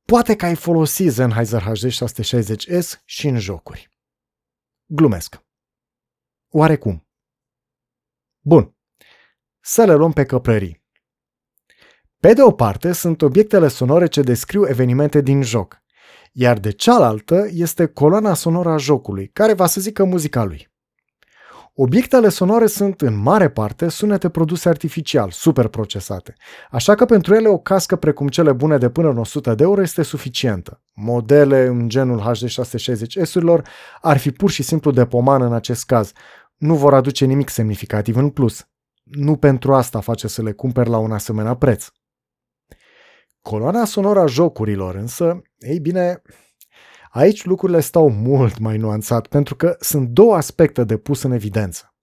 poate 0.05 0.35
că 0.35 0.45
ai 0.45 0.55
folosi 0.55 1.07
Sennheiser 1.07 1.61
HD 1.61 1.87
660S 1.91 3.03
și 3.05 3.27
în 3.27 3.39
jocuri. 3.39 3.89
Glumesc. 4.85 5.43
Oarecum. 6.49 7.07
Bun. 8.39 8.75
Să 9.59 9.83
le 9.83 9.93
luăm 9.93 10.11
pe 10.11 10.25
căprării. 10.25 10.83
Pe 12.19 12.33
de 12.33 12.41
o 12.41 12.51
parte 12.51 12.91
sunt 12.91 13.21
obiectele 13.21 13.67
sonore 13.67 14.07
ce 14.07 14.21
descriu 14.21 14.67
evenimente 14.67 15.21
din 15.21 15.41
joc, 15.41 15.83
iar 16.31 16.59
de 16.59 16.71
cealaltă 16.71 17.47
este 17.49 17.85
coloana 17.87 18.33
sonoră 18.33 18.69
a 18.69 18.77
jocului, 18.77 19.27
care 19.27 19.53
va 19.53 19.65
să 19.65 19.81
zică 19.81 20.03
muzica 20.03 20.43
lui. 20.43 20.73
Obiectele 21.77 22.29
sonore 22.29 22.67
sunt 22.67 23.01
în 23.01 23.15
mare 23.15 23.49
parte 23.49 23.89
sunete 23.89 24.29
produse 24.29 24.69
artificial, 24.69 25.31
super 25.31 25.67
procesate, 25.67 26.35
așa 26.71 26.95
că 26.95 27.05
pentru 27.05 27.33
ele 27.33 27.47
o 27.47 27.57
cască 27.57 27.95
precum 27.95 28.27
cele 28.27 28.53
bune 28.53 28.77
de 28.77 28.89
până 28.89 29.09
în 29.09 29.17
100 29.17 29.55
de 29.55 29.63
euro 29.63 29.81
este 29.81 30.01
suficientă. 30.01 30.81
Modele 30.93 31.65
în 31.65 31.89
genul 31.89 32.19
HD660S-urilor 32.21 33.61
ar 34.01 34.17
fi 34.17 34.31
pur 34.31 34.49
și 34.49 34.63
simplu 34.63 34.91
de 34.91 35.05
pomană 35.05 35.45
în 35.45 35.53
acest 35.53 35.85
caz, 35.85 36.11
nu 36.57 36.75
vor 36.75 36.93
aduce 36.93 37.25
nimic 37.25 37.49
semnificativ 37.49 38.15
în 38.15 38.29
plus. 38.29 38.67
Nu 39.03 39.35
pentru 39.35 39.73
asta 39.73 39.99
face 39.99 40.27
să 40.27 40.41
le 40.41 40.51
cumperi 40.51 40.89
la 40.89 40.97
un 40.97 41.11
asemenea 41.11 41.53
preț. 41.53 41.87
Coloana 43.41 43.85
sonoră 43.85 44.19
a 44.19 44.25
jocurilor 44.25 44.95
însă, 44.95 45.41
ei 45.57 45.79
bine, 45.79 46.21
Aici 47.15 47.45
lucrurile 47.45 47.79
stau 47.79 48.09
mult 48.09 48.59
mai 48.59 48.77
nuanțat 48.77 49.27
pentru 49.27 49.55
că 49.55 49.75
sunt 49.79 50.07
două 50.07 50.35
aspecte 50.35 50.83
de 50.83 50.97
pus 50.97 51.23
în 51.23 51.31
evidență. 51.31 51.93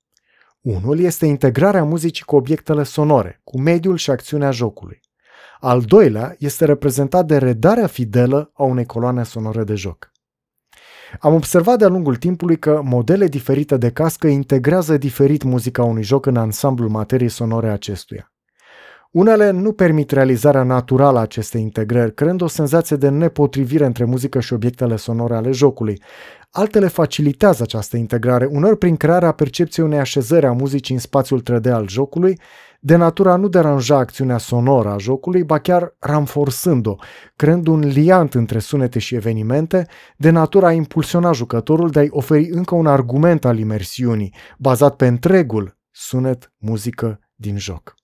Unul 0.61 0.99
este 0.99 1.27
integrarea 1.27 1.85
muzicii 1.85 2.25
cu 2.25 2.37
obiectele 2.37 2.83
sonore, 2.83 3.41
cu 3.45 3.61
mediul 3.61 3.97
și 3.97 4.11
acțiunea 4.11 4.51
jocului. 4.51 5.01
Al 5.61 5.81
doilea 5.81 6.35
este 6.39 6.65
reprezentat 6.65 7.27
de 7.27 7.39
redarea 7.39 7.87
fidelă 7.87 8.51
a 8.55 8.63
unei 8.63 8.87
coloane 8.87 9.23
sonore 9.23 9.65
de 9.65 9.75
joc. 9.75 10.13
Am 11.21 11.35
observat 11.35 11.79
de-a 11.79 11.89
lungul 11.89 12.17
timpului 12.17 12.59
că 12.59 12.81
modele 12.85 13.27
diferite 13.27 13.77
de 13.77 13.91
cască 13.91 14.27
integrează 14.27 14.97
diferit 14.97 15.43
muzica 15.43 15.83
unui 15.83 16.03
joc 16.03 16.27
în 16.27 16.37
ansamblul 16.37 16.89
materiei 16.89 17.29
sonore 17.29 17.71
acestuia. 17.71 18.32
Unele 19.13 19.51
nu 19.51 19.73
permit 19.73 20.11
realizarea 20.11 20.63
naturală 20.63 21.19
a 21.19 21.23
acestei 21.23 21.61
integrări, 21.61 22.15
creând 22.15 22.41
o 22.41 22.47
senzație 22.47 22.97
de 22.97 23.09
nepotrivire 23.09 23.85
între 23.85 24.05
muzică 24.05 24.41
și 24.41 24.53
obiectele 24.53 24.97
sonore 24.97 25.35
ale 25.35 25.51
jocului. 25.51 26.03
Altele 26.51 26.89
facilitează 26.89 27.63
această 27.63 27.97
integrare, 27.97 28.45
uneori 28.45 28.79
prin 28.79 28.97
crearea 28.97 29.33
percepției 29.33 29.87
unei 29.87 29.99
așezări 29.99 30.47
a 30.47 30.53
muzicii 30.53 30.95
în 30.95 31.01
spațiul 31.01 31.43
3D 31.43 31.71
al 31.71 31.89
jocului, 31.89 32.41
de 32.81 32.97
natura 32.97 33.37
nu 33.37 33.49
deranja 33.49 33.97
acțiunea 33.97 34.39
sonoră 34.39 34.89
a 34.89 34.99
jocului, 34.99 35.45
ba 35.45 35.59
chiar 35.59 35.97
ranforsând-o, 35.99 36.95
creând 37.37 37.67
un 37.67 37.81
liant 37.81 38.35
între 38.35 38.59
sunete 38.59 38.99
și 38.99 39.15
evenimente, 39.15 39.87
de 40.17 40.31
natura 40.31 40.67
a 40.67 40.73
impulsiona 40.73 41.33
jucătorul 41.33 41.91
de 41.91 41.99
a-i 41.99 42.09
oferi 42.11 42.49
încă 42.51 42.75
un 42.75 42.87
argument 42.87 43.45
al 43.45 43.59
imersiunii, 43.59 44.35
bazat 44.59 44.97
pe 44.97 45.07
întregul 45.07 45.79
sunet, 45.91 46.53
muzică 46.59 47.21
din 47.35 47.59
joc. 47.59 48.01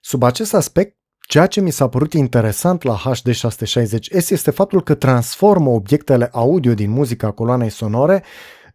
Sub 0.00 0.22
acest 0.22 0.54
aspect, 0.54 0.96
ceea 1.28 1.46
ce 1.46 1.60
mi 1.60 1.70
s-a 1.70 1.88
părut 1.88 2.12
interesant 2.12 2.82
la 2.82 3.02
HD660S 3.06 4.28
este 4.28 4.50
faptul 4.50 4.82
că 4.82 4.94
transformă 4.94 5.70
obiectele 5.70 6.28
audio 6.32 6.74
din 6.74 6.90
muzica 6.90 7.30
coloanei 7.30 7.70
sonore 7.70 8.24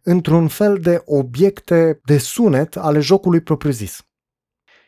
într-un 0.02 0.48
fel 0.48 0.78
de 0.78 1.02
obiecte 1.04 2.00
de 2.04 2.18
sunet 2.18 2.76
ale 2.76 3.00
jocului 3.00 3.40
propriu-zis. 3.40 4.00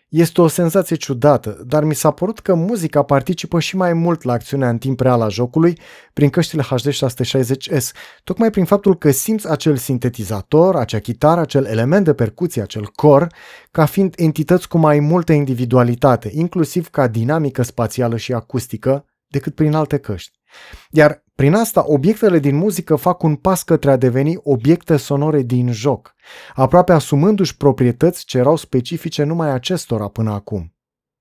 Este 0.08 0.40
o 0.40 0.46
senzație 0.46 0.96
ciudată, 0.96 1.62
dar 1.66 1.84
mi 1.84 1.94
s-a 1.94 2.10
părut 2.10 2.38
că 2.38 2.54
muzica 2.54 3.02
participă 3.02 3.60
și 3.60 3.76
mai 3.76 3.92
mult 3.92 4.22
la 4.22 4.32
acțiunea 4.32 4.68
în 4.68 4.78
timp 4.78 5.00
real 5.00 5.20
a 5.20 5.28
jocului 5.28 5.78
prin 6.12 6.30
căștile 6.30 6.62
HD 6.62 6.88
660S, 6.88 7.90
tocmai 8.24 8.50
prin 8.50 8.64
faptul 8.64 8.96
că 8.96 9.10
simți 9.10 9.48
acel 9.48 9.76
sintetizator, 9.76 10.76
acea 10.76 10.98
chitară, 10.98 11.40
acel 11.40 11.64
element 11.64 12.04
de 12.04 12.14
percuție, 12.14 12.62
acel 12.62 12.86
cor, 12.86 13.26
ca 13.70 13.84
fiind 13.84 14.14
entități 14.16 14.68
cu 14.68 14.78
mai 14.78 15.00
multă 15.00 15.32
individualitate, 15.32 16.30
inclusiv 16.34 16.88
ca 16.88 17.06
dinamică 17.06 17.62
spațială 17.62 18.16
și 18.16 18.32
acustică, 18.32 19.04
decât 19.26 19.54
prin 19.54 19.74
alte 19.74 19.98
căști. 19.98 20.37
Iar 20.90 21.24
prin 21.34 21.54
asta, 21.54 21.84
obiectele 21.86 22.38
din 22.38 22.56
muzică 22.56 22.96
fac 22.96 23.22
un 23.22 23.36
pas 23.36 23.62
către 23.62 23.90
a 23.90 23.96
deveni 23.96 24.38
obiecte 24.42 24.96
sonore 24.96 25.42
din 25.42 25.72
joc, 25.72 26.14
aproape 26.54 26.92
asumându-și 26.92 27.56
proprietăți 27.56 28.24
ce 28.24 28.38
erau 28.38 28.56
specifice 28.56 29.22
numai 29.22 29.50
acestora 29.50 30.08
până 30.08 30.30
acum. 30.30 30.72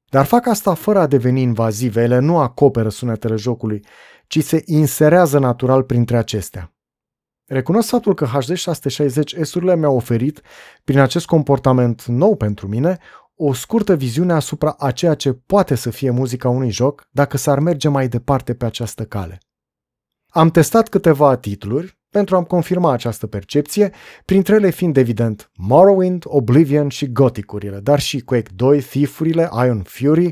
Dar 0.10 0.26
fac 0.26 0.48
asta 0.48 0.74
fără 0.74 1.00
a 1.00 1.08
deveni 1.08 1.42
invazive, 1.42 2.02
ele 2.02 2.20
nu 2.20 2.40
acoperă 2.40 2.90
sunetele 2.90 3.36
jocului, 3.36 3.86
ci 4.28 4.44
se 4.44 4.62
inserează 4.66 5.40
natural 5.40 5.84
printre 5.84 6.18
acestea. 6.18 6.72
Recunosc 7.46 7.90
faptul 7.90 8.14
că 8.14 8.26
HD 8.26 8.54
660S-urile 8.54 9.76
mi-au 9.78 9.96
oferit, 9.96 10.42
prin 10.84 11.00
acest 11.00 11.26
comportament 11.26 12.06
nou 12.06 12.36
pentru 12.36 12.68
mine, 12.68 12.98
o 13.40 13.54
scurtă 13.54 13.96
viziune 13.96 14.34
asupra 14.34 14.76
a 14.78 14.92
ceea 14.92 15.14
ce 15.14 15.34
poate 15.34 15.76
să 15.76 15.90
fie 15.90 16.10
muzica 16.10 16.50
unui 16.50 16.72
joc 16.72 17.08
dacă 17.12 17.38
s-ar 17.38 17.60
merge 17.60 17.88
mai 17.88 18.08
departe 18.08 18.54
pe 18.54 18.66
această 18.66 19.06
cale. 19.06 19.40
Am 20.28 20.50
testat 20.50 20.90
câteva 20.90 21.38
titluri 21.38 21.98
pentru 22.10 22.36
a-mi 22.36 22.46
confirma 22.46 22.92
această 22.92 23.28
percepție, 23.28 23.92
printre 24.26 24.56
ele 24.56 24.70
fiind 24.70 24.98
evident 24.98 25.52
Morrowind, 25.56 26.24
Oblivion 26.26 26.90
și 26.90 27.12
Gothic-urile, 27.12 27.80
dar 27.80 28.00
și 28.00 28.20
Quake 28.20 28.52
2, 28.56 28.82
Thief-urile, 28.82 29.50
Iron 29.64 29.82
Fury, 29.82 30.30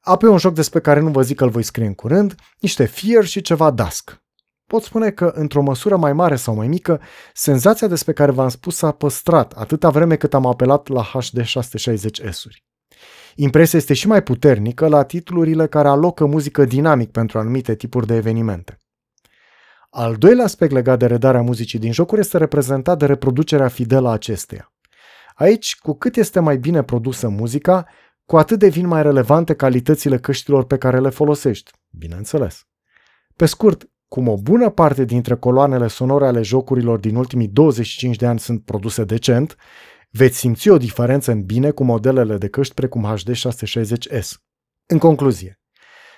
apoi 0.00 0.28
un 0.28 0.38
joc 0.38 0.54
despre 0.54 0.80
care 0.80 1.00
nu 1.00 1.10
vă 1.10 1.22
zic 1.22 1.36
că 1.36 1.44
îl 1.44 1.50
voi 1.50 1.62
scrie 1.62 1.86
în 1.86 1.94
curând, 1.94 2.34
niște 2.60 2.84
Fear 2.84 3.24
și 3.24 3.40
ceva 3.40 3.70
Dusk. 3.70 4.22
Pot 4.68 4.82
spune 4.82 5.10
că, 5.10 5.32
într-o 5.34 5.62
măsură 5.62 5.96
mai 5.96 6.12
mare 6.12 6.36
sau 6.36 6.54
mai 6.54 6.66
mică, 6.66 7.00
senzația 7.34 7.86
despre 7.86 8.12
care 8.12 8.30
v-am 8.30 8.48
spus 8.48 8.76
s-a 8.76 8.92
păstrat 8.92 9.52
atâta 9.52 9.90
vreme 9.90 10.16
cât 10.16 10.34
am 10.34 10.46
apelat 10.46 10.88
la 10.88 11.02
HD 11.02 11.40
660S-uri. 11.40 12.64
Impresia 13.34 13.78
este 13.78 13.94
și 13.94 14.06
mai 14.06 14.22
puternică 14.22 14.88
la 14.88 15.02
titlurile 15.02 15.66
care 15.66 15.88
alocă 15.88 16.26
muzică 16.26 16.64
dinamic 16.64 17.10
pentru 17.10 17.38
anumite 17.38 17.74
tipuri 17.74 18.06
de 18.06 18.14
evenimente. 18.14 18.78
Al 19.90 20.16
doilea 20.16 20.44
aspect 20.44 20.72
legat 20.72 20.98
de 20.98 21.06
redarea 21.06 21.42
muzicii 21.42 21.78
din 21.78 21.92
jocuri 21.92 22.20
este 22.20 22.38
reprezentat 22.38 22.98
de 22.98 23.06
reproducerea 23.06 23.68
fidelă 23.68 24.08
a 24.08 24.12
acesteia. 24.12 24.72
Aici, 25.34 25.76
cu 25.78 25.94
cât 25.94 26.16
este 26.16 26.40
mai 26.40 26.56
bine 26.56 26.82
produsă 26.82 27.28
muzica, 27.28 27.86
cu 28.24 28.36
atât 28.36 28.58
devin 28.58 28.86
mai 28.86 29.02
relevante 29.02 29.54
calitățile 29.54 30.18
căștilor 30.18 30.64
pe 30.64 30.78
care 30.78 31.00
le 31.00 31.08
folosești, 31.08 31.70
bineînțeles. 31.90 32.66
Pe 33.36 33.46
scurt, 33.46 33.88
cum 34.08 34.28
o 34.28 34.36
bună 34.36 34.70
parte 34.70 35.04
dintre 35.04 35.36
coloanele 35.36 35.86
sonore 35.86 36.26
ale 36.26 36.42
jocurilor 36.42 36.98
din 36.98 37.16
ultimii 37.16 37.48
25 37.48 38.16
de 38.16 38.26
ani 38.26 38.38
sunt 38.38 38.64
produse 38.64 39.04
decent, 39.04 39.56
veți 40.10 40.38
simți 40.38 40.68
o 40.68 40.76
diferență 40.76 41.30
în 41.30 41.44
bine 41.44 41.70
cu 41.70 41.84
modelele 41.84 42.36
de 42.36 42.48
căști 42.48 42.74
precum 42.74 43.02
HD 43.02 43.30
660S. 43.30 44.28
În 44.86 44.98
concluzie, 44.98 45.60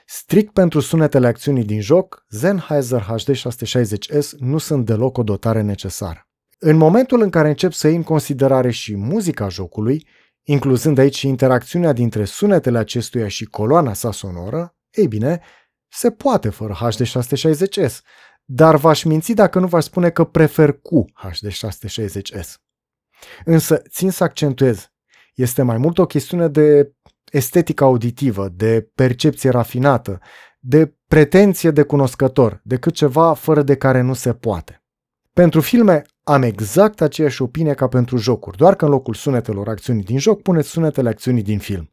strict 0.06 0.52
pentru 0.52 0.80
sunetele 0.80 1.26
acțiunii 1.26 1.64
din 1.64 1.80
joc, 1.80 2.24
Sennheiser 2.28 3.00
HD 3.00 3.36
660S 3.36 4.30
nu 4.38 4.58
sunt 4.58 4.86
deloc 4.86 5.18
o 5.18 5.22
dotare 5.22 5.60
necesară. 5.60 6.28
În 6.58 6.76
momentul 6.76 7.22
în 7.22 7.30
care 7.30 7.48
încep 7.48 7.72
să 7.72 7.86
iei 7.86 7.96
în 7.96 8.02
considerare 8.02 8.70
și 8.70 8.96
muzica 8.96 9.48
jocului, 9.48 10.06
incluzând 10.42 10.98
aici 10.98 11.16
și 11.16 11.28
interacțiunea 11.28 11.92
dintre 11.92 12.24
sunetele 12.24 12.78
acestuia 12.78 13.28
și 13.28 13.44
coloana 13.44 13.92
sa 13.92 14.12
sonoră, 14.12 14.74
ei 14.90 15.08
bine, 15.08 15.40
se 15.90 16.10
poate 16.10 16.48
fără 16.48 16.76
HD660S, 16.80 17.98
dar 18.44 18.76
v-aș 18.76 19.02
minți 19.02 19.32
dacă 19.32 19.58
nu 19.58 19.66
v-aș 19.66 19.84
spune 19.84 20.10
că 20.10 20.24
prefer 20.24 20.72
cu 20.72 21.04
HD660S. 21.24 22.54
Însă, 23.44 23.82
țin 23.88 24.10
să 24.10 24.24
accentuez, 24.24 24.92
este 25.34 25.62
mai 25.62 25.76
mult 25.76 25.98
o 25.98 26.06
chestiune 26.06 26.48
de 26.48 26.92
estetică 27.30 27.84
auditivă, 27.84 28.48
de 28.48 28.90
percepție 28.94 29.50
rafinată, 29.50 30.20
de 30.58 30.94
pretenție 31.06 31.70
de 31.70 31.82
cunoscător, 31.82 32.60
decât 32.64 32.94
ceva 32.94 33.34
fără 33.34 33.62
de 33.62 33.76
care 33.76 34.00
nu 34.00 34.14
se 34.14 34.34
poate. 34.34 34.84
Pentru 35.32 35.60
filme 35.60 36.02
am 36.22 36.42
exact 36.42 37.00
aceeași 37.00 37.42
opinie 37.42 37.74
ca 37.74 37.88
pentru 37.88 38.16
jocuri, 38.16 38.56
doar 38.56 38.74
că 38.74 38.84
în 38.84 38.90
locul 38.90 39.14
sunetelor 39.14 39.68
acțiunii 39.68 40.02
din 40.02 40.18
joc 40.18 40.42
puneți 40.42 40.68
sunetele 40.68 41.08
acțiunii 41.08 41.42
din 41.42 41.58
film. 41.58 41.92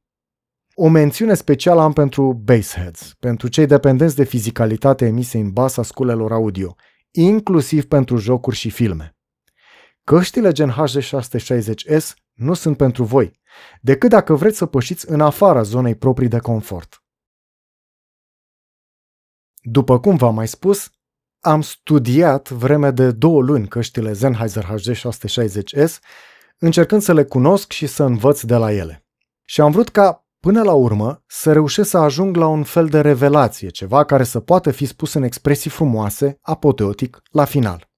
O 0.80 0.88
mențiune 0.88 1.34
specială 1.34 1.82
am 1.82 1.94
pentru 1.94 2.34
bassheads, 2.34 3.14
pentru 3.20 3.48
cei 3.48 3.66
dependenți 3.66 4.16
de 4.16 4.24
fizicalitate 4.24 5.06
emise 5.06 5.38
în 5.38 5.52
bas 5.52 5.78
a 5.78 5.84
sculelor 5.84 6.32
audio, 6.32 6.76
inclusiv 7.12 7.86
pentru 7.86 8.18
jocuri 8.18 8.56
și 8.56 8.70
filme. 8.70 9.18
Căștile 10.04 10.52
Gen 10.52 10.72
HD660S 10.72 12.14
nu 12.34 12.54
sunt 12.54 12.78
pentru 12.78 13.04
voi, 13.04 13.40
decât 13.82 14.10
dacă 14.10 14.36
vreți 14.36 14.58
să 14.58 14.66
pășiți 14.66 15.10
în 15.10 15.22
afara 15.22 15.62
zonei 15.62 15.96
proprii 15.96 16.28
de 16.28 16.40
confort. 16.40 17.04
După 19.62 20.00
cum 20.00 20.16
v-am 20.16 20.36
mai 20.36 20.48
spus, 20.48 20.92
am 21.40 21.62
studiat 21.62 22.50
vreme 22.50 22.92
de 22.92 23.12
două 23.12 23.42
luni 23.42 23.68
căștile 23.68 24.14
Sennheiser 24.14 24.66
HD660S, 24.66 26.00
încercând 26.58 27.02
să 27.02 27.14
le 27.14 27.24
cunosc 27.24 27.72
și 27.72 27.88
să 27.88 28.04
învăț 28.04 28.42
de 28.42 28.56
la 28.56 28.72
ele. 28.72 29.06
Și 29.46 29.62
am 29.62 29.72
vrut 29.72 29.90
ca, 29.90 30.27
până 30.40 30.62
la 30.62 30.74
urmă, 30.74 31.24
să 31.28 31.54
reușesc 31.54 31.90
să 31.90 31.98
ajung 31.98 32.36
la 32.36 32.48
un 32.48 32.64
fel 32.64 32.88
de 32.88 33.02
revelație, 33.02 33.70
ceva 33.70 34.04
care 34.04 34.24
să 34.24 34.40
poată 34.40 34.72
fi 34.72 34.86
spus 34.86 35.14
în 35.14 35.24
expresii 35.24 35.70
frumoase, 35.70 36.38
apoteotic, 36.42 37.22
la 37.32 37.46
final. 37.46 37.90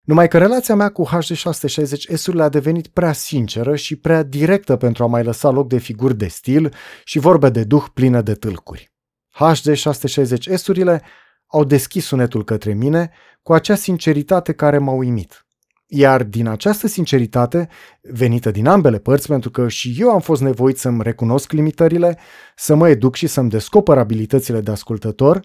Numai 0.00 0.28
că 0.28 0.38
relația 0.38 0.74
mea 0.74 0.88
cu 0.88 1.08
HD660S-urile 1.08 2.40
a 2.40 2.48
devenit 2.48 2.86
prea 2.86 3.12
sinceră 3.12 3.76
și 3.76 3.96
prea 3.96 4.22
directă 4.22 4.76
pentru 4.76 5.04
a 5.04 5.06
mai 5.06 5.24
lăsa 5.24 5.50
loc 5.50 5.68
de 5.68 5.78
figuri 5.78 6.16
de 6.16 6.26
stil 6.26 6.74
și 7.04 7.18
vorbe 7.18 7.50
de 7.50 7.64
duh 7.64 7.84
pline 7.94 8.22
de 8.22 8.34
tâlcuri. 8.34 8.92
HD660S-urile 9.38 11.00
au 11.46 11.64
deschis 11.64 12.06
sunetul 12.06 12.44
către 12.44 12.72
mine 12.72 13.10
cu 13.42 13.52
acea 13.52 13.74
sinceritate 13.74 14.52
care 14.52 14.78
m-a 14.78 14.92
uimit. 14.92 15.46
Iar 15.92 16.22
din 16.22 16.46
această 16.46 16.86
sinceritate, 16.86 17.68
venită 18.02 18.50
din 18.50 18.66
ambele 18.66 18.98
părți, 18.98 19.26
pentru 19.26 19.50
că 19.50 19.68
și 19.68 19.96
eu 19.98 20.10
am 20.10 20.20
fost 20.20 20.42
nevoit 20.42 20.78
să-mi 20.78 21.02
recunosc 21.02 21.52
limitările, 21.52 22.18
să 22.56 22.74
mă 22.74 22.88
educ 22.88 23.14
și 23.14 23.26
să-mi 23.26 23.50
descoper 23.50 23.98
abilitățile 23.98 24.60
de 24.60 24.70
ascultător, 24.70 25.40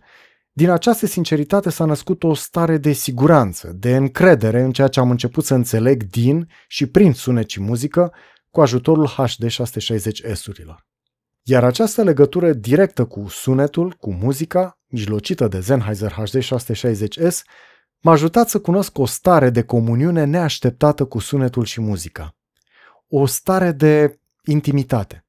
din 0.52 0.70
această 0.70 1.06
sinceritate 1.06 1.70
s-a 1.70 1.86
născut 1.86 2.24
o 2.24 2.34
stare 2.34 2.78
de 2.78 2.92
siguranță, 2.92 3.72
de 3.76 3.96
încredere 3.96 4.62
în 4.62 4.72
ceea 4.72 4.88
ce 4.88 5.00
am 5.00 5.10
început 5.10 5.46
să 5.46 5.54
înțeleg 5.54 6.04
din 6.04 6.50
și 6.68 6.86
prin 6.86 7.14
sunet 7.14 7.50
și 7.50 7.62
muzică 7.62 8.14
cu 8.50 8.62
ajutorul 8.62 9.08
HD 9.08 9.46
660S-urilor. 9.46 10.86
Iar 11.44 11.64
această 11.64 12.04
legătură 12.04 12.54
directă 12.54 13.06
cu 13.06 13.28
sunetul, 13.28 13.96
cu 14.00 14.14
muzica, 14.14 14.80
mijlocită 14.88 15.48
de 15.48 15.62
Sennheiser 15.62 16.12
HD 16.12 16.38
660S, 16.44 17.40
m-a 18.06 18.12
ajutat 18.12 18.50
să 18.50 18.60
cunosc 18.60 18.98
o 18.98 19.06
stare 19.06 19.50
de 19.50 19.64
comuniune 19.64 20.24
neașteptată 20.24 21.06
cu 21.06 21.20
sunetul 21.20 21.66
și 21.66 21.82
muzica. 21.82 22.36
O 23.08 23.26
stare 23.26 23.72
de 23.72 24.20
intimitate. 24.44 25.26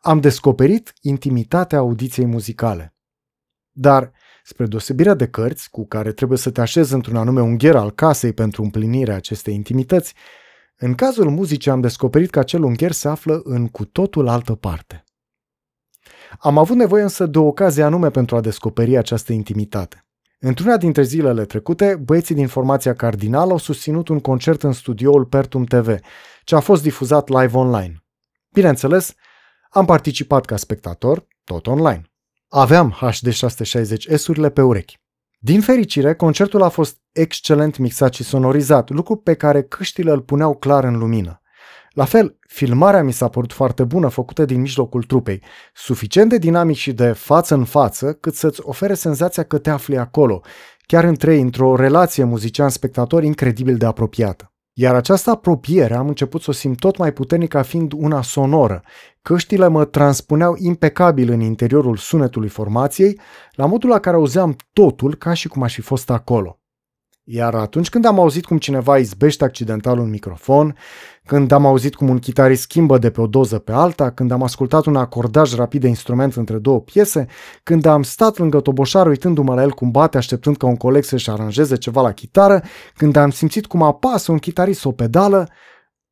Am 0.00 0.20
descoperit 0.20 0.92
intimitatea 1.00 1.78
audiției 1.78 2.26
muzicale. 2.26 2.94
Dar, 3.70 4.12
spre 4.44 4.66
deosebirea 4.66 5.14
de 5.14 5.28
cărți, 5.28 5.70
cu 5.70 5.86
care 5.86 6.12
trebuie 6.12 6.38
să 6.38 6.50
te 6.50 6.60
așezi 6.60 6.94
într-un 6.94 7.16
anume 7.16 7.40
ungher 7.40 7.76
al 7.76 7.90
casei 7.90 8.32
pentru 8.32 8.62
împlinirea 8.62 9.14
acestei 9.14 9.54
intimități, 9.54 10.14
în 10.76 10.94
cazul 10.94 11.30
muzicii 11.30 11.70
am 11.70 11.80
descoperit 11.80 12.30
că 12.30 12.38
acel 12.38 12.62
ungher 12.62 12.92
se 12.92 13.08
află 13.08 13.40
în 13.44 13.68
cu 13.68 13.84
totul 13.84 14.28
altă 14.28 14.54
parte. 14.54 15.04
Am 16.38 16.58
avut 16.58 16.76
nevoie 16.76 17.02
însă 17.02 17.26
de 17.26 17.38
o 17.38 17.46
ocazie 17.46 17.82
anume 17.82 18.10
pentru 18.10 18.36
a 18.36 18.40
descoperi 18.40 18.96
această 18.96 19.32
intimitate. 19.32 20.04
Într-una 20.42 20.76
dintre 20.76 21.02
zilele 21.02 21.44
trecute, 21.44 21.96
băieții 21.96 22.34
din 22.34 22.46
formația 22.46 22.94
Cardinal 22.94 23.50
au 23.50 23.56
susținut 23.56 24.08
un 24.08 24.20
concert 24.20 24.62
în 24.62 24.72
studioul 24.72 25.24
Pertum 25.24 25.64
TV, 25.64 25.98
ce 26.44 26.54
a 26.54 26.60
fost 26.60 26.82
difuzat 26.82 27.28
live 27.28 27.56
online. 27.56 28.04
Bineînțeles, 28.52 29.14
am 29.70 29.84
participat 29.84 30.44
ca 30.44 30.56
spectator, 30.56 31.26
tot 31.44 31.66
online. 31.66 32.02
Aveam 32.48 32.90
HD 32.90 33.28
660S-urile 33.28 34.52
pe 34.52 34.62
urechi. 34.62 34.98
Din 35.38 35.60
fericire, 35.60 36.14
concertul 36.14 36.62
a 36.62 36.68
fost 36.68 36.98
excelent 37.12 37.76
mixat 37.76 38.14
și 38.14 38.22
sonorizat, 38.22 38.90
lucru 38.90 39.16
pe 39.16 39.34
care 39.34 39.62
căștile 39.62 40.10
îl 40.10 40.20
puneau 40.20 40.56
clar 40.56 40.84
în 40.84 40.98
lumină. 40.98 41.39
La 41.90 42.04
fel, 42.04 42.38
filmarea 42.48 43.02
mi 43.02 43.12
s-a 43.12 43.28
părut 43.28 43.52
foarte 43.52 43.84
bună, 43.84 44.08
făcută 44.08 44.44
din 44.44 44.60
mijlocul 44.60 45.02
trupei, 45.02 45.42
suficient 45.74 46.30
de 46.30 46.38
dinamic 46.38 46.76
și 46.76 46.92
de 46.92 47.12
față 47.12 47.54
în 47.54 47.64
față, 47.64 48.12
cât 48.12 48.34
să-ți 48.34 48.60
ofere 48.62 48.94
senzația 48.94 49.42
că 49.42 49.58
te 49.58 49.70
afli 49.70 49.98
acolo, 49.98 50.40
chiar 50.86 51.04
între 51.04 51.34
ei, 51.34 51.40
într-o 51.40 51.76
relație 51.76 52.24
muzician-spectator 52.24 53.22
incredibil 53.22 53.76
de 53.76 53.86
apropiată. 53.86 54.52
Iar 54.72 54.94
această 54.94 55.30
apropiere 55.30 55.94
am 55.94 56.08
început 56.08 56.42
să 56.42 56.50
o 56.50 56.52
simt 56.52 56.78
tot 56.78 56.96
mai 56.96 57.12
puternic 57.12 57.48
ca 57.48 57.62
fiind 57.62 57.92
una 57.92 58.22
sonoră. 58.22 58.82
Căștile 59.22 59.68
mă 59.68 59.84
transpuneau 59.84 60.54
impecabil 60.58 61.30
în 61.30 61.40
interiorul 61.40 61.96
sunetului 61.96 62.48
formației, 62.48 63.20
la 63.52 63.66
modul 63.66 63.88
la 63.88 63.98
care 63.98 64.16
auzeam 64.16 64.56
totul 64.72 65.14
ca 65.14 65.32
și 65.32 65.48
cum 65.48 65.62
aș 65.62 65.74
fi 65.74 65.80
fost 65.80 66.10
acolo. 66.10 66.59
Iar 67.32 67.54
atunci 67.54 67.88
când 67.88 68.04
am 68.04 68.18
auzit 68.18 68.44
cum 68.44 68.58
cineva 68.58 68.98
izbește 68.98 69.44
accidental 69.44 69.98
un 69.98 70.10
microfon, 70.10 70.76
când 71.26 71.50
am 71.50 71.66
auzit 71.66 71.94
cum 71.94 72.08
un 72.08 72.18
chitarist 72.18 72.62
schimbă 72.62 72.98
de 72.98 73.10
pe 73.10 73.20
o 73.20 73.26
doză 73.26 73.58
pe 73.58 73.72
alta, 73.72 74.10
când 74.10 74.30
am 74.30 74.42
ascultat 74.42 74.86
un 74.86 74.96
acordaj 74.96 75.54
rapid 75.54 75.80
de 75.80 75.88
instrument 75.88 76.34
între 76.34 76.58
două 76.58 76.80
piese, 76.80 77.26
când 77.62 77.84
am 77.84 78.02
stat 78.02 78.38
lângă 78.38 78.60
toboșar 78.60 79.06
uitându-mă 79.06 79.54
la 79.54 79.62
el 79.62 79.70
cum 79.70 79.90
bate 79.90 80.16
așteptând 80.16 80.56
ca 80.56 80.66
un 80.66 80.76
coleg 80.76 81.04
să-și 81.04 81.30
aranjeze 81.30 81.76
ceva 81.76 82.02
la 82.02 82.12
chitară, 82.12 82.62
când 82.94 83.16
am 83.16 83.30
simțit 83.30 83.66
cum 83.66 83.82
apasă 83.82 84.32
un 84.32 84.38
chitarist 84.38 84.84
o 84.84 84.92
pedală, 84.92 85.48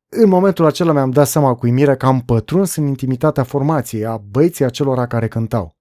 în 0.09 0.29
momentul 0.29 0.65
acela 0.65 0.91
mi-am 0.91 1.11
dat 1.11 1.27
seama 1.27 1.55
cu 1.55 1.67
imire 1.67 1.95
că 1.95 2.05
am 2.05 2.19
pătruns 2.21 2.75
în 2.75 2.87
intimitatea 2.87 3.43
formației, 3.43 4.05
a 4.05 4.17
băieții 4.29 4.65
acelora 4.65 5.07
care 5.07 5.27
cântau. 5.27 5.77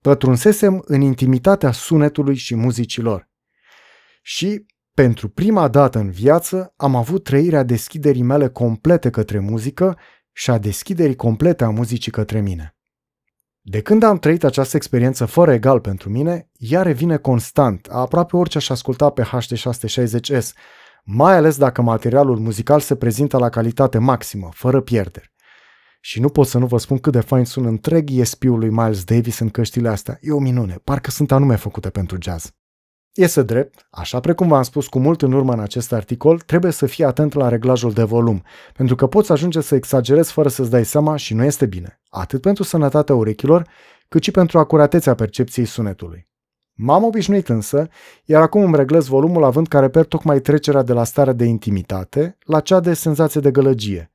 Pătrunsesem 0.00 0.82
în 0.86 1.00
intimitatea 1.00 1.72
sunetului 1.72 2.36
și 2.36 2.54
muzicilor. 2.54 3.30
Și, 4.22 4.66
pentru 4.94 5.28
prima 5.28 5.68
dată 5.68 5.98
în 5.98 6.10
viață, 6.10 6.74
am 6.76 6.94
avut 6.96 7.24
trăirea 7.24 7.62
deschiderii 7.62 8.22
mele 8.22 8.48
complete 8.48 9.10
către 9.10 9.38
muzică 9.38 9.98
și 10.32 10.50
a 10.50 10.58
deschiderii 10.58 11.16
complete 11.16 11.64
a 11.64 11.70
muzicii 11.70 12.12
către 12.12 12.40
mine. 12.40 12.76
De 13.64 13.80
când 13.80 14.02
am 14.02 14.18
trăit 14.18 14.44
această 14.44 14.76
experiență 14.76 15.24
fără 15.24 15.52
egal 15.52 15.80
pentru 15.80 16.10
mine, 16.10 16.50
ea 16.52 16.82
revine 16.82 17.16
constant, 17.16 17.86
aproape 17.90 18.36
orice 18.36 18.58
aș 18.58 18.68
asculta 18.68 19.10
pe 19.10 19.22
HD660S, 19.22 20.48
mai 21.04 21.36
ales 21.36 21.56
dacă 21.56 21.82
materialul 21.82 22.38
muzical 22.38 22.80
se 22.80 22.96
prezintă 22.96 23.38
la 23.38 23.48
calitate 23.48 23.98
maximă, 23.98 24.48
fără 24.52 24.80
pierderi. 24.80 25.32
Și 26.00 26.20
nu 26.20 26.28
pot 26.28 26.46
să 26.46 26.58
nu 26.58 26.66
vă 26.66 26.78
spun 26.78 26.98
cât 26.98 27.12
de 27.12 27.20
fain 27.20 27.44
sună 27.44 27.68
întreg 27.68 28.10
ESP-ul 28.10 28.58
lui 28.58 28.70
Miles 28.70 29.04
Davis 29.04 29.38
în 29.38 29.48
căștile 29.48 29.88
astea. 29.88 30.18
E 30.20 30.32
o 30.32 30.38
minune, 30.38 30.80
parcă 30.84 31.10
sunt 31.10 31.32
anume 31.32 31.56
făcute 31.56 31.90
pentru 31.90 32.16
jazz. 32.20 32.50
Iese 33.14 33.42
drept, 33.42 33.86
așa 33.90 34.20
precum 34.20 34.48
v-am 34.48 34.62
spus 34.62 34.86
cu 34.86 34.98
mult 34.98 35.22
în 35.22 35.32
urmă 35.32 35.52
în 35.52 35.60
acest 35.60 35.92
articol, 35.92 36.38
trebuie 36.38 36.72
să 36.72 36.86
fii 36.86 37.04
atent 37.04 37.32
la 37.32 37.48
reglajul 37.48 37.92
de 37.92 38.02
volum, 38.02 38.42
pentru 38.74 38.94
că 38.94 39.06
poți 39.06 39.32
ajunge 39.32 39.60
să 39.60 39.74
exagerezi 39.74 40.32
fără 40.32 40.48
să-ți 40.48 40.70
dai 40.70 40.84
seama 40.84 41.16
și 41.16 41.34
nu 41.34 41.44
este 41.44 41.66
bine, 41.66 42.00
atât 42.08 42.40
pentru 42.40 42.62
sănătatea 42.62 43.14
urechilor, 43.14 43.68
cât 44.08 44.22
și 44.22 44.30
pentru 44.30 44.58
acuratețea 44.58 45.14
percepției 45.14 45.66
sunetului. 45.66 46.28
M-am 46.74 47.04
obișnuit 47.04 47.48
însă, 47.48 47.88
iar 48.24 48.42
acum 48.42 48.62
îmi 48.62 48.76
reglez 48.76 49.06
volumul 49.06 49.44
având 49.44 49.68
ca 49.68 49.78
reper 49.78 50.04
tocmai 50.04 50.40
trecerea 50.40 50.82
de 50.82 50.92
la 50.92 51.04
starea 51.04 51.32
de 51.32 51.44
intimitate 51.44 52.38
la 52.44 52.60
cea 52.60 52.80
de 52.80 52.94
senzație 52.94 53.40
de 53.40 53.50
gălăgie. 53.50 54.12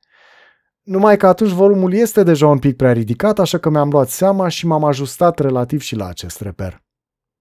Numai 0.82 1.16
că 1.16 1.26
atunci 1.26 1.50
volumul 1.50 1.92
este 1.92 2.22
deja 2.22 2.46
un 2.46 2.58
pic 2.58 2.76
prea 2.76 2.92
ridicat, 2.92 3.38
așa 3.38 3.58
că 3.58 3.70
mi-am 3.70 3.90
luat 3.90 4.08
seama 4.08 4.48
și 4.48 4.66
m-am 4.66 4.84
ajustat 4.84 5.38
relativ 5.38 5.80
și 5.80 5.96
la 5.96 6.06
acest 6.06 6.40
reper. 6.40 6.82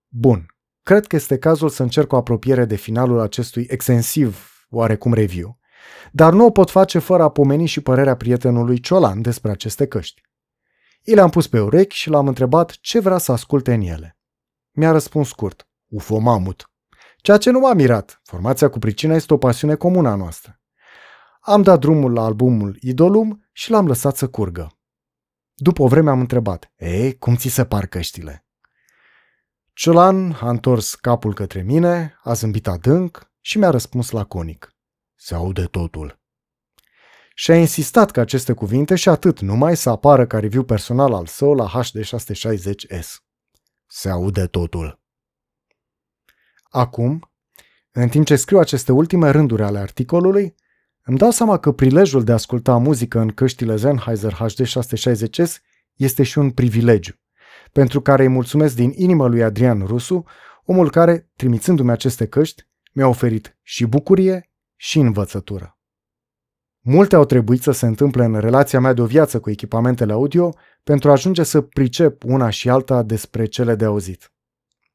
Bun, 0.08 0.46
cred 0.88 1.08
că 1.08 1.16
este 1.16 1.38
cazul 1.38 1.70
să 1.70 1.84
încerc 1.84 2.14
o 2.14 2.16
apropiere 2.16 2.66
de 2.66 2.76
finalul 2.76 3.20
acestui 3.20 3.68
extensiv, 3.70 4.52
oarecum 4.70 5.14
review, 5.14 5.60
dar 6.12 6.34
nu 6.34 6.46
o 6.46 6.52
pot 6.52 6.70
face 6.70 7.00
fără 7.00 7.24
a 7.24 7.30
pomeni 7.30 7.66
și 7.66 7.82
părerea 7.82 8.16
prietenului 8.16 8.80
Ciolan 8.80 9.22
despre 9.22 9.52
aceste 9.52 9.88
căști. 9.88 10.22
I 11.02 11.14
le-am 11.14 11.30
pus 11.30 11.48
pe 11.48 11.60
urechi 11.60 11.96
și 11.96 12.10
l-am 12.10 12.28
întrebat 12.28 12.72
ce 12.72 13.00
vrea 13.00 13.18
să 13.18 13.32
asculte 13.32 13.74
în 13.74 13.82
ele. 13.82 14.18
Mi-a 14.72 14.92
răspuns 14.92 15.28
scurt, 15.28 15.68
UFO 15.88 16.18
Mamut. 16.18 16.72
Ceea 17.18 17.38
ce 17.38 17.50
nu 17.50 17.60
m-a 17.60 17.74
mirat. 17.74 18.22
Formația 18.24 18.70
cu 18.70 18.80
pricina 18.80 19.16
este 19.16 19.34
o 19.34 19.38
pasiune 19.38 19.76
comună 19.76 20.10
a 20.10 20.16
noastră. 20.16 20.60
Am 21.40 21.62
dat 21.62 21.80
drumul 21.80 22.14
la 22.14 22.24
albumul 22.24 22.78
Idolum 22.82 23.48
și 23.52 23.72
l-am 23.72 23.88
lăsat 23.88 24.16
să 24.16 24.28
curgă. 24.28 24.72
După 25.54 25.84
o 25.84 25.88
vreme 25.88 26.10
am 26.10 26.20
întrebat, 26.20 26.72
Ei, 26.76 27.18
cum 27.18 27.36
ți 27.36 27.48
se 27.48 27.66
par 27.66 27.86
căștile? 27.86 28.47
Ciolan 29.80 30.32
a 30.32 30.50
întors 30.50 30.96
capul 30.96 31.34
către 31.34 31.62
mine, 31.62 32.18
a 32.24 32.34
zâmbit 32.34 32.68
adânc 32.68 33.32
și 33.42 33.58
mi-a 33.58 33.70
răspuns 33.70 34.10
laconic. 34.10 34.76
Se 35.16 35.36
aude 35.36 35.64
totul. 35.64 36.20
Și 37.36 37.52
a 37.52 37.56
insistat 37.56 38.12
că 38.12 38.20
aceste 38.20 38.54
cuvinte 38.54 38.96
și 38.96 39.10
atât 39.10 39.40
numai 39.40 39.78
să 39.78 39.90
apară 39.90 40.28
ca 40.28 40.40
review 40.40 40.64
personal 40.64 41.14
al 41.14 41.26
său 41.26 41.54
la 41.54 41.70
HD660S. 41.70 43.08
Se 43.88 44.10
aude 44.10 44.48
totul. 44.48 45.00
Acum, 46.64 47.32
în 47.92 48.10
timp 48.10 48.26
ce 48.26 48.36
scriu 48.36 48.60
aceste 48.60 48.92
ultime 48.92 49.30
rânduri 49.30 49.64
ale 49.64 49.80
articolului, 49.80 50.56
îmi 51.04 51.18
dau 51.18 51.32
seama 51.32 51.60
că 51.60 51.72
prilejul 51.72 52.24
de 52.24 52.32
a 52.32 52.34
asculta 52.34 52.78
muzică 52.78 53.20
în 53.20 53.30
căștile 53.30 53.78
Sennheiser 53.78 54.34
HD660S 54.34 55.54
este 55.96 56.24
și 56.24 56.38
un 56.38 56.52
privilegiu, 56.52 57.20
pentru 57.78 58.02
care 58.02 58.22
îi 58.22 58.28
mulțumesc 58.28 58.76
din 58.76 58.94
inimă 58.96 59.28
lui 59.28 59.44
Adrian 59.44 59.86
Rusu, 59.86 60.24
omul 60.66 60.90
care, 60.90 61.30
trimițându-mi 61.36 61.92
aceste 61.92 62.28
căști, 62.28 62.64
mi-a 62.94 63.08
oferit 63.08 63.58
și 63.62 63.86
bucurie 63.86 64.52
și 64.76 65.00
învățătură. 65.00 65.78
Multe 66.80 67.16
au 67.16 67.26
trebuit 67.26 67.62
să 67.62 67.72
se 67.72 67.86
întâmple 67.86 68.24
în 68.26 68.40
relația 68.40 68.80
mea 68.80 68.94
de 68.94 69.02
o 69.02 69.06
viață 69.06 69.40
cu 69.40 69.50
echipamentele 69.50 70.14
audio 70.14 70.54
pentru 70.84 71.10
a 71.10 71.12
ajunge 71.12 71.44
să 71.44 71.62
pricep 71.62 72.24
una 72.24 72.50
și 72.50 72.70
alta 72.70 73.04
despre 73.04 73.46
cele 73.46 73.76
de 73.76 73.86
auzit. 73.86 74.34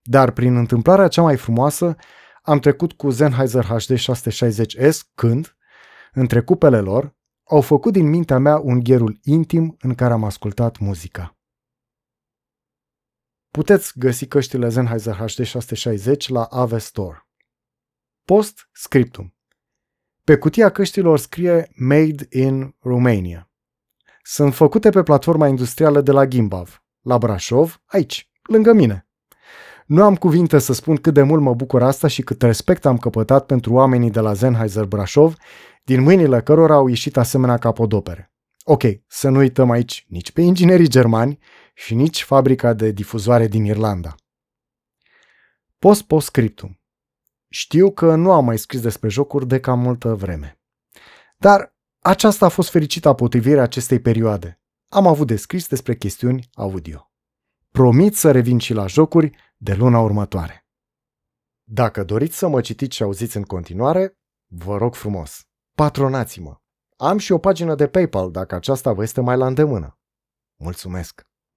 Dar 0.03 0.31
prin 0.31 0.57
întâmplarea 0.57 1.09
cea 1.09 1.23
mai 1.23 1.37
frumoasă 1.37 1.97
am 2.43 2.59
trecut 2.59 2.93
cu 2.93 3.11
Sennheiser 3.11 3.65
HD 3.65 3.95
660S 3.99 4.99
când, 5.15 5.57
între 6.13 6.41
cupele 6.41 6.81
lor, 6.81 7.15
au 7.49 7.61
făcut 7.61 7.93
din 7.93 8.09
mintea 8.09 8.39
mea 8.39 8.59
un 8.59 8.81
gherul 8.81 9.19
intim 9.23 9.77
în 9.81 9.95
care 9.95 10.13
am 10.13 10.25
ascultat 10.25 10.79
muzica. 10.79 11.37
Puteți 13.59 13.93
găsi 13.99 14.27
căștile 14.27 14.69
Sennheiser 14.71 15.15
HD 15.15 15.45
660 15.45 16.29
la 16.29 16.43
Ave 16.43 16.79
Store. 16.79 17.27
Post 18.25 18.69
scriptum. 18.73 19.35
Pe 20.25 20.37
cutia 20.37 20.69
căștilor 20.71 21.19
scrie 21.19 21.71
Made 21.75 22.27
in 22.31 22.75
Romania. 22.81 23.51
Sunt 24.23 24.55
făcute 24.55 24.91
pe 24.91 25.03
platforma 25.03 25.49
industrială 25.49 26.01
de 26.01 26.13
la 26.13 26.27
Gimbav, 26.27 26.85
la 27.01 27.19
Brașov, 27.19 27.83
aici, 27.87 28.31
lângă 28.43 28.73
mine. 28.73 29.09
Nu 29.87 30.03
am 30.03 30.17
cuvinte 30.17 30.59
să 30.59 30.73
spun 30.73 30.97
cât 30.97 31.15
de 31.15 31.23
mult 31.23 31.43
mă 31.43 31.55
bucur 31.55 31.83
asta 31.83 32.09
și 32.09 32.23
cât 32.23 32.43
respect 32.43 32.87
am 32.87 32.99
căpătat 32.99 33.47
pentru 33.47 33.73
oamenii 33.73 34.11
de 34.11 34.21
la 34.21 34.35
Sennheiser 34.35 34.85
Brașov 34.85 35.35
din 35.85 36.03
mâinile 36.03 36.43
cărora 36.43 36.75
au 36.75 36.87
ieșit 36.87 37.17
asemenea 37.17 37.59
capodopere. 37.59 38.33
Ok, 38.65 38.83
să 39.07 39.29
nu 39.29 39.39
uităm 39.39 39.71
aici 39.71 40.07
nici 40.09 40.33
pe 40.33 40.41
inginerii 40.41 40.89
germani 40.89 41.39
și 41.73 41.95
nici 41.95 42.23
fabrica 42.23 42.73
de 42.73 42.91
difuzoare 42.91 43.47
din 43.47 43.65
Irlanda. 43.65 44.15
Post 45.79 46.03
post 46.03 46.27
scriptum. 46.27 46.81
Știu 47.49 47.93
că 47.93 48.15
nu 48.15 48.33
am 48.33 48.45
mai 48.45 48.59
scris 48.59 48.81
despre 48.81 49.09
jocuri 49.09 49.47
de 49.47 49.61
cam 49.61 49.79
multă 49.79 50.15
vreme. 50.15 50.61
Dar 51.37 51.77
aceasta 51.99 52.47
a 52.47 52.49
fost 52.49 52.71
fericită 52.71 53.13
potrivire 53.13 53.61
acestei 53.61 54.01
perioade. 54.01 54.61
Am 54.89 55.07
avut 55.07 55.27
de 55.27 55.37
scris 55.37 55.69
despre 55.69 55.97
chestiuni 55.97 56.49
audio. 56.55 57.13
Promit 57.71 58.17
să 58.17 58.31
revin 58.31 58.59
și 58.59 58.73
la 58.73 58.87
jocuri 58.87 59.55
de 59.57 59.75
luna 59.75 60.01
următoare. 60.01 60.67
Dacă 61.63 62.05
doriți 62.05 62.37
să 62.37 62.49
mă 62.49 62.61
citiți 62.61 62.97
și 62.97 63.03
auziți 63.03 63.37
în 63.37 63.43
continuare, 63.43 64.19
vă 64.47 64.77
rog 64.77 64.95
frumos, 64.95 65.45
patronați-mă. 65.75 66.57
Am 66.97 67.19
și 67.19 67.33
o 67.33 67.39
pagină 67.39 67.75
de 67.75 67.89
PayPal 67.89 68.31
dacă 68.31 68.55
aceasta 68.55 68.93
vă 68.93 69.03
este 69.03 69.21
mai 69.21 69.37
la 69.37 69.47
îndemână. 69.47 69.99
Mulțumesc! 70.57 71.32